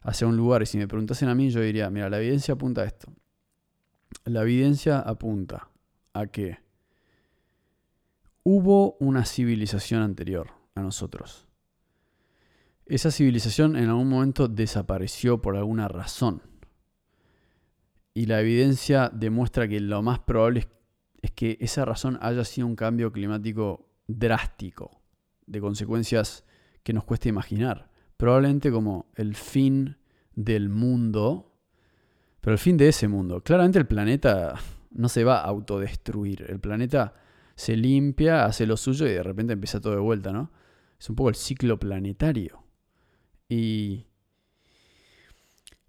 hacia 0.00 0.26
un 0.26 0.36
lugar. 0.36 0.60
Y 0.60 0.66
si 0.66 0.76
me 0.76 0.88
preguntasen 0.88 1.28
a 1.28 1.34
mí, 1.36 1.48
yo 1.50 1.60
diría, 1.60 1.90
mira, 1.90 2.10
la 2.10 2.18
evidencia 2.18 2.54
apunta 2.54 2.80
a 2.80 2.86
esto. 2.86 3.06
La 4.24 4.42
evidencia 4.42 4.98
apunta 4.98 5.68
a 6.12 6.26
que 6.26 6.58
hubo 8.42 8.96
una 8.98 9.24
civilización 9.24 10.02
anterior 10.02 10.50
a 10.74 10.82
nosotros. 10.82 11.46
Esa 12.84 13.12
civilización 13.12 13.76
en 13.76 13.88
algún 13.88 14.08
momento 14.08 14.48
desapareció 14.48 15.40
por 15.40 15.56
alguna 15.56 15.86
razón. 15.86 16.42
Y 18.12 18.26
la 18.26 18.40
evidencia 18.40 19.08
demuestra 19.08 19.68
que 19.68 19.78
lo 19.78 20.02
más 20.02 20.18
probable 20.18 20.68
es 21.22 21.30
que 21.30 21.58
esa 21.60 21.84
razón 21.84 22.18
haya 22.20 22.44
sido 22.44 22.66
un 22.66 22.74
cambio 22.74 23.12
climático 23.12 23.88
drástico, 24.08 25.01
de 25.52 25.60
consecuencias 25.60 26.44
que 26.82 26.92
nos 26.92 27.04
cuesta 27.04 27.28
imaginar. 27.28 27.90
Probablemente 28.16 28.72
como 28.72 29.06
el 29.14 29.36
fin 29.36 29.98
del 30.34 30.68
mundo, 30.68 31.52
pero 32.40 32.54
el 32.54 32.58
fin 32.58 32.76
de 32.76 32.88
ese 32.88 33.06
mundo. 33.06 33.42
Claramente 33.42 33.78
el 33.78 33.86
planeta 33.86 34.54
no 34.90 35.08
se 35.08 35.24
va 35.24 35.38
a 35.38 35.44
autodestruir. 35.44 36.46
El 36.48 36.58
planeta 36.58 37.14
se 37.54 37.76
limpia, 37.76 38.44
hace 38.44 38.66
lo 38.66 38.76
suyo 38.76 39.06
y 39.06 39.10
de 39.10 39.22
repente 39.22 39.52
empieza 39.52 39.80
todo 39.80 39.94
de 39.94 40.00
vuelta, 40.00 40.32
¿no? 40.32 40.50
Es 40.98 41.10
un 41.10 41.16
poco 41.16 41.28
el 41.28 41.34
ciclo 41.34 41.78
planetario. 41.78 42.64
Y, 43.48 44.06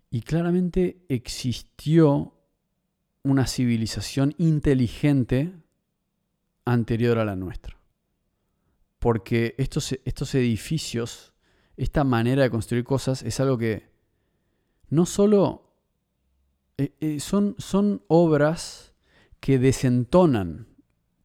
y 0.10 0.22
claramente 0.22 1.06
existió 1.08 2.34
una 3.24 3.48
civilización 3.48 4.36
inteligente 4.38 5.54
anterior 6.66 7.20
a 7.20 7.26
la 7.26 7.36
nuestra. 7.36 7.78
Porque 9.04 9.54
estos, 9.58 10.00
estos 10.06 10.34
edificios, 10.34 11.34
esta 11.76 12.06
manera 12.06 12.44
de 12.44 12.50
construir 12.50 12.86
cosas 12.86 13.22
es 13.24 13.38
algo 13.42 13.58
que 13.58 13.90
no 14.88 15.06
solo 15.06 15.74
eh, 16.78 16.94
eh, 17.02 17.20
son, 17.20 17.56
son 17.58 18.02
obras 18.08 18.94
que 19.42 19.60
desentonan 19.60 20.68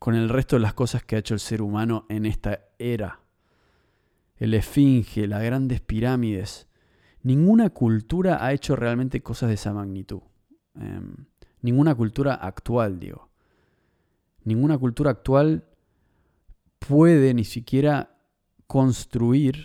con 0.01 0.17
el 0.17 0.29
resto 0.29 0.57
de 0.57 0.63
las 0.63 0.75
cosas 0.75 1.05
que 1.05 1.15
ha 1.15 1.21
hecho 1.21 1.35
el 1.35 1.41
ser 1.41 1.63
humano 1.63 2.05
en 2.09 2.27
esta 2.27 2.63
era. 2.81 3.21
El 4.39 4.55
esfinge, 4.55 5.29
las 5.29 5.45
grandes 5.45 5.81
pirámides. 5.81 6.67
Ninguna 7.23 7.71
cultura 7.71 8.45
ha 8.45 8.53
hecho 8.53 8.75
realmente 8.75 9.23
cosas 9.23 9.51
de 9.51 9.55
esa 9.55 9.73
magnitud. 9.73 10.23
Em, 10.75 11.15
ninguna 11.63 11.95
cultura 11.95 12.35
actual, 12.35 12.99
digo. 12.99 13.31
Ninguna 14.43 14.77
cultura 14.79 15.13
actual 15.13 15.68
puede 16.79 17.35
ni 17.35 17.45
siquiera 17.45 18.19
construir 18.67 19.65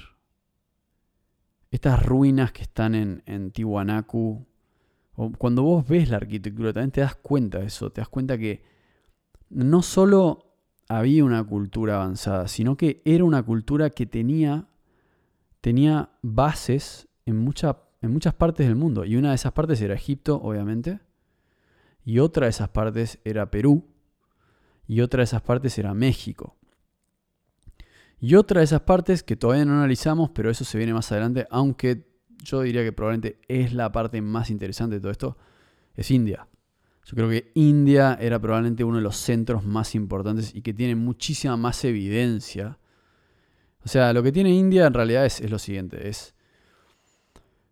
estas 1.72 2.06
ruinas 2.06 2.52
que 2.52 2.62
están 2.62 2.96
en, 2.96 3.24
en 3.26 3.52
cuando 5.38 5.64
vos 5.64 5.88
ves 5.88 6.10
la 6.10 6.18
arquitectura 6.18 6.74
también 6.74 6.92
te 6.92 7.02
das 7.02 7.16
cuenta 7.16 7.60
de 7.60 7.68
eso. 7.68 7.92
Te 7.92 8.02
das 8.02 8.10
cuenta 8.10 8.38
que 8.38 8.64
no 9.50 9.82
solo 9.82 10.56
había 10.88 11.24
una 11.24 11.44
cultura 11.44 11.96
avanzada, 11.96 12.48
sino 12.48 12.78
que 12.78 13.02
era 13.06 13.24
una 13.24 13.44
cultura 13.44 13.90
que 13.90 14.06
tenía, 14.06 14.68
tenía 15.62 16.10
bases 16.22 17.08
en, 17.26 17.36
en 18.02 18.12
muchas 18.12 18.34
partes 18.34 18.68
del 18.68 18.76
mundo. 18.76 19.06
Y 19.06 19.16
una 19.16 19.30
de 19.30 19.36
esas 19.36 19.54
partes 19.54 19.82
era 19.82 19.94
Egipto, 19.94 20.42
obviamente. 20.42 21.00
Y 22.06 22.20
otra 22.20 22.48
de 22.48 22.52
esas 22.52 22.70
partes 22.70 23.20
era 23.24 23.50
Perú. 23.52 23.86
Y 24.88 25.02
otra 25.02 25.20
de 25.20 25.26
esas 25.26 25.42
partes 25.42 25.78
era 25.78 25.94
México. 25.94 26.56
Y 28.24 28.36
otra 28.36 28.60
de 28.60 28.64
esas 28.64 28.80
partes 28.80 29.22
que 29.22 29.36
todavía 29.36 29.66
no 29.66 29.74
analizamos, 29.74 30.30
pero 30.30 30.50
eso 30.50 30.64
se 30.64 30.78
viene 30.78 30.94
más 30.94 31.12
adelante, 31.12 31.46
aunque 31.50 32.08
yo 32.42 32.62
diría 32.62 32.82
que 32.82 32.94
probablemente 32.94 33.42
es 33.50 33.74
la 33.74 33.92
parte 33.92 34.22
más 34.22 34.50
interesante 34.50 34.96
de 34.96 35.02
todo 35.02 35.12
esto, 35.12 35.38
es 35.94 36.10
India. 36.10 36.48
Yo 37.04 37.18
creo 37.18 37.28
que 37.28 37.52
India 37.56 38.18
era 38.22 38.40
probablemente 38.40 38.86
uno 38.86 38.96
de 38.96 39.04
los 39.04 39.18
centros 39.18 39.66
más 39.66 39.94
importantes 39.94 40.56
y 40.56 40.62
que 40.62 40.74
tiene 40.74 40.96
muchísima 40.96 41.58
más 41.58 41.84
evidencia. 41.84 42.80
O 43.84 43.90
sea, 43.90 44.14
lo 44.14 44.24
que 44.24 44.32
tiene 44.32 44.52
India 44.52 44.88
en 44.88 44.94
realidad 44.94 45.26
es, 45.26 45.42
lo 45.52 45.60
siguiente, 45.60 46.08
es... 46.08 46.34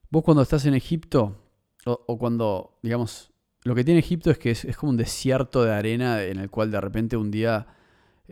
Vos 0.09 0.21
cuando 0.21 0.43
estás 0.43 0.65
en 0.65 0.73
Egipto, 0.73 1.37
o, 1.85 2.19
cuando, 2.19 2.77
digamos, 2.83 3.31
lo 3.63 3.73
que 3.73 3.85
tiene 3.85 4.01
Egipto 4.01 4.29
es 4.29 4.37
que 4.37 4.51
es, 4.51 4.75
como 4.75 4.89
un 4.89 4.97
desierto 4.97 5.63
de 5.63 5.71
arena 5.71 6.21
en 6.21 6.39
el 6.39 6.49
cual 6.49 6.71
de 6.71 6.81
repente 6.81 7.15
un 7.15 7.31
día 7.31 7.67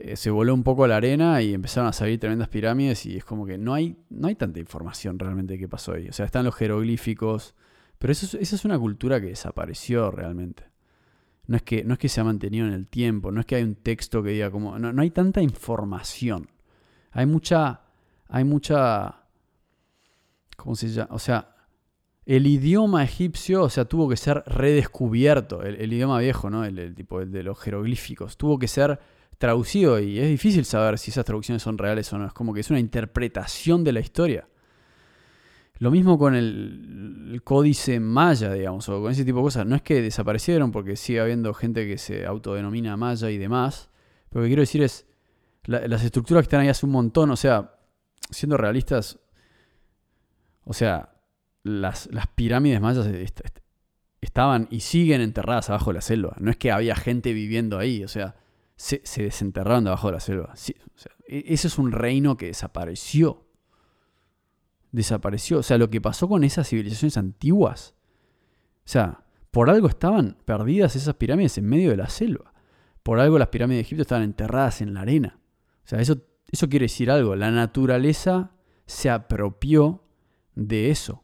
eh, 0.02 0.16
se 0.16 0.30
voló 0.30 0.54
un 0.54 0.64
poco 0.64 0.88
la 0.88 0.98
arena 0.98 1.42
y 1.42 1.54
empezaron 1.54 1.90
a 1.90 1.94
salir 1.94 2.20
tremendas 2.20 2.48
pirámides 2.48 3.06
y 3.06 3.18
es 3.18 3.26
como 3.26 3.46
que 3.46 3.58
no 3.58 3.74
hay, 3.74 3.98
no 4.10 4.28
hay 4.28 4.36
tanta 4.36 4.60
información 4.60 5.20
realmente 5.20 5.54
de 5.54 5.60
qué 5.60 5.68
pasó 5.68 5.94
ahí. 5.94 6.08
O 6.08 6.14
sea, 6.14 6.26
están 6.26 6.46
los 6.46 6.56
jeroglíficos, 6.56 7.56
pero 7.98 8.14
eso, 8.14 8.38
esa 8.38 8.56
es 8.56 8.66
una 8.66 8.80
cultura 8.80 9.20
que 9.20 9.28
desapareció 9.28 10.10
realmente. 10.10 10.64
No 11.48 11.58
es, 11.58 11.64
que, 11.64 11.84
no 11.84 11.94
es 11.94 12.00
que 12.00 12.10
se 12.10 12.22
ha 12.22 12.24
mantenido 12.24 12.68
en 12.68 12.74
el 12.74 12.88
tiempo, 12.88 13.32
no 13.32 13.40
es 13.40 13.46
que 13.46 13.56
hay 13.56 13.64
un 13.64 13.76
texto 13.76 14.22
que 14.22 14.30
diga 14.30 14.52
como... 14.52 14.78
No, 14.78 15.02
hay 15.02 15.10
tanta 15.10 15.42
información. 15.42 16.48
Hay 17.12 17.26
mucha... 17.26 17.82
Hay 18.28 18.44
mucha... 18.44 19.24
¿Cómo 20.56 20.76
se 20.76 20.90
llama? 20.90 21.10
O 21.12 21.20
sea, 21.20 21.56
el 22.26 22.46
idioma 22.46 23.04
egipcio, 23.04 23.64
o 23.64 23.70
sea, 23.70 23.86
tuvo 23.86 24.08
que 24.08 24.16
ser 24.16 24.44
redescubierto. 24.46 25.64
El, 25.64 25.92
idioma 25.92 26.20
viejo, 26.20 26.52
¿no? 26.52 26.64
El, 26.64 26.94
tipo 26.94 27.26
de 27.26 27.42
los 27.42 27.60
jeroglíficos. 27.60 28.38
Tuvo 28.38 28.60
que 28.60 28.68
ser 28.68 29.00
traducido 29.40 30.00
y 30.00 30.20
es 30.20 30.28
difícil 30.28 30.66
saber 30.66 31.00
si 31.00 31.10
esas 31.10 31.26
traducciones 31.26 31.64
son 31.64 31.78
reales 31.78 32.12
o 32.14 32.20
no. 32.20 32.28
Es 32.28 32.34
como 32.34 32.54
que 32.54 32.60
es 32.60 32.70
una 32.70 32.80
interpretación 32.80 33.84
de 33.84 33.94
la 33.94 34.02
historia. 34.02 34.48
Lo 35.80 35.92
mismo 35.92 36.20
con 36.20 36.36
el, 36.36 37.42
códice 37.46 38.02
maya, 38.02 38.52
digamos, 38.54 38.88
o 38.90 39.02
con 39.02 39.14
ese 39.14 39.24
tipo 39.24 39.38
de 39.38 39.44
cosas. 39.44 39.66
No 39.66 39.78
es 39.78 39.82
que 39.82 40.02
desaparecieron 40.02 40.72
porque 40.72 40.98
sigue 40.98 41.22
habiendo 41.22 41.54
gente 41.54 41.88
que 41.88 41.98
se 41.98 42.26
autodenomina 42.26 42.98
maya 42.98 43.30
y 43.32 43.38
demás. 43.38 43.90
Pero 44.30 44.42
lo 44.42 44.46
que 44.46 44.50
quiero 44.50 44.62
decir 44.62 44.84
es, 44.84 45.08
las 45.64 46.04
estructuras 46.04 46.44
que 46.44 46.48
están 46.48 46.60
ahí 46.60 46.68
hace 46.68 46.86
un 46.86 46.92
montón, 46.92 47.32
o 47.32 47.38
sea, 47.38 47.76
siendo 48.30 48.58
realistas, 48.58 49.20
o 50.66 50.74
sea, 50.74 51.14
las, 51.64 52.10
pirámides 52.36 52.82
mayas 52.82 53.08
estaban 54.20 54.68
y 54.70 54.82
siguen 54.82 55.22
enterradas 55.22 55.70
abajo 55.70 55.92
de 55.92 55.96
la 55.96 56.02
selva. 56.02 56.36
No 56.40 56.52
es 56.52 56.58
que 56.58 56.72
había 56.72 56.96
gente 56.98 57.32
viviendo 57.32 57.80
ahí, 57.80 58.04
o 58.04 58.10
sea, 58.10 58.36
se, 58.80 59.02
desenterraron 59.22 59.84
debajo 59.84 60.08
de 60.08 60.14
la 60.14 60.20
selva. 60.20 60.54
E, 61.28 61.44
ese 61.48 61.68
es 61.68 61.78
un 61.78 61.92
reino 61.92 62.38
que 62.38 62.48
desapareció 62.48 63.46
desapareció. 64.92 65.60
O 65.60 65.64
sea, 65.64 65.78
lo 65.78 65.90
que 65.90 66.02
pasó 66.02 66.28
con 66.28 66.44
esas 66.44 66.68
civilizaciones 66.68 67.18
antiguas. 67.18 67.96
O 68.86 68.90
sea, 68.90 69.24
por 69.52 69.70
algo 69.70 69.88
estaban 69.88 70.38
perdidas 70.46 70.96
esas 70.96 71.16
pirámides 71.16 71.58
en 71.58 71.66
medio 71.66 71.92
de 71.92 71.98
la 71.98 72.10
selva. 72.10 72.54
Por 73.04 73.20
algo 73.20 73.40
las 73.40 73.50
pirámides 73.50 73.78
de 73.78 73.82
Egipto 73.82 74.02
estaban 74.04 74.24
enterradas 74.24 74.82
en 74.82 74.94
la 74.94 75.02
arena. 75.02 75.40
O 75.86 75.88
sea, 75.88 76.00
eso, 76.00 76.22
eso 76.52 76.70
quiere 76.70 76.86
decir 76.86 77.10
algo. 77.10 77.36
La 77.36 77.52
naturaleza 77.52 78.52
se 78.86 79.10
apropió 79.10 80.04
de 80.56 80.90
eso. 80.90 81.24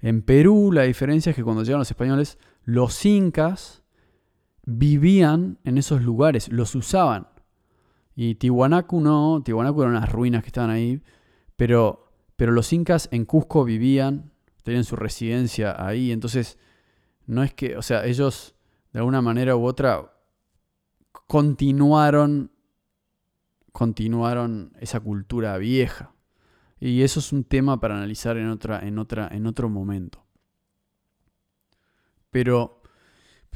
En 0.00 0.22
Perú 0.22 0.70
la 0.72 0.82
diferencia 0.82 1.30
es 1.30 1.36
que 1.36 1.42
cuando 1.42 1.62
llegaron 1.62 1.80
los 1.80 1.90
españoles, 1.90 2.38
los 2.64 3.04
incas 3.04 3.82
vivían 4.70 5.58
en 5.64 5.78
esos 5.78 6.02
lugares, 6.02 6.50
los 6.52 6.74
usaban. 6.74 7.28
Y 8.14 8.34
Tiwanaku 8.34 9.00
no, 9.00 9.42
Tiwanaku 9.44 9.82
eran 9.82 9.96
unas 9.96 10.12
ruinas 10.12 10.42
que 10.42 10.48
estaban 10.48 10.70
ahí, 10.70 11.02
pero 11.56 12.04
pero 12.36 12.52
los 12.52 12.72
incas 12.72 13.08
en 13.10 13.24
Cusco 13.24 13.64
vivían, 13.64 14.30
tenían 14.62 14.84
su 14.84 14.94
residencia 14.94 15.74
ahí, 15.84 16.12
entonces 16.12 16.56
no 17.26 17.42
es 17.42 17.52
que, 17.52 17.76
o 17.76 17.82
sea, 17.82 18.04
ellos 18.06 18.54
de 18.92 19.00
alguna 19.00 19.20
manera 19.22 19.56
u 19.56 19.64
otra 19.64 20.12
continuaron 21.26 22.52
continuaron 23.72 24.72
esa 24.80 25.00
cultura 25.00 25.56
vieja. 25.58 26.12
Y 26.80 27.02
eso 27.02 27.18
es 27.20 27.32
un 27.32 27.44
tema 27.44 27.80
para 27.80 27.96
analizar 27.96 28.36
en, 28.36 28.48
otra, 28.48 28.80
en, 28.86 28.98
otra, 28.98 29.28
en 29.32 29.46
otro 29.46 29.68
momento. 29.68 30.24
Pero, 32.30 32.77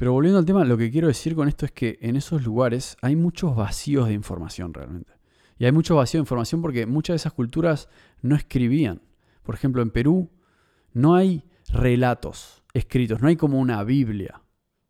pero 0.03 0.11
volviendo 0.11 0.37
al 0.37 0.43
tema, 0.43 0.65
lo 0.65 0.77
que 0.77 0.91
quiero 0.91 1.07
decir 1.07 1.33
con 1.33 1.47
esto 1.47 1.65
es 1.65 1.71
que 1.71 1.97
en 2.01 2.17
esos 2.17 2.43
lugares 2.43 2.97
hay 3.01 3.15
muchos 3.15 3.55
vacíos 3.55 4.09
de 4.09 4.13
información 4.13 4.73
realmente. 4.73 5.13
Y 5.57 5.63
hay 5.63 5.71
mucho 5.71 5.95
vacío 5.95 6.17
de 6.17 6.23
información 6.23 6.61
porque 6.61 6.85
muchas 6.85 7.13
de 7.13 7.15
esas 7.15 7.31
culturas 7.31 7.87
no 8.21 8.35
escribían. 8.35 9.01
Por 9.43 9.55
ejemplo, 9.55 9.81
en 9.81 9.91
Perú 9.91 10.29
no 10.91 11.15
hay 11.15 11.45
relatos 11.69 12.65
escritos, 12.73 13.21
no 13.21 13.29
hay 13.29 13.37
como 13.37 13.57
una 13.61 13.81
Biblia. 13.85 14.41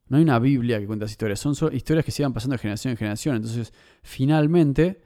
No 0.07 0.17
hay 0.17 0.23
una 0.23 0.39
Biblia 0.39 0.79
que 0.79 0.87
cuenta 0.87 1.05
historias, 1.05 1.39
son 1.39 1.53
historias 1.75 2.03
que 2.03 2.11
se 2.11 2.23
iban 2.23 2.33
pasando 2.33 2.55
de 2.55 2.57
generación 2.57 2.93
en 2.93 2.97
generación. 2.97 3.35
Entonces, 3.35 3.71
finalmente, 4.01 5.03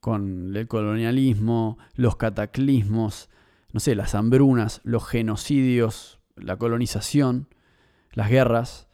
con 0.00 0.54
el 0.54 0.68
colonialismo, 0.68 1.78
los 1.94 2.16
cataclismos, 2.16 3.30
no 3.72 3.80
sé, 3.80 3.94
las 3.94 4.14
hambrunas, 4.14 4.82
los 4.84 5.06
genocidios, 5.06 6.20
la 6.36 6.58
colonización, 6.58 7.48
las 8.12 8.28
guerras, 8.28 8.85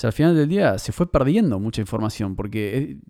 sea, 0.00 0.08
al 0.08 0.12
final 0.12 0.36
del 0.36 0.48
día 0.48 0.78
se 0.78 0.92
fue 0.92 1.10
perdiendo 1.10 1.58
mucha 1.58 1.80
información 1.80 2.36
porque 2.36 2.76
eh, 2.76 3.00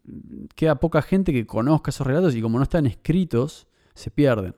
queda 0.55 0.81
poca 0.81 1.03
gente 1.03 1.33
que 1.33 1.47
conozca 1.47 1.91
esos 1.91 2.07
relatos 2.07 2.35
y 2.35 2.41
como 2.41 2.59
no 2.59 2.63
están 2.63 2.87
escritos, 2.87 3.69
se 3.95 4.11
pierden. 4.11 4.55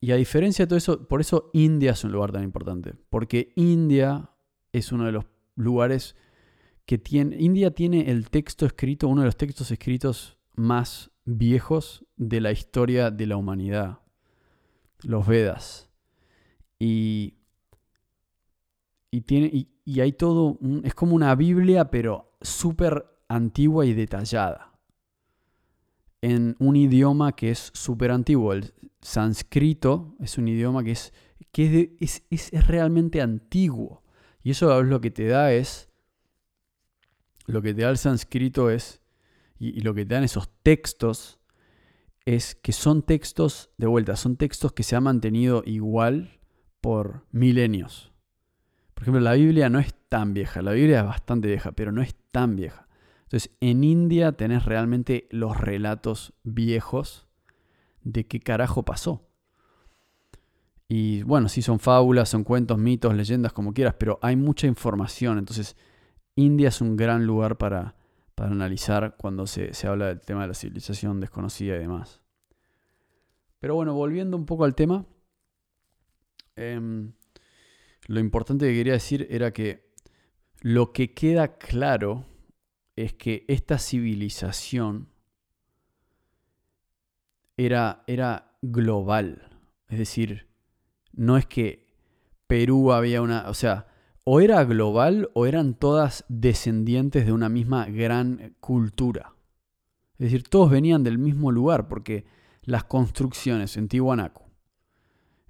Y 0.00 0.12
a 0.12 0.16
diferencia 0.16 0.64
de 0.64 0.68
todo 0.68 0.76
eso, 0.76 1.06
por 1.08 1.20
eso 1.20 1.50
India 1.52 1.92
es 1.92 2.04
un 2.04 2.12
lugar 2.12 2.32
tan 2.32 2.42
importante. 2.42 2.94
Porque 3.10 3.52
India 3.56 4.30
es 4.72 4.92
uno 4.92 5.06
de 5.06 5.12
los 5.12 5.24
lugares 5.54 6.16
que 6.84 6.98
tiene... 6.98 7.36
India 7.38 7.70
tiene 7.70 8.10
el 8.10 8.28
texto 8.28 8.66
escrito, 8.66 9.08
uno 9.08 9.22
de 9.22 9.26
los 9.26 9.36
textos 9.36 9.70
escritos 9.70 10.38
más 10.54 11.10
viejos 11.24 12.04
de 12.16 12.40
la 12.40 12.52
historia 12.52 13.10
de 13.10 13.26
la 13.26 13.36
humanidad. 13.36 14.00
Los 15.02 15.26
Vedas. 15.26 15.90
Y 16.78 17.36
y, 19.16 19.22
tiene, 19.22 19.66
hay 20.00 20.12
todo, 20.12 20.58
es 20.82 20.94
como 20.94 21.14
una 21.14 21.34
Biblia, 21.34 21.90
pero 21.90 22.36
súper 22.40 23.06
antigua 23.28 23.86
y 23.86 23.94
detallada. 23.94 24.72
En 26.20 26.56
un 26.58 26.74
idioma 26.74 27.36
que 27.36 27.50
es 27.50 27.70
súper 27.72 28.10
antiguo. 28.10 28.52
El 28.52 28.74
sánscrito 29.00 30.16
es 30.18 30.38
un 30.38 30.48
idioma 30.48 30.82
que, 30.82 30.90
es, 30.90 31.12
que 31.52 31.96
es, 32.00 32.24
es, 32.30 32.66
realmente 32.66 33.22
antiguo. 33.22 34.02
Y 34.42 34.50
eso 34.50 34.82
lo 34.82 35.00
que 35.00 35.12
te 35.12 35.26
da 35.26 35.52
es, 35.52 35.88
lo 37.46 37.62
que 37.62 37.72
te 37.72 37.82
da 37.82 37.90
el 37.90 37.98
sánscrito 37.98 38.70
es, 38.70 39.02
y, 39.58 39.68
y 39.78 39.80
lo 39.82 39.94
que 39.94 40.04
te 40.04 40.14
dan 40.14 40.24
esos 40.24 40.50
textos, 40.64 41.38
es 42.24 42.56
que 42.56 42.72
son 42.72 43.02
textos, 43.02 43.70
de 43.78 43.86
vuelta, 43.86 44.16
son 44.16 44.36
textos 44.36 44.72
que 44.72 44.82
se 44.82 44.96
han 44.96 45.04
mantenido 45.04 45.62
igual 45.64 46.40
por 46.80 47.24
milenios. 47.30 48.15
Por 48.96 49.02
ejemplo, 49.02 49.20
la 49.20 49.34
Biblia 49.34 49.68
no 49.68 49.78
es 49.78 49.94
tan 50.08 50.32
vieja, 50.32 50.62
la 50.62 50.72
Biblia 50.72 51.00
es 51.00 51.04
bastante 51.04 51.48
vieja, 51.48 51.72
pero 51.72 51.92
no 51.92 52.00
es 52.00 52.14
tan 52.32 52.56
vieja. 52.56 52.88
Entonces, 53.24 53.50
en 53.60 53.84
India 53.84 54.32
tenés 54.32 54.64
realmente 54.64 55.28
los 55.30 55.60
relatos 55.60 56.32
viejos 56.44 57.28
de 58.00 58.26
qué 58.26 58.40
carajo 58.40 58.86
pasó. 58.86 59.28
Y 60.88 61.24
bueno, 61.24 61.50
sí 61.50 61.60
son 61.60 61.78
fábulas, 61.78 62.30
son 62.30 62.42
cuentos, 62.42 62.78
mitos, 62.78 63.14
leyendas, 63.14 63.52
como 63.52 63.74
quieras, 63.74 63.96
pero 63.98 64.18
hay 64.22 64.34
mucha 64.34 64.66
información. 64.66 65.36
Entonces, 65.36 65.76
India 66.34 66.68
es 66.68 66.80
un 66.80 66.96
gran 66.96 67.26
lugar 67.26 67.58
para, 67.58 67.96
para 68.34 68.52
analizar 68.52 69.16
cuando 69.18 69.46
se, 69.46 69.72
habla 69.86 70.06
del 70.06 70.22
tema 70.22 70.40
de 70.40 70.48
la 70.48 70.54
civilización 70.54 71.20
desconocida 71.20 71.76
y 71.76 71.80
demás. 71.80 72.22
Pero 73.60 73.74
bueno, 73.74 73.92
volviendo 73.92 74.38
un 74.38 74.46
poco 74.46 74.64
al 74.64 74.74
tema. 74.74 75.04
Em, 76.54 77.12
lo 78.06 78.20
importante 78.20 78.66
que 78.66 78.74
quería 78.74 78.94
decir 78.94 79.26
era 79.30 79.52
que 79.52 79.92
lo 80.60 80.92
que 80.92 81.12
queda 81.12 81.58
claro 81.58 82.24
es 82.96 83.12
que 83.12 83.44
esta 83.48 83.78
civilización 83.78 85.08
era, 87.56 88.02
era 88.06 88.56
global. 88.62 89.48
Es 89.88 89.98
decir, 89.98 90.46
no 91.12 91.36
es 91.36 91.46
que 91.46 91.86
Perú 92.46 92.92
había 92.92 93.22
una... 93.22 93.48
O 93.48 93.54
sea, 93.54 93.86
o 94.24 94.40
era 94.40 94.64
global 94.64 95.30
o 95.34 95.46
eran 95.46 95.74
todas 95.74 96.24
descendientes 96.28 97.26
de 97.26 97.32
una 97.32 97.48
misma 97.48 97.86
gran 97.86 98.56
cultura. 98.60 99.34
Es 100.18 100.30
decir, 100.30 100.48
todos 100.48 100.70
venían 100.70 101.04
del 101.04 101.18
mismo 101.18 101.52
lugar 101.52 101.86
porque 101.86 102.24
las 102.62 102.84
construcciones 102.84 103.76
en 103.76 103.88
Tiwanaku, 103.88 104.42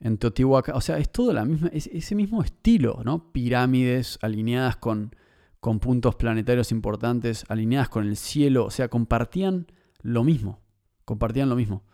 en 0.01 0.19
Teotihuacán. 0.19 0.77
O 0.77 0.81
sea, 0.81 0.99
es 0.99 1.11
todo 1.11 1.33
la 1.33 1.45
misma, 1.45 1.69
ese 1.73 2.15
mismo 2.15 2.43
estilo, 2.43 3.01
¿no? 3.05 3.33
Pirámides 3.33 4.19
alineadas 4.23 4.77
con, 4.77 5.15
con 5.61 5.81
puntos 5.81 6.17
planetarios 6.17 6.73
importantes, 6.73 7.45
alineadas 7.49 7.89
con 7.89 8.07
el 8.07 8.17
cielo. 8.17 8.67
O 8.67 8.71
sea, 8.71 8.89
compartían 8.89 9.67
lo 10.03 10.25
mismo. 10.25 10.61
Compartían 11.05 11.49
lo 11.49 11.57
mismo. 11.57 11.85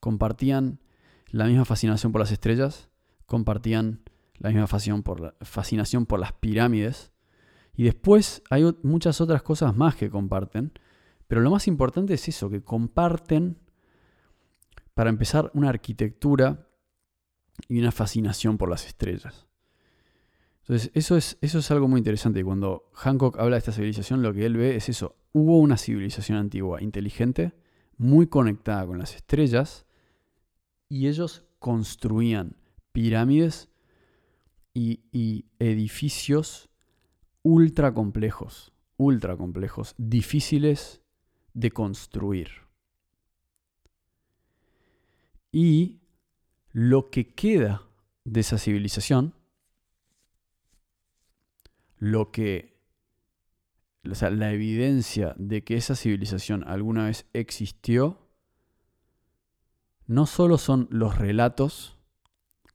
Compartían 0.00 0.80
la 1.30 1.46
misma 1.46 1.64
fascinación 1.64 2.12
por 2.12 2.20
las 2.20 2.32
estrellas. 2.32 2.88
Compartían 3.26 4.02
la 4.38 4.50
misma 4.50 5.02
por, 5.02 5.20
la, 5.20 5.34
fascinación 5.40 6.06
por 6.06 6.18
las 6.18 6.32
pirámides. 6.32 7.12
Y 7.74 7.84
después 7.84 8.42
hay 8.50 8.64
muchas 8.82 9.20
otras 9.20 9.42
cosas 9.42 9.74
más 9.76 9.96
que 9.96 10.10
comparten, 10.10 10.72
pero 11.28 11.40
lo 11.40 11.50
más 11.50 11.68
importante 11.68 12.14
es 12.14 12.28
eso, 12.28 12.50
que 12.50 12.62
comparten, 12.62 13.58
para 14.94 15.08
empezar, 15.08 15.50
una 15.54 15.70
arquitectura 15.70 16.68
y 17.68 17.78
una 17.78 17.92
fascinación 17.92 18.58
por 18.58 18.68
las 18.68 18.86
estrellas. 18.86 19.46
Entonces, 20.60 20.90
eso 20.94 21.16
es, 21.16 21.38
eso 21.40 21.58
es 21.58 21.70
algo 21.70 21.88
muy 21.88 21.98
interesante. 21.98 22.40
Y 22.40 22.44
cuando 22.44 22.90
Hancock 22.94 23.38
habla 23.38 23.56
de 23.56 23.58
esta 23.58 23.72
civilización, 23.72 24.22
lo 24.22 24.32
que 24.32 24.46
él 24.46 24.56
ve 24.56 24.76
es 24.76 24.88
eso. 24.88 25.16
Hubo 25.32 25.58
una 25.58 25.76
civilización 25.76 26.38
antigua, 26.38 26.82
inteligente, 26.82 27.52
muy 27.96 28.28
conectada 28.28 28.86
con 28.86 28.98
las 28.98 29.14
estrellas, 29.16 29.86
y 30.88 31.08
ellos 31.08 31.46
construían 31.58 32.56
pirámides 32.92 33.70
y, 34.74 35.46
edificios 35.58 36.68
ultra 37.42 37.94
complejos, 37.94 38.72
ultra 38.96 39.36
complejos, 39.36 39.94
difíciles 39.96 41.02
de 41.54 41.70
construir. 41.70 42.50
Y 45.50 46.01
lo 46.72 47.10
que 47.10 47.34
queda 47.34 47.82
de 48.24 48.40
esa 48.40 48.58
civilización, 48.58 49.34
lo 51.98 52.32
que, 52.32 52.80
o 54.10 54.14
sea, 54.14 54.30
la 54.30 54.52
evidencia 54.52 55.34
de 55.38 55.62
que 55.62 55.76
esa 55.76 55.94
civilización 55.94 56.64
alguna 56.66 57.06
vez 57.06 57.26
existió, 57.32 58.18
no 60.06 60.26
solo 60.26 60.58
son 60.58 60.88
los 60.90 61.16
relatos 61.16 61.96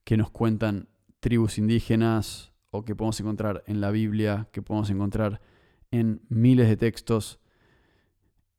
que 0.03 0.15
nos 0.15 0.29
cuentan 0.29 0.87
tribus 1.19 1.57
indígenas 1.57 2.53
o 2.69 2.85
que 2.85 2.95
podemos 2.95 3.19
encontrar 3.19 3.63
en 3.67 3.81
la 3.81 3.91
Biblia, 3.91 4.47
que 4.51 4.61
podemos 4.61 4.89
encontrar 4.89 5.41
en 5.91 6.21
miles 6.29 6.69
de 6.69 6.77
textos 6.77 7.39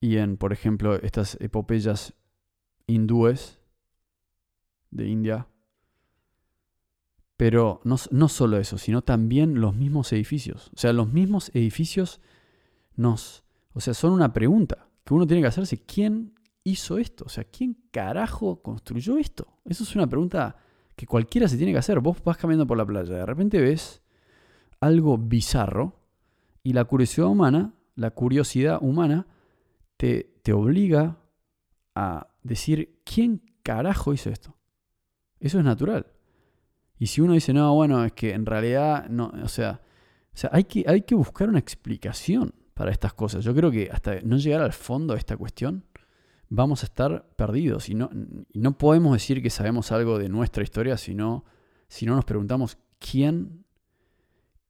y 0.00 0.16
en, 0.18 0.36
por 0.36 0.52
ejemplo, 0.52 0.96
estas 0.96 1.36
epopeyas 1.40 2.14
hindúes 2.86 3.57
de 4.90 5.08
India. 5.08 5.48
Pero 7.36 7.80
no, 7.84 7.96
no 8.10 8.28
solo 8.28 8.56
eso, 8.58 8.78
sino 8.78 9.02
también 9.02 9.60
los 9.60 9.74
mismos 9.74 10.12
edificios. 10.12 10.70
O 10.74 10.78
sea, 10.78 10.92
los 10.92 11.12
mismos 11.12 11.50
edificios 11.54 12.20
nos... 12.96 13.44
O 13.72 13.80
sea, 13.80 13.94
son 13.94 14.12
una 14.12 14.32
pregunta 14.32 14.88
que 15.04 15.14
uno 15.14 15.26
tiene 15.26 15.42
que 15.42 15.48
hacerse. 15.48 15.84
¿Quién 15.84 16.34
hizo 16.64 16.98
esto? 16.98 17.24
O 17.26 17.28
sea, 17.28 17.44
¿quién 17.44 17.76
carajo 17.90 18.60
construyó 18.60 19.18
esto? 19.18 19.46
Eso 19.64 19.84
es 19.84 19.94
una 19.94 20.06
pregunta 20.06 20.56
que 20.96 21.06
cualquiera 21.06 21.48
se 21.48 21.56
tiene 21.56 21.72
que 21.72 21.78
hacer. 21.78 22.00
Vos 22.00 22.22
vas 22.24 22.36
caminando 22.36 22.66
por 22.66 22.76
la 22.76 22.84
playa, 22.84 23.14
de 23.14 23.26
repente 23.26 23.60
ves 23.60 24.02
algo 24.80 25.16
bizarro 25.16 26.00
y 26.62 26.72
la 26.72 26.84
curiosidad 26.84 27.28
humana, 27.28 27.72
la 27.94 28.10
curiosidad 28.10 28.78
humana, 28.80 29.26
te, 29.96 30.38
te 30.42 30.52
obliga 30.52 31.18
a 31.94 32.28
decir, 32.42 33.00
¿quién 33.04 33.42
carajo 33.62 34.12
hizo 34.12 34.30
esto? 34.30 34.57
Eso 35.40 35.58
es 35.58 35.64
natural. 35.64 36.06
Y 36.98 37.06
si 37.06 37.20
uno 37.20 37.34
dice, 37.34 37.52
no, 37.52 37.74
bueno, 37.74 38.04
es 38.04 38.12
que 38.12 38.32
en 38.32 38.44
realidad, 38.44 39.08
no, 39.08 39.32
o 39.42 39.48
sea, 39.48 39.80
hay, 40.50 40.64
que, 40.64 40.84
hay 40.86 41.02
que 41.02 41.14
buscar 41.14 41.48
una 41.48 41.58
explicación 41.58 42.54
para 42.74 42.90
estas 42.90 43.14
cosas. 43.14 43.44
Yo 43.44 43.54
creo 43.54 43.70
que 43.70 43.88
hasta 43.92 44.20
no 44.22 44.36
llegar 44.36 44.62
al 44.62 44.72
fondo 44.72 45.14
de 45.14 45.18
esta 45.18 45.36
cuestión, 45.36 45.84
vamos 46.48 46.82
a 46.82 46.86
estar 46.86 47.28
perdidos. 47.36 47.88
Y 47.88 47.94
no, 47.94 48.10
no 48.52 48.78
podemos 48.78 49.12
decir 49.12 49.42
que 49.42 49.50
sabemos 49.50 49.92
algo 49.92 50.18
de 50.18 50.28
nuestra 50.28 50.62
historia 50.62 50.96
si 50.96 51.14
no, 51.14 51.44
si 51.88 52.06
no 52.06 52.14
nos 52.16 52.24
preguntamos 52.24 52.78
quién, 52.98 53.64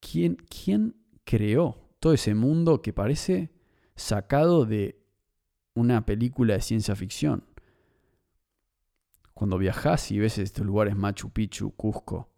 quién, 0.00 0.36
quién 0.36 0.96
creó 1.24 1.78
todo 2.00 2.12
ese 2.12 2.34
mundo 2.34 2.82
que 2.82 2.92
parece 2.92 3.50
sacado 3.94 4.64
de 4.64 5.00
una 5.74 6.04
película 6.04 6.54
de 6.54 6.60
ciencia 6.60 6.94
ficción. 6.94 7.44
Cuando 9.38 9.58
viajas 9.58 10.10
y 10.10 10.18
ves 10.18 10.38
estos 10.38 10.66
lugares 10.66 10.96
Machu 10.96 11.30
Picchu, 11.30 11.70
Cusco, 11.76 12.28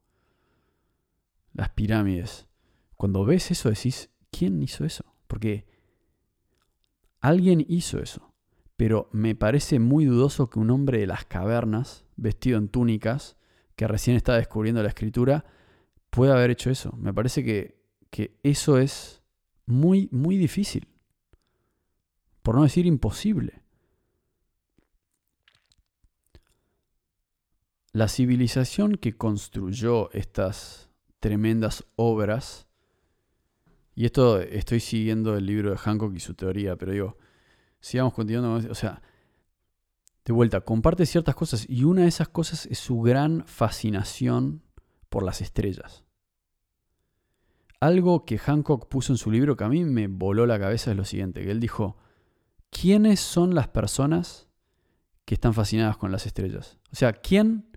las 1.54 1.70
pirámides, 1.70 2.46
cuando 2.96 3.24
ves 3.24 3.50
eso 3.50 3.70
decís, 3.70 4.10
¿quién 4.30 4.62
hizo 4.62 4.84
eso? 4.84 5.04
Porque 5.26 5.66
alguien 7.20 7.64
hizo 7.68 7.98
eso 8.00 8.30
pero 8.80 9.10
me 9.12 9.34
parece 9.34 9.78
muy 9.78 10.06
dudoso 10.06 10.48
que 10.48 10.58
un 10.58 10.70
hombre 10.70 11.00
de 11.00 11.06
las 11.06 11.26
cavernas, 11.26 12.06
vestido 12.16 12.56
en 12.56 12.68
túnicas, 12.68 13.36
que 13.76 13.86
recién 13.86 14.16
está 14.16 14.38
descubriendo 14.38 14.82
la 14.82 14.88
escritura, 14.88 15.44
pueda 16.08 16.32
haber 16.32 16.48
hecho 16.48 16.70
eso. 16.70 16.96
Me 16.96 17.12
parece 17.12 17.44
que, 17.44 18.38
eso 18.42 18.78
es 18.78 19.22
muy, 19.66 20.08
muy 20.12 20.38
difícil. 20.38 20.88
Por 22.40 22.54
no 22.54 22.62
decir 22.62 22.86
imposible. 22.86 23.59
La 27.92 28.08
civilización 28.08 28.96
que 28.96 29.16
construyó 29.16 30.10
estas 30.12 30.90
tremendas 31.18 31.84
obras, 31.96 32.68
y 33.94 34.06
esto 34.06 34.40
estoy 34.40 34.80
siguiendo 34.80 35.36
el 35.36 35.46
libro 35.46 35.70
de 35.70 35.76
Hancock 35.76 36.14
y 36.14 36.20
su 36.20 36.34
teoría, 36.34 36.76
pero 36.76 36.92
digo, 36.92 37.18
sigamos 37.80 38.14
continuando. 38.14 38.70
O 38.70 38.74
sea, 38.74 39.02
de 40.24 40.32
vuelta, 40.32 40.60
comparte 40.60 41.06
ciertas 41.06 41.34
cosas 41.34 41.66
y 41.68 41.84
una 41.84 42.02
de 42.02 42.08
esas 42.08 42.28
cosas 42.28 42.66
es 42.66 42.78
su 42.78 43.00
gran 43.00 43.44
fascinación 43.46 44.62
por 45.08 45.24
las 45.24 45.40
estrellas. 45.40 46.04
Algo 47.80 48.26
que 48.26 48.38
Hancock 48.38 48.88
puso 48.88 49.12
en 49.12 49.16
su 49.16 49.30
libro 49.30 49.56
que 49.56 49.64
a 49.64 49.68
mí 49.68 49.84
me 49.84 50.06
voló 50.06 50.46
la 50.46 50.58
cabeza 50.58 50.90
es 50.90 50.96
lo 50.96 51.04
siguiente, 51.04 51.42
que 51.42 51.50
él 51.50 51.60
dijo, 51.60 51.96
¿quiénes 52.70 53.20
son 53.20 53.54
las 53.54 53.68
personas 53.68 54.48
que 55.24 55.34
están 55.34 55.54
fascinadas 55.54 55.96
con 55.96 56.12
las 56.12 56.26
estrellas? 56.26 56.78
O 56.92 56.96
sea, 56.96 57.14
¿quién, 57.14 57.69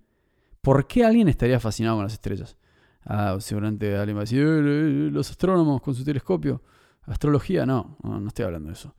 por 0.64 0.88
qué 0.88 1.04
alguien 1.04 1.28
estaría 1.28 1.60
fascinado 1.60 1.96
con 1.96 2.04
las 2.04 2.14
estrellas? 2.14 2.56
Ah, 3.04 3.36
seguramente 3.38 3.94
alguien 3.96 4.16
va 4.16 4.22
a 4.22 4.24
decir, 4.24 4.40
eh, 4.40 5.10
los 5.12 5.30
astrónomos 5.30 5.82
con 5.82 5.94
su 5.94 6.02
telescopio. 6.02 6.62
Astrología, 7.02 7.66
no, 7.66 7.98
no 8.02 8.26
estoy 8.26 8.46
hablando 8.46 8.68
de 8.68 8.72
eso. 8.72 8.94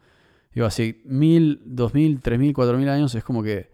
Digo, 0.54 0.68
hace 0.68 1.02
mil, 1.06 1.62
dos 1.66 1.94
mil, 1.96 2.22
tres 2.22 2.40
mil, 2.40 2.54
cuatro 2.54 2.78
mil 2.78 2.88
años 2.88 3.16
es 3.16 3.24
como 3.24 3.42
que 3.42 3.72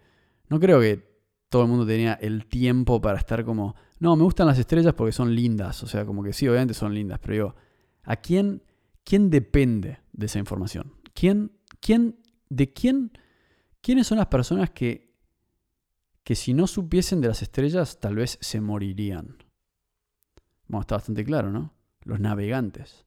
no 0.48 0.58
creo 0.58 0.80
que 0.80 1.12
todo 1.50 1.62
el 1.62 1.68
mundo 1.68 1.86
tenía 1.86 2.14
el 2.14 2.46
tiempo 2.46 3.00
para 3.00 3.18
estar 3.18 3.44
como, 3.44 3.76
no, 4.00 4.16
me 4.16 4.22
gustan 4.22 4.46
las 4.46 4.58
estrellas 4.58 4.94
porque 4.94 5.12
son 5.12 5.34
lindas. 5.34 5.82
O 5.82 5.86
sea, 5.86 6.06
como 6.06 6.22
que 6.22 6.32
sí, 6.32 6.48
obviamente 6.48 6.72
son 6.72 6.94
lindas, 6.94 7.18
pero 7.20 7.32
digo, 7.34 7.56
¿a 8.04 8.16
quién, 8.16 8.62
quién 9.04 9.28
depende 9.28 10.00
de 10.12 10.26
esa 10.26 10.38
información? 10.38 10.94
¿Quién, 11.12 11.52
quién, 11.80 12.16
de 12.48 12.72
quién, 12.72 13.12
quiénes 13.82 14.06
son 14.06 14.16
las 14.16 14.28
personas 14.28 14.70
que, 14.70 15.11
que 16.24 16.34
si 16.34 16.54
no 16.54 16.66
supiesen 16.66 17.20
de 17.20 17.28
las 17.28 17.42
estrellas 17.42 18.00
tal 18.00 18.16
vez 18.16 18.38
se 18.40 18.60
morirían? 18.60 19.38
Bueno, 20.68 20.82
está 20.82 20.96
bastante 20.96 21.24
claro, 21.24 21.50
¿no? 21.50 21.74
Los 22.02 22.20
navegantes. 22.20 23.04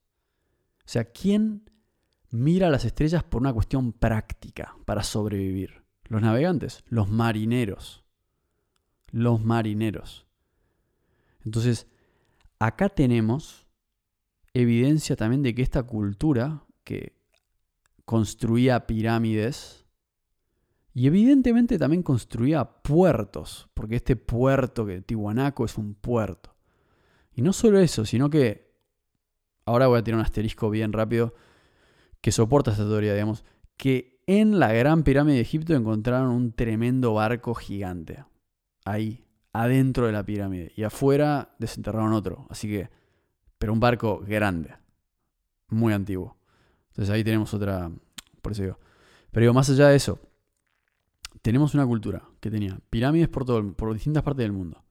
O 0.80 0.88
sea, 0.88 1.05
¿quién 1.05 1.66
mira 2.36 2.70
las 2.70 2.86
estrellas 2.86 3.24
por 3.24 3.41
una 3.41 3.53
cuestión 3.53 3.93
práctica, 3.93 4.76
para 4.86 5.03
sobrevivir. 5.03 5.84
Los 6.05 6.22
navegantes, 6.22 6.84
los 6.88 7.09
marineros. 7.09 8.03
Los 9.11 9.43
marineros. 9.43 10.28
Entonces, 11.43 11.88
acá 12.59 12.89
tenemos 12.89 13.68
evidencia 14.53 15.16
también 15.16 15.41
de 15.43 15.55
que 15.55 15.61
esta 15.61 15.84
cultura 15.84 16.63
que 16.84 17.16
construía 18.03 18.86
pirámides 18.86 19.84
y 20.97 21.07
evidentemente 21.07 21.77
también 21.77 22.03
construía 22.03 22.63
puertos, 22.63 23.67
porque 23.73 23.97
este 23.97 24.15
puerto 24.15 24.85
que 24.85 25.01
Tihuanaco 25.01 25.65
es 25.65 25.77
un 25.77 25.93
puerto. 25.93 26.55
Y 27.33 27.41
no 27.41 27.51
solo 27.51 27.79
eso, 27.79 28.05
sino 28.05 28.29
que 28.29 28.73
ahora 29.65 29.87
voy 29.87 29.99
a 29.99 30.03
tirar 30.05 30.19
un 30.19 30.25
asterisco 30.25 30.69
bien 30.69 30.93
rápido 30.93 31.33
que 32.21 32.31
soporta 32.31 32.71
esta 32.71 32.87
teoría, 32.87 33.13
digamos, 33.13 33.43
que 33.75 34.23
en 34.25 34.57
la 34.57 34.71
Gran 34.71 35.03
Pirámide 35.03 35.35
de 35.35 35.41
Egipto 35.41 35.75
encontraron 35.75 36.29
un 36.29 36.53
tremendo 36.53 37.13
barco 37.13 37.53
gigante. 37.55 38.23
Ahí, 38.85 39.25
adentro 39.51 40.05
de 40.05 40.13
la 40.13 40.25
pirámide. 40.25 40.71
Y 40.77 40.83
afuera 40.83 41.55
desenterraron 41.59 42.13
otro. 42.13 42.47
Así 42.49 42.69
que, 42.69 42.89
pero 43.57 43.73
un 43.73 43.81
barco 43.81 44.23
grande. 44.25 44.73
Muy 45.67 45.91
antiguo. 45.91 46.37
Entonces 46.91 47.13
ahí 47.13 47.25
tenemos 47.25 47.53
otra, 47.53 47.91
por 48.41 48.53
eso 48.53 48.61
digo. 48.61 48.79
Pero 49.31 49.41
digo, 49.41 49.53
más 49.53 49.69
allá 49.69 49.89
de 49.89 49.97
eso, 49.97 50.21
tenemos 51.45 51.75
una 51.75 51.85
cultura 51.85 52.27
que 52.39 52.49
tenía 52.49 52.79
pirámides 52.89 53.29
por, 53.29 53.45
todo, 53.45 53.71
por 53.73 53.93
distintas 53.93 54.23
partes 54.23 54.43
del 54.43 54.51
mundo. 54.51 54.83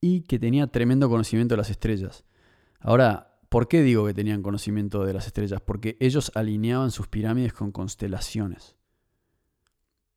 Y 0.00 0.22
que 0.22 0.40
tenía 0.40 0.66
tremendo 0.66 1.08
conocimiento 1.08 1.52
de 1.52 1.58
las 1.58 1.70
estrellas. 1.70 2.24
Ahora, 2.80 3.32
¿Por 3.52 3.68
qué 3.68 3.82
digo 3.82 4.06
que 4.06 4.14
tenían 4.14 4.42
conocimiento 4.42 5.04
de 5.04 5.12
las 5.12 5.26
estrellas? 5.26 5.60
Porque 5.60 5.98
ellos 6.00 6.32
alineaban 6.34 6.90
sus 6.90 7.06
pirámides 7.06 7.52
con 7.52 7.70
constelaciones. 7.70 8.76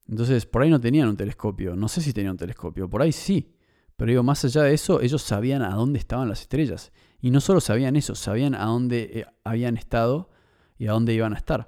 Entonces, 0.07 0.45
por 0.45 0.61
ahí 0.61 0.69
no 0.69 0.79
tenían 0.79 1.09
un 1.09 1.17
telescopio. 1.17 1.75
No 1.75 1.89
sé 1.89 1.99
si 1.99 2.13
tenían 2.13 2.31
un 2.31 2.37
telescopio. 2.37 2.89
Por 2.89 3.01
ahí 3.01 3.11
sí. 3.11 3.53
Pero 3.97 4.09
digo, 4.09 4.23
más 4.23 4.45
allá 4.45 4.63
de 4.63 4.73
eso, 4.73 5.01
ellos 5.01 5.21
sabían 5.21 5.63
a 5.63 5.71
dónde 5.71 5.99
estaban 5.99 6.29
las 6.29 6.43
estrellas. 6.43 6.93
Y 7.19 7.29
no 7.29 7.41
solo 7.41 7.59
sabían 7.59 7.97
eso, 7.97 8.15
sabían 8.15 8.55
a 8.55 8.63
dónde 8.63 9.11
eh, 9.13 9.25
habían 9.43 9.75
estado 9.75 10.29
y 10.77 10.87
a 10.87 10.93
dónde 10.93 11.13
iban 11.13 11.33
a 11.33 11.37
estar. 11.37 11.67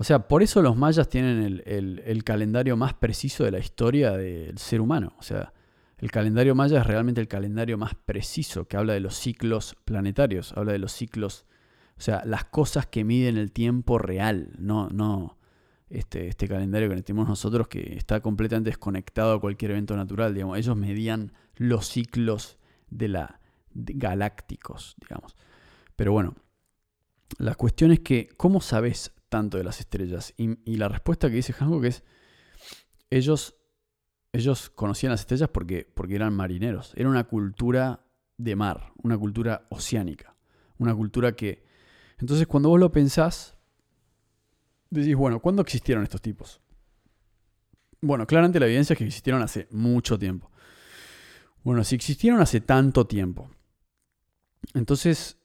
O 0.00 0.02
sea, 0.02 0.28
por 0.28 0.42
eso 0.42 0.62
los 0.62 0.78
mayas 0.78 1.10
tienen 1.10 1.62
el, 1.66 2.24
calendario 2.24 2.74
más 2.74 2.94
preciso 2.94 3.44
de 3.44 3.50
la 3.50 3.58
historia 3.58 4.12
del 4.12 4.56
ser 4.56 4.80
humano. 4.80 5.12
O 5.18 5.22
sea, 5.22 5.52
el 5.98 6.10
calendario 6.10 6.54
maya 6.54 6.80
es 6.80 6.86
realmente 6.86 7.20
el 7.20 7.28
calendario 7.28 7.76
más 7.76 7.94
preciso, 8.06 8.66
que 8.66 8.78
habla 8.78 8.94
de 8.94 9.00
los 9.00 9.14
ciclos 9.14 9.76
planetarios, 9.84 10.54
habla 10.56 10.72
de 10.72 10.78
los 10.78 10.92
ciclos, 10.92 11.44
o 11.98 12.00
sea, 12.00 12.22
las 12.24 12.46
cosas 12.46 12.86
que 12.86 13.04
miden 13.04 13.36
el 13.36 13.52
tiempo 13.52 13.98
real, 13.98 14.54
no, 14.56 14.88
no 14.88 15.36
este, 15.90 16.28
este 16.28 16.48
calendario 16.48 16.88
que 16.88 17.02
tenemos 17.02 17.28
nosotros 17.28 17.68
que 17.68 17.94
está 17.94 18.22
completamente 18.22 18.70
desconectado 18.70 19.34
a 19.34 19.40
cualquier 19.42 19.72
evento 19.72 19.94
natural, 19.98 20.32
digamos. 20.32 20.56
Ellos 20.56 20.78
medían 20.78 21.34
los 21.56 21.86
ciclos 21.86 22.56
de 22.88 23.08
la 23.08 23.38
galácticos, 23.74 24.96
digamos. 24.98 25.36
Pero 25.94 26.12
bueno, 26.12 26.36
la 27.36 27.54
cuestión 27.54 27.92
es 27.92 28.00
que, 28.00 28.30
¿cómo 28.38 28.62
sabes 28.62 29.12
tanto 29.30 29.56
de 29.56 29.64
las 29.64 29.80
estrellas? 29.80 30.34
Y, 30.36 30.76
la 30.76 30.88
respuesta 30.88 31.30
que 31.30 31.36
dice 31.36 31.54
Hancock 31.54 31.84
es, 31.84 32.04
ellos, 33.08 33.56
ellos 34.32 34.68
conocían 34.68 35.12
las 35.12 35.20
estrellas 35.20 35.48
porque, 35.48 35.90
porque 35.94 36.16
eran 36.16 36.34
marineros. 36.34 36.92
Era 36.96 37.08
una 37.08 37.24
cultura 37.24 38.04
de 38.36 38.56
mar, 38.56 38.92
una 39.02 39.16
cultura 39.16 39.66
oceánica, 39.70 40.36
una 40.78 40.94
cultura 40.94 41.32
que... 41.32 41.64
Entonces 42.18 42.46
cuando 42.46 42.68
vos 42.68 42.78
lo 42.78 42.92
pensás, 42.92 43.56
decís, 44.90 45.16
bueno, 45.16 45.40
¿cuándo 45.40 45.62
existieron 45.62 46.04
estos 46.04 46.20
tipos? 46.20 46.60
Bueno, 48.02 48.26
claramente 48.26 48.60
la 48.60 48.66
evidencia 48.66 48.94
es 48.94 48.98
que 48.98 49.04
existieron 49.04 49.42
hace 49.42 49.68
mucho 49.70 50.18
tiempo. 50.18 50.50
Bueno, 51.62 51.84
si 51.84 51.94
existieron 51.94 52.40
hace 52.40 52.60
tanto 52.60 53.06
tiempo, 53.06 53.50
entonces 54.74 55.38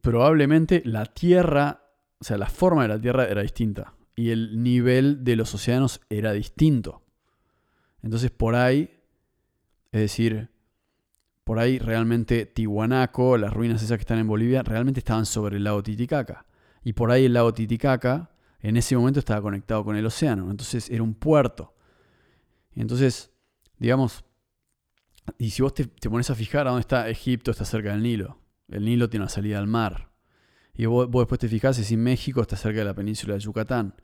probablemente 0.00 0.82
la 0.84 1.06
Tierra, 1.06 1.83
o 2.24 2.26
sea, 2.26 2.38
la 2.38 2.48
forma 2.48 2.80
de 2.80 2.88
la 2.88 2.98
Tierra 2.98 3.26
era 3.26 3.42
distinta 3.42 3.92
y 4.16 4.30
el 4.30 4.62
nivel 4.62 5.24
de 5.24 5.36
los 5.36 5.54
océanos 5.54 6.00
era 6.08 6.32
distinto. 6.32 7.02
Entonces 8.02 8.30
por 8.30 8.54
ahí, 8.54 8.98
es 9.92 10.00
decir, 10.00 10.48
por 11.44 11.58
ahí 11.58 11.78
realmente 11.78 12.46
Tihuanaco, 12.46 13.36
las 13.36 13.52
ruinas 13.52 13.82
esas 13.82 13.98
que 13.98 14.04
están 14.04 14.20
en 14.20 14.26
Bolivia, 14.26 14.62
realmente 14.62 15.00
estaban 15.00 15.26
sobre 15.26 15.58
el 15.58 15.64
lago 15.64 15.82
Titicaca. 15.82 16.46
Y 16.82 16.94
por 16.94 17.10
ahí 17.10 17.26
el 17.26 17.34
lago 17.34 17.52
Titicaca 17.52 18.30
en 18.60 18.78
ese 18.78 18.96
momento 18.96 19.20
estaba 19.20 19.42
conectado 19.42 19.84
con 19.84 19.94
el 19.94 20.06
océano, 20.06 20.50
entonces 20.50 20.88
era 20.88 21.02
un 21.02 21.12
puerto. 21.12 21.74
Entonces, 22.74 23.32
digamos, 23.76 24.24
y 25.36 25.50
si 25.50 25.60
vos 25.60 25.74
te, 25.74 25.84
pones 26.08 26.30
a 26.30 26.34
fijar 26.34 26.68
a 26.68 26.70
dónde 26.70 26.80
está 26.80 27.06
Egipto, 27.10 27.50
está 27.50 27.66
cerca 27.66 27.90
del 27.90 28.02
Nilo. 28.02 28.38
El 28.68 28.86
Nilo 28.86 29.10
tiene 29.10 29.24
una 29.24 29.30
salida 29.30 29.58
al 29.58 29.66
mar. 29.66 30.13
Y 30.76 30.86
vos, 30.86 31.08
después 31.10 31.38
te 31.38 31.48
fijás 31.48 31.76
si 31.76 31.96
México 31.96 32.42
está 32.42 32.56
cerca 32.56 32.80
de 32.80 32.84
la 32.84 32.94
península 32.94 33.34
de 33.34 33.40
Yucatán. 33.40 33.94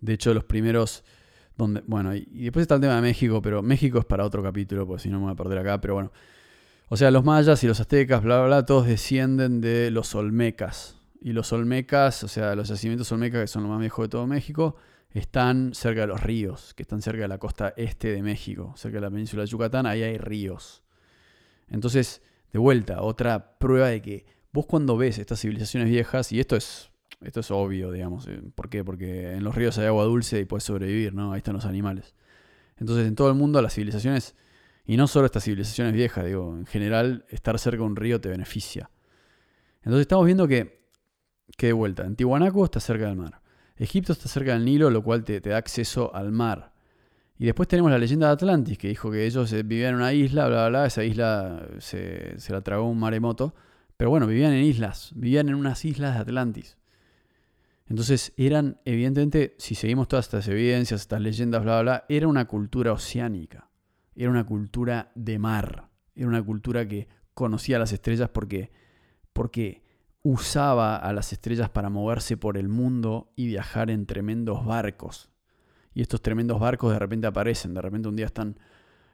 De 0.00 0.14
hecho, 0.14 0.34
los 0.34 0.44
primeros... 0.44 1.04
Donde, 1.56 1.82
bueno, 1.86 2.14
y, 2.14 2.24
después 2.26 2.62
está 2.62 2.74
el 2.74 2.82
tema 2.82 2.96
de 2.96 3.02
México, 3.02 3.40
pero 3.40 3.62
México 3.62 3.98
es 3.98 4.04
para 4.04 4.24
otro 4.24 4.42
capítulo, 4.42 4.86
porque 4.86 5.04
si 5.04 5.08
no 5.08 5.18
me 5.18 5.24
voy 5.24 5.32
a 5.32 5.36
perder 5.36 5.58
acá, 5.58 5.80
pero 5.80 5.94
bueno. 5.94 6.12
O 6.88 6.96
sea, 6.96 7.10
los 7.10 7.24
mayas 7.24 7.64
y 7.64 7.66
los 7.66 7.80
aztecas, 7.80 8.22
bla, 8.22 8.38
bla, 8.38 8.46
bla, 8.46 8.66
todos 8.66 8.86
descienden 8.86 9.60
de 9.60 9.90
los 9.90 10.14
olmecas. 10.14 10.96
Y 11.20 11.32
los 11.32 11.52
olmecas, 11.52 12.22
o 12.24 12.28
sea, 12.28 12.54
los 12.54 12.68
yacimientos 12.68 13.10
olmecas, 13.10 13.40
que 13.40 13.46
son 13.46 13.62
los 13.62 13.70
más 13.70 13.80
viejos 13.80 14.04
de 14.04 14.08
todo 14.10 14.26
México, 14.26 14.76
están 15.12 15.74
cerca 15.74 16.02
de 16.02 16.08
los 16.08 16.22
ríos, 16.22 16.74
que 16.74 16.82
están 16.82 17.00
cerca 17.00 17.22
de 17.22 17.28
la 17.28 17.38
costa 17.38 17.72
este 17.76 18.08
de 18.08 18.22
México, 18.22 18.74
cerca 18.76 18.96
de 18.96 19.00
la 19.00 19.10
península 19.10 19.42
de 19.42 19.48
Yucatán, 19.48 19.86
ahí 19.86 20.02
hay 20.02 20.18
ríos. 20.18 20.82
Entonces, 21.68 22.22
de 22.52 22.58
vuelta, 22.58 23.02
otra 23.02 23.58
prueba 23.58 23.88
de 23.88 24.02
que 24.02 24.26
vos 24.56 24.66
cuando 24.66 24.96
ves 24.96 25.18
estas 25.18 25.40
civilizaciones 25.40 25.88
viejas, 25.88 26.32
y 26.32 26.40
esto 26.40 26.56
es, 26.56 26.90
esto 27.20 27.40
es 27.40 27.50
obvio, 27.50 27.92
digamos, 27.92 28.26
eh, 28.26 28.42
¿por 28.54 28.68
qué? 28.68 28.82
Porque 28.82 29.32
en 29.32 29.44
los 29.44 29.54
ríos 29.54 29.78
hay 29.78 29.86
agua 29.86 30.04
dulce 30.04 30.40
y 30.40 30.44
puedes 30.44 30.64
sobrevivir, 30.64 31.14
¿no? 31.14 31.32
Ahí 31.32 31.38
están 31.38 31.54
los 31.54 31.64
animales. 31.64 32.14
Entonces, 32.78 33.06
en 33.06 33.14
todo 33.14 33.28
el 33.28 33.34
mundo 33.34 33.62
las 33.62 33.74
civilizaciones, 33.74 34.34
y 34.84 34.96
no 34.96 35.06
solo 35.06 35.26
estas 35.26 35.44
civilizaciones 35.44 35.94
viejas, 35.94 36.24
digo, 36.24 36.56
en 36.56 36.66
general, 36.66 37.24
estar 37.30 37.58
cerca 37.58 37.78
de 37.78 37.84
un 37.84 37.96
río 37.96 38.20
te 38.20 38.28
beneficia. 38.28 38.90
Entonces 39.82 40.02
estamos 40.02 40.26
viendo 40.26 40.48
que 40.48 40.76
que 41.56 41.68
de 41.68 41.72
vuelta, 41.72 42.06
Tiwanaku 42.14 42.64
está 42.64 42.80
cerca 42.80 43.06
del 43.06 43.16
mar. 43.16 43.40
Egipto 43.76 44.12
está 44.12 44.28
cerca 44.28 44.52
del 44.52 44.64
Nilo, 44.64 44.90
lo 44.90 45.02
cual 45.02 45.24
te, 45.24 45.40
da 45.40 45.56
acceso 45.56 46.14
al 46.14 46.32
mar. 46.32 46.72
Y 47.38 47.44
después 47.46 47.68
tenemos 47.68 47.90
la 47.90 47.98
leyenda 47.98 48.28
de 48.28 48.32
Atlantis, 48.32 48.78
que 48.78 48.88
dijo 48.88 49.10
que 49.10 49.26
ellos 49.26 49.52
eh, 49.52 49.62
vivían 49.62 49.90
en 49.90 49.96
una 49.96 50.12
isla, 50.12 50.48
bla, 50.48 50.56
bla, 50.56 50.68
bla. 50.68 50.86
Esa 50.86 51.04
isla 51.04 51.66
se, 51.78 52.38
se 52.38 52.52
la 52.52 52.62
tragó 52.62 52.88
un 52.88 52.98
maremoto. 52.98 53.54
Pero 53.96 54.10
bueno, 54.10 54.26
vivían 54.26 54.52
en 54.52 54.64
islas, 54.64 55.12
vivían 55.14 55.48
en 55.48 55.54
unas 55.54 55.84
islas 55.84 56.14
de 56.14 56.20
Atlantis. 56.20 56.76
Entonces 57.86 58.32
eran, 58.36 58.80
evidentemente, 58.84 59.54
si 59.58 59.74
seguimos 59.74 60.08
todas 60.08 60.26
estas 60.26 60.48
evidencias, 60.48 61.02
estas 61.02 61.20
leyendas, 61.20 61.62
bla, 61.62 61.80
bla, 61.80 61.82
bla, 61.82 62.04
era 62.08 62.26
una 62.26 62.46
cultura 62.46 62.92
oceánica. 62.92 63.70
Era 64.14 64.30
una 64.30 64.44
cultura 64.44 65.12
de 65.14 65.38
mar. 65.38 65.88
Era 66.14 66.26
una 66.26 66.42
cultura 66.42 66.86
que 66.88 67.08
conocía 67.32 67.78
las 67.78 67.92
estrellas 67.92 68.30
porque, 68.30 68.72
porque 69.32 69.84
usaba 70.22 70.96
a 70.96 71.12
las 71.12 71.32
estrellas 71.32 71.70
para 71.70 71.90
moverse 71.90 72.36
por 72.36 72.58
el 72.58 72.68
mundo 72.68 73.32
y 73.36 73.46
viajar 73.46 73.90
en 73.90 74.06
tremendos 74.06 74.64
barcos. 74.64 75.30
Y 75.94 76.02
estos 76.02 76.20
tremendos 76.20 76.58
barcos 76.58 76.92
de 76.92 76.98
repente 76.98 77.26
aparecen, 77.26 77.74
de 77.74 77.82
repente 77.82 78.08
un 78.08 78.16
día 78.16 78.26
están, 78.26 78.58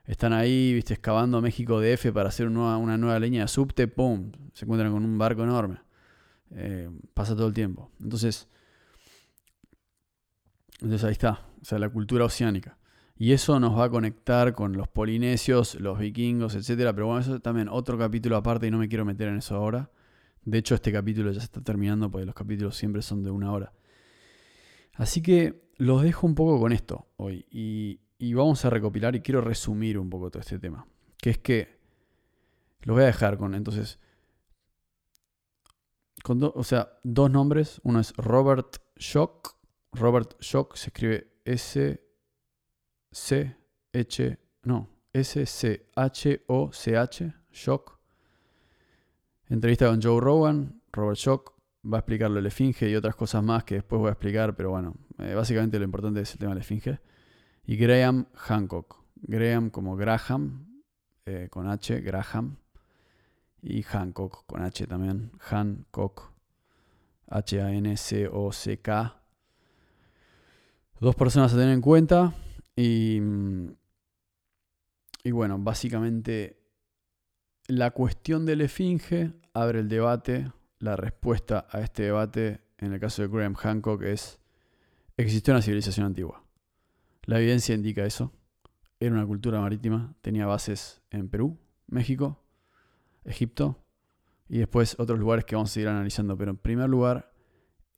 están 0.05 0.33
ahí, 0.33 0.75
viste, 0.75 0.95
excavando 0.95 1.41
México 1.41 1.81
DF 1.81 2.13
para 2.13 2.29
hacer 2.29 2.47
una, 2.47 2.77
una 2.77 2.97
nueva 2.99 3.19
línea 3.21 3.43
de 3.43 3.49
subte, 3.49 3.87
¡pum! 3.89 4.33
Se 4.53 4.65
encuentran 4.65 4.93
con 4.93 5.05
un 5.05 5.17
barco 5.19 5.43
enorme. 5.45 5.79
Eh, 6.51 6.91
pasa 7.15 7.35
todo 7.35 7.47
el 7.47 7.55
tiempo. 7.55 7.91
Entonces, 8.01 8.49
entonces 10.81 11.05
ahí 11.05 11.13
está, 11.13 11.47
o 11.61 11.65
sea, 11.65 11.79
la 11.79 11.89
cultura 11.89 12.25
oceánica. 12.25 12.77
Y 13.17 13.33
eso 13.33 13.61
nos 13.61 13.79
va 13.79 13.85
a 13.85 13.91
conectar 13.91 14.53
con 14.53 14.73
los 14.73 14.89
polinesios, 14.89 15.77
los 15.77 15.99
vikingos, 15.99 16.55
etc. 16.57 16.91
Pero 16.93 17.07
bueno, 17.07 17.21
eso 17.21 17.41
también 17.41 17.69
otro 17.69 17.97
capítulo 17.97 18.37
aparte 18.37 18.67
y 18.67 18.71
no 18.71 18.79
me 18.79 18.89
quiero 18.89 19.05
meter 19.05 19.29
en 19.29 19.37
eso 19.37 19.55
ahora. 19.55 19.91
De 20.45 20.59
hecho, 20.59 20.75
este 20.75 20.91
capítulo 20.91 21.31
ya 21.31 21.39
se 21.39 21.47
está 21.47 21.61
terminando 21.61 22.11
porque 22.11 22.27
los 22.27 22.35
capítulos 22.35 22.77
siempre 22.77 23.01
son 23.01 23.23
de 23.23 23.31
una 23.31 23.53
hora. 23.53 23.73
Así 24.95 25.23
que 25.23 25.63
los 25.77 26.03
dejo 26.03 26.27
un 26.27 26.35
poco 26.35 26.61
con 26.61 26.73
esto 26.73 27.07
hoy 27.17 27.47
y, 27.51 28.01
vamos 28.35 28.65
a 28.65 28.71
recopilar 28.71 29.17
y 29.17 29.21
quiero 29.21 29.41
resumir 29.41 29.99
un 29.99 30.09
poco 30.09 30.31
todo 30.31 30.41
este 30.41 30.59
tema. 30.59 30.87
Que 31.19 31.31
es 31.31 31.39
que 31.39 31.79
lo 32.83 32.95
voy 32.95 33.03
a 33.03 33.07
dejar 33.07 33.37
con, 33.37 33.55
entonces, 33.55 33.99
con 36.23 36.41
o 36.43 36.65
sea, 36.65 36.99
dos 37.03 37.31
nombres. 37.31 37.81
Uno 37.83 38.01
es 38.01 38.15
Robert 38.17 38.77
Shock. 38.97 39.57
Robert 39.93 40.41
Shock 40.41 40.77
se 40.77 40.89
escribe 40.89 41.33
S 41.45 42.01
C 43.11 43.57
H 43.93 44.39
no 44.63 44.89
S 45.13 45.45
C 45.47 45.91
H 45.95 46.45
O 46.47 46.73
C 46.73 46.97
H 46.97 47.35
Shock 47.53 47.99
Entrevista 49.49 49.89
con 49.89 50.01
Joe 50.01 50.19
Rowan, 50.19 50.81
Robert 50.93 51.19
Shock, 51.19 51.53
va 51.85 51.99
a 51.99 52.01
explicar 52.01 52.31
lo 52.31 52.41
de 52.41 52.43
la 52.43 52.89
y 52.89 52.95
otras 52.95 53.15
cosas 53.15 53.43
más 53.43 53.65
que 53.65 53.75
después 53.75 54.01
voy 54.01 54.09
a 54.09 54.13
explicar, 54.13 54.57
pero 54.57 54.71
bueno, 54.71 54.95
eh, 55.19 55.35
básicamente 55.35 55.79
lo 55.79 55.85
importante 55.85 56.23
es 56.23 56.33
el 56.33 56.39
tema 56.39 56.53
de 56.53 56.55
la 56.55 56.61
esfinge. 56.63 57.01
Y 57.65 57.77
Graham 57.77 58.27
Hancock. 58.35 59.03
Graham 59.17 59.71
como 59.71 59.97
Graham, 59.97 60.83
eh, 61.27 61.49
con 61.51 61.69
H, 61.69 62.01
Graham. 62.01 62.57
Y 63.63 63.83
Hancock 63.83 64.45
con 64.47 64.63
H 64.63 64.87
también. 64.87 65.31
Hancock. 65.39 66.33
H-A-N-C-O-C-K. 67.29 69.21
Dos 71.01 71.17
personas 71.17 71.53
a 71.53 71.57
tener 71.57 71.73
en 71.73 71.81
cuenta. 71.81 72.35
Y, 72.77 73.21
y 75.25 75.31
bueno, 75.31 75.59
básicamente 75.59 76.63
la 77.69 77.93
cuestión 77.93 78.45
de 78.45 78.57
la 78.57 78.65
esfinge 78.65 79.33
abre 79.55 79.81
el 79.81 79.89
debate. 79.89 80.53
La 80.79 80.97
respuesta 80.97 81.67
a 81.71 81.81
este 81.81 82.03
debate, 82.03 82.61
en 82.79 82.93
el 82.93 82.99
caso 82.99 83.23
de 83.23 83.29
Graham 83.29 83.55
Hancock, 83.55 84.03
es, 84.03 84.41
existió 85.17 85.55
una 85.55 85.63
civilización 85.63 86.07
antigua. 86.07 86.42
La 87.25 87.39
evidencia 87.39 87.75
indica 87.75 88.05
eso. 88.05 88.33
Era 89.01 89.15
una 89.15 89.27
cultura 89.27 89.61
marítima, 89.61 90.15
tenía 90.21 90.47
bases 90.47 91.03
en 91.11 91.29
Perú, 91.29 91.59
México, 91.87 92.45
Egipto 93.25 93.85
y 94.49 94.59
después 94.59 94.97
otros 94.99 95.19
lugares 95.19 95.45
que 95.45 95.55
vamos 95.55 95.71
a 95.71 95.75
seguir 95.75 95.89
analizando. 95.89 96.37
Pero 96.37 96.51
en 96.53 96.57
primer 96.59 96.89
lugar, 96.89 97.33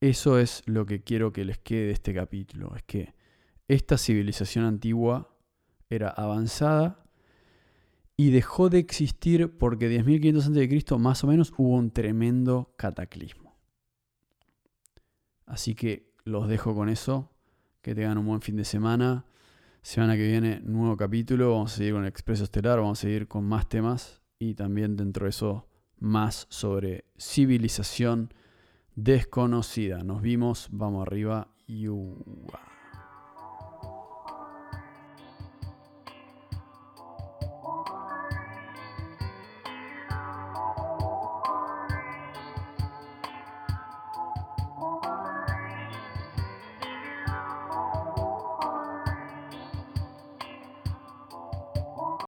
eso 0.00 0.38
es 0.38 0.62
lo 0.66 0.86
que 0.86 1.02
quiero 1.02 1.32
que 1.32 1.44
les 1.44 1.58
quede 1.58 1.86
de 1.86 1.92
este 1.92 2.14
capítulo. 2.14 2.74
Es 2.76 2.82
que 2.82 3.14
esta 3.68 3.98
civilización 3.98 4.64
antigua 4.64 5.36
era 5.88 6.08
avanzada 6.08 7.04
y 8.16 8.30
dejó 8.30 8.70
de 8.70 8.78
existir 8.78 9.56
porque 9.58 9.90
10.500 9.90 10.86
a.C. 10.86 10.98
más 10.98 11.24
o 11.24 11.26
menos 11.26 11.52
hubo 11.56 11.74
un 11.74 11.90
tremendo 11.90 12.74
cataclismo. 12.76 13.56
Así 15.46 15.74
que 15.74 16.14
los 16.24 16.48
dejo 16.48 16.74
con 16.74 16.88
eso, 16.88 17.33
que 17.84 17.94
tengan 17.94 18.16
un 18.16 18.24
buen 18.24 18.40
fin 18.40 18.56
de 18.56 18.64
semana. 18.64 19.26
Semana 19.82 20.16
que 20.16 20.26
viene, 20.26 20.58
nuevo 20.64 20.96
capítulo. 20.96 21.50
Vamos 21.50 21.74
a 21.74 21.76
seguir 21.76 21.92
con 21.92 22.04
el 22.04 22.08
Expreso 22.08 22.44
Estelar, 22.44 22.78
vamos 22.78 22.98
a 22.98 23.02
seguir 23.02 23.28
con 23.28 23.44
más 23.44 23.68
temas 23.68 24.22
y 24.38 24.54
también 24.54 24.96
dentro 24.96 25.24
de 25.24 25.30
eso 25.30 25.68
más 25.98 26.46
sobre 26.48 27.04
civilización 27.18 28.32
desconocida. 28.96 30.02
Nos 30.02 30.22
vimos, 30.22 30.68
vamos 30.70 31.06
arriba. 31.06 31.48
y 31.66 31.86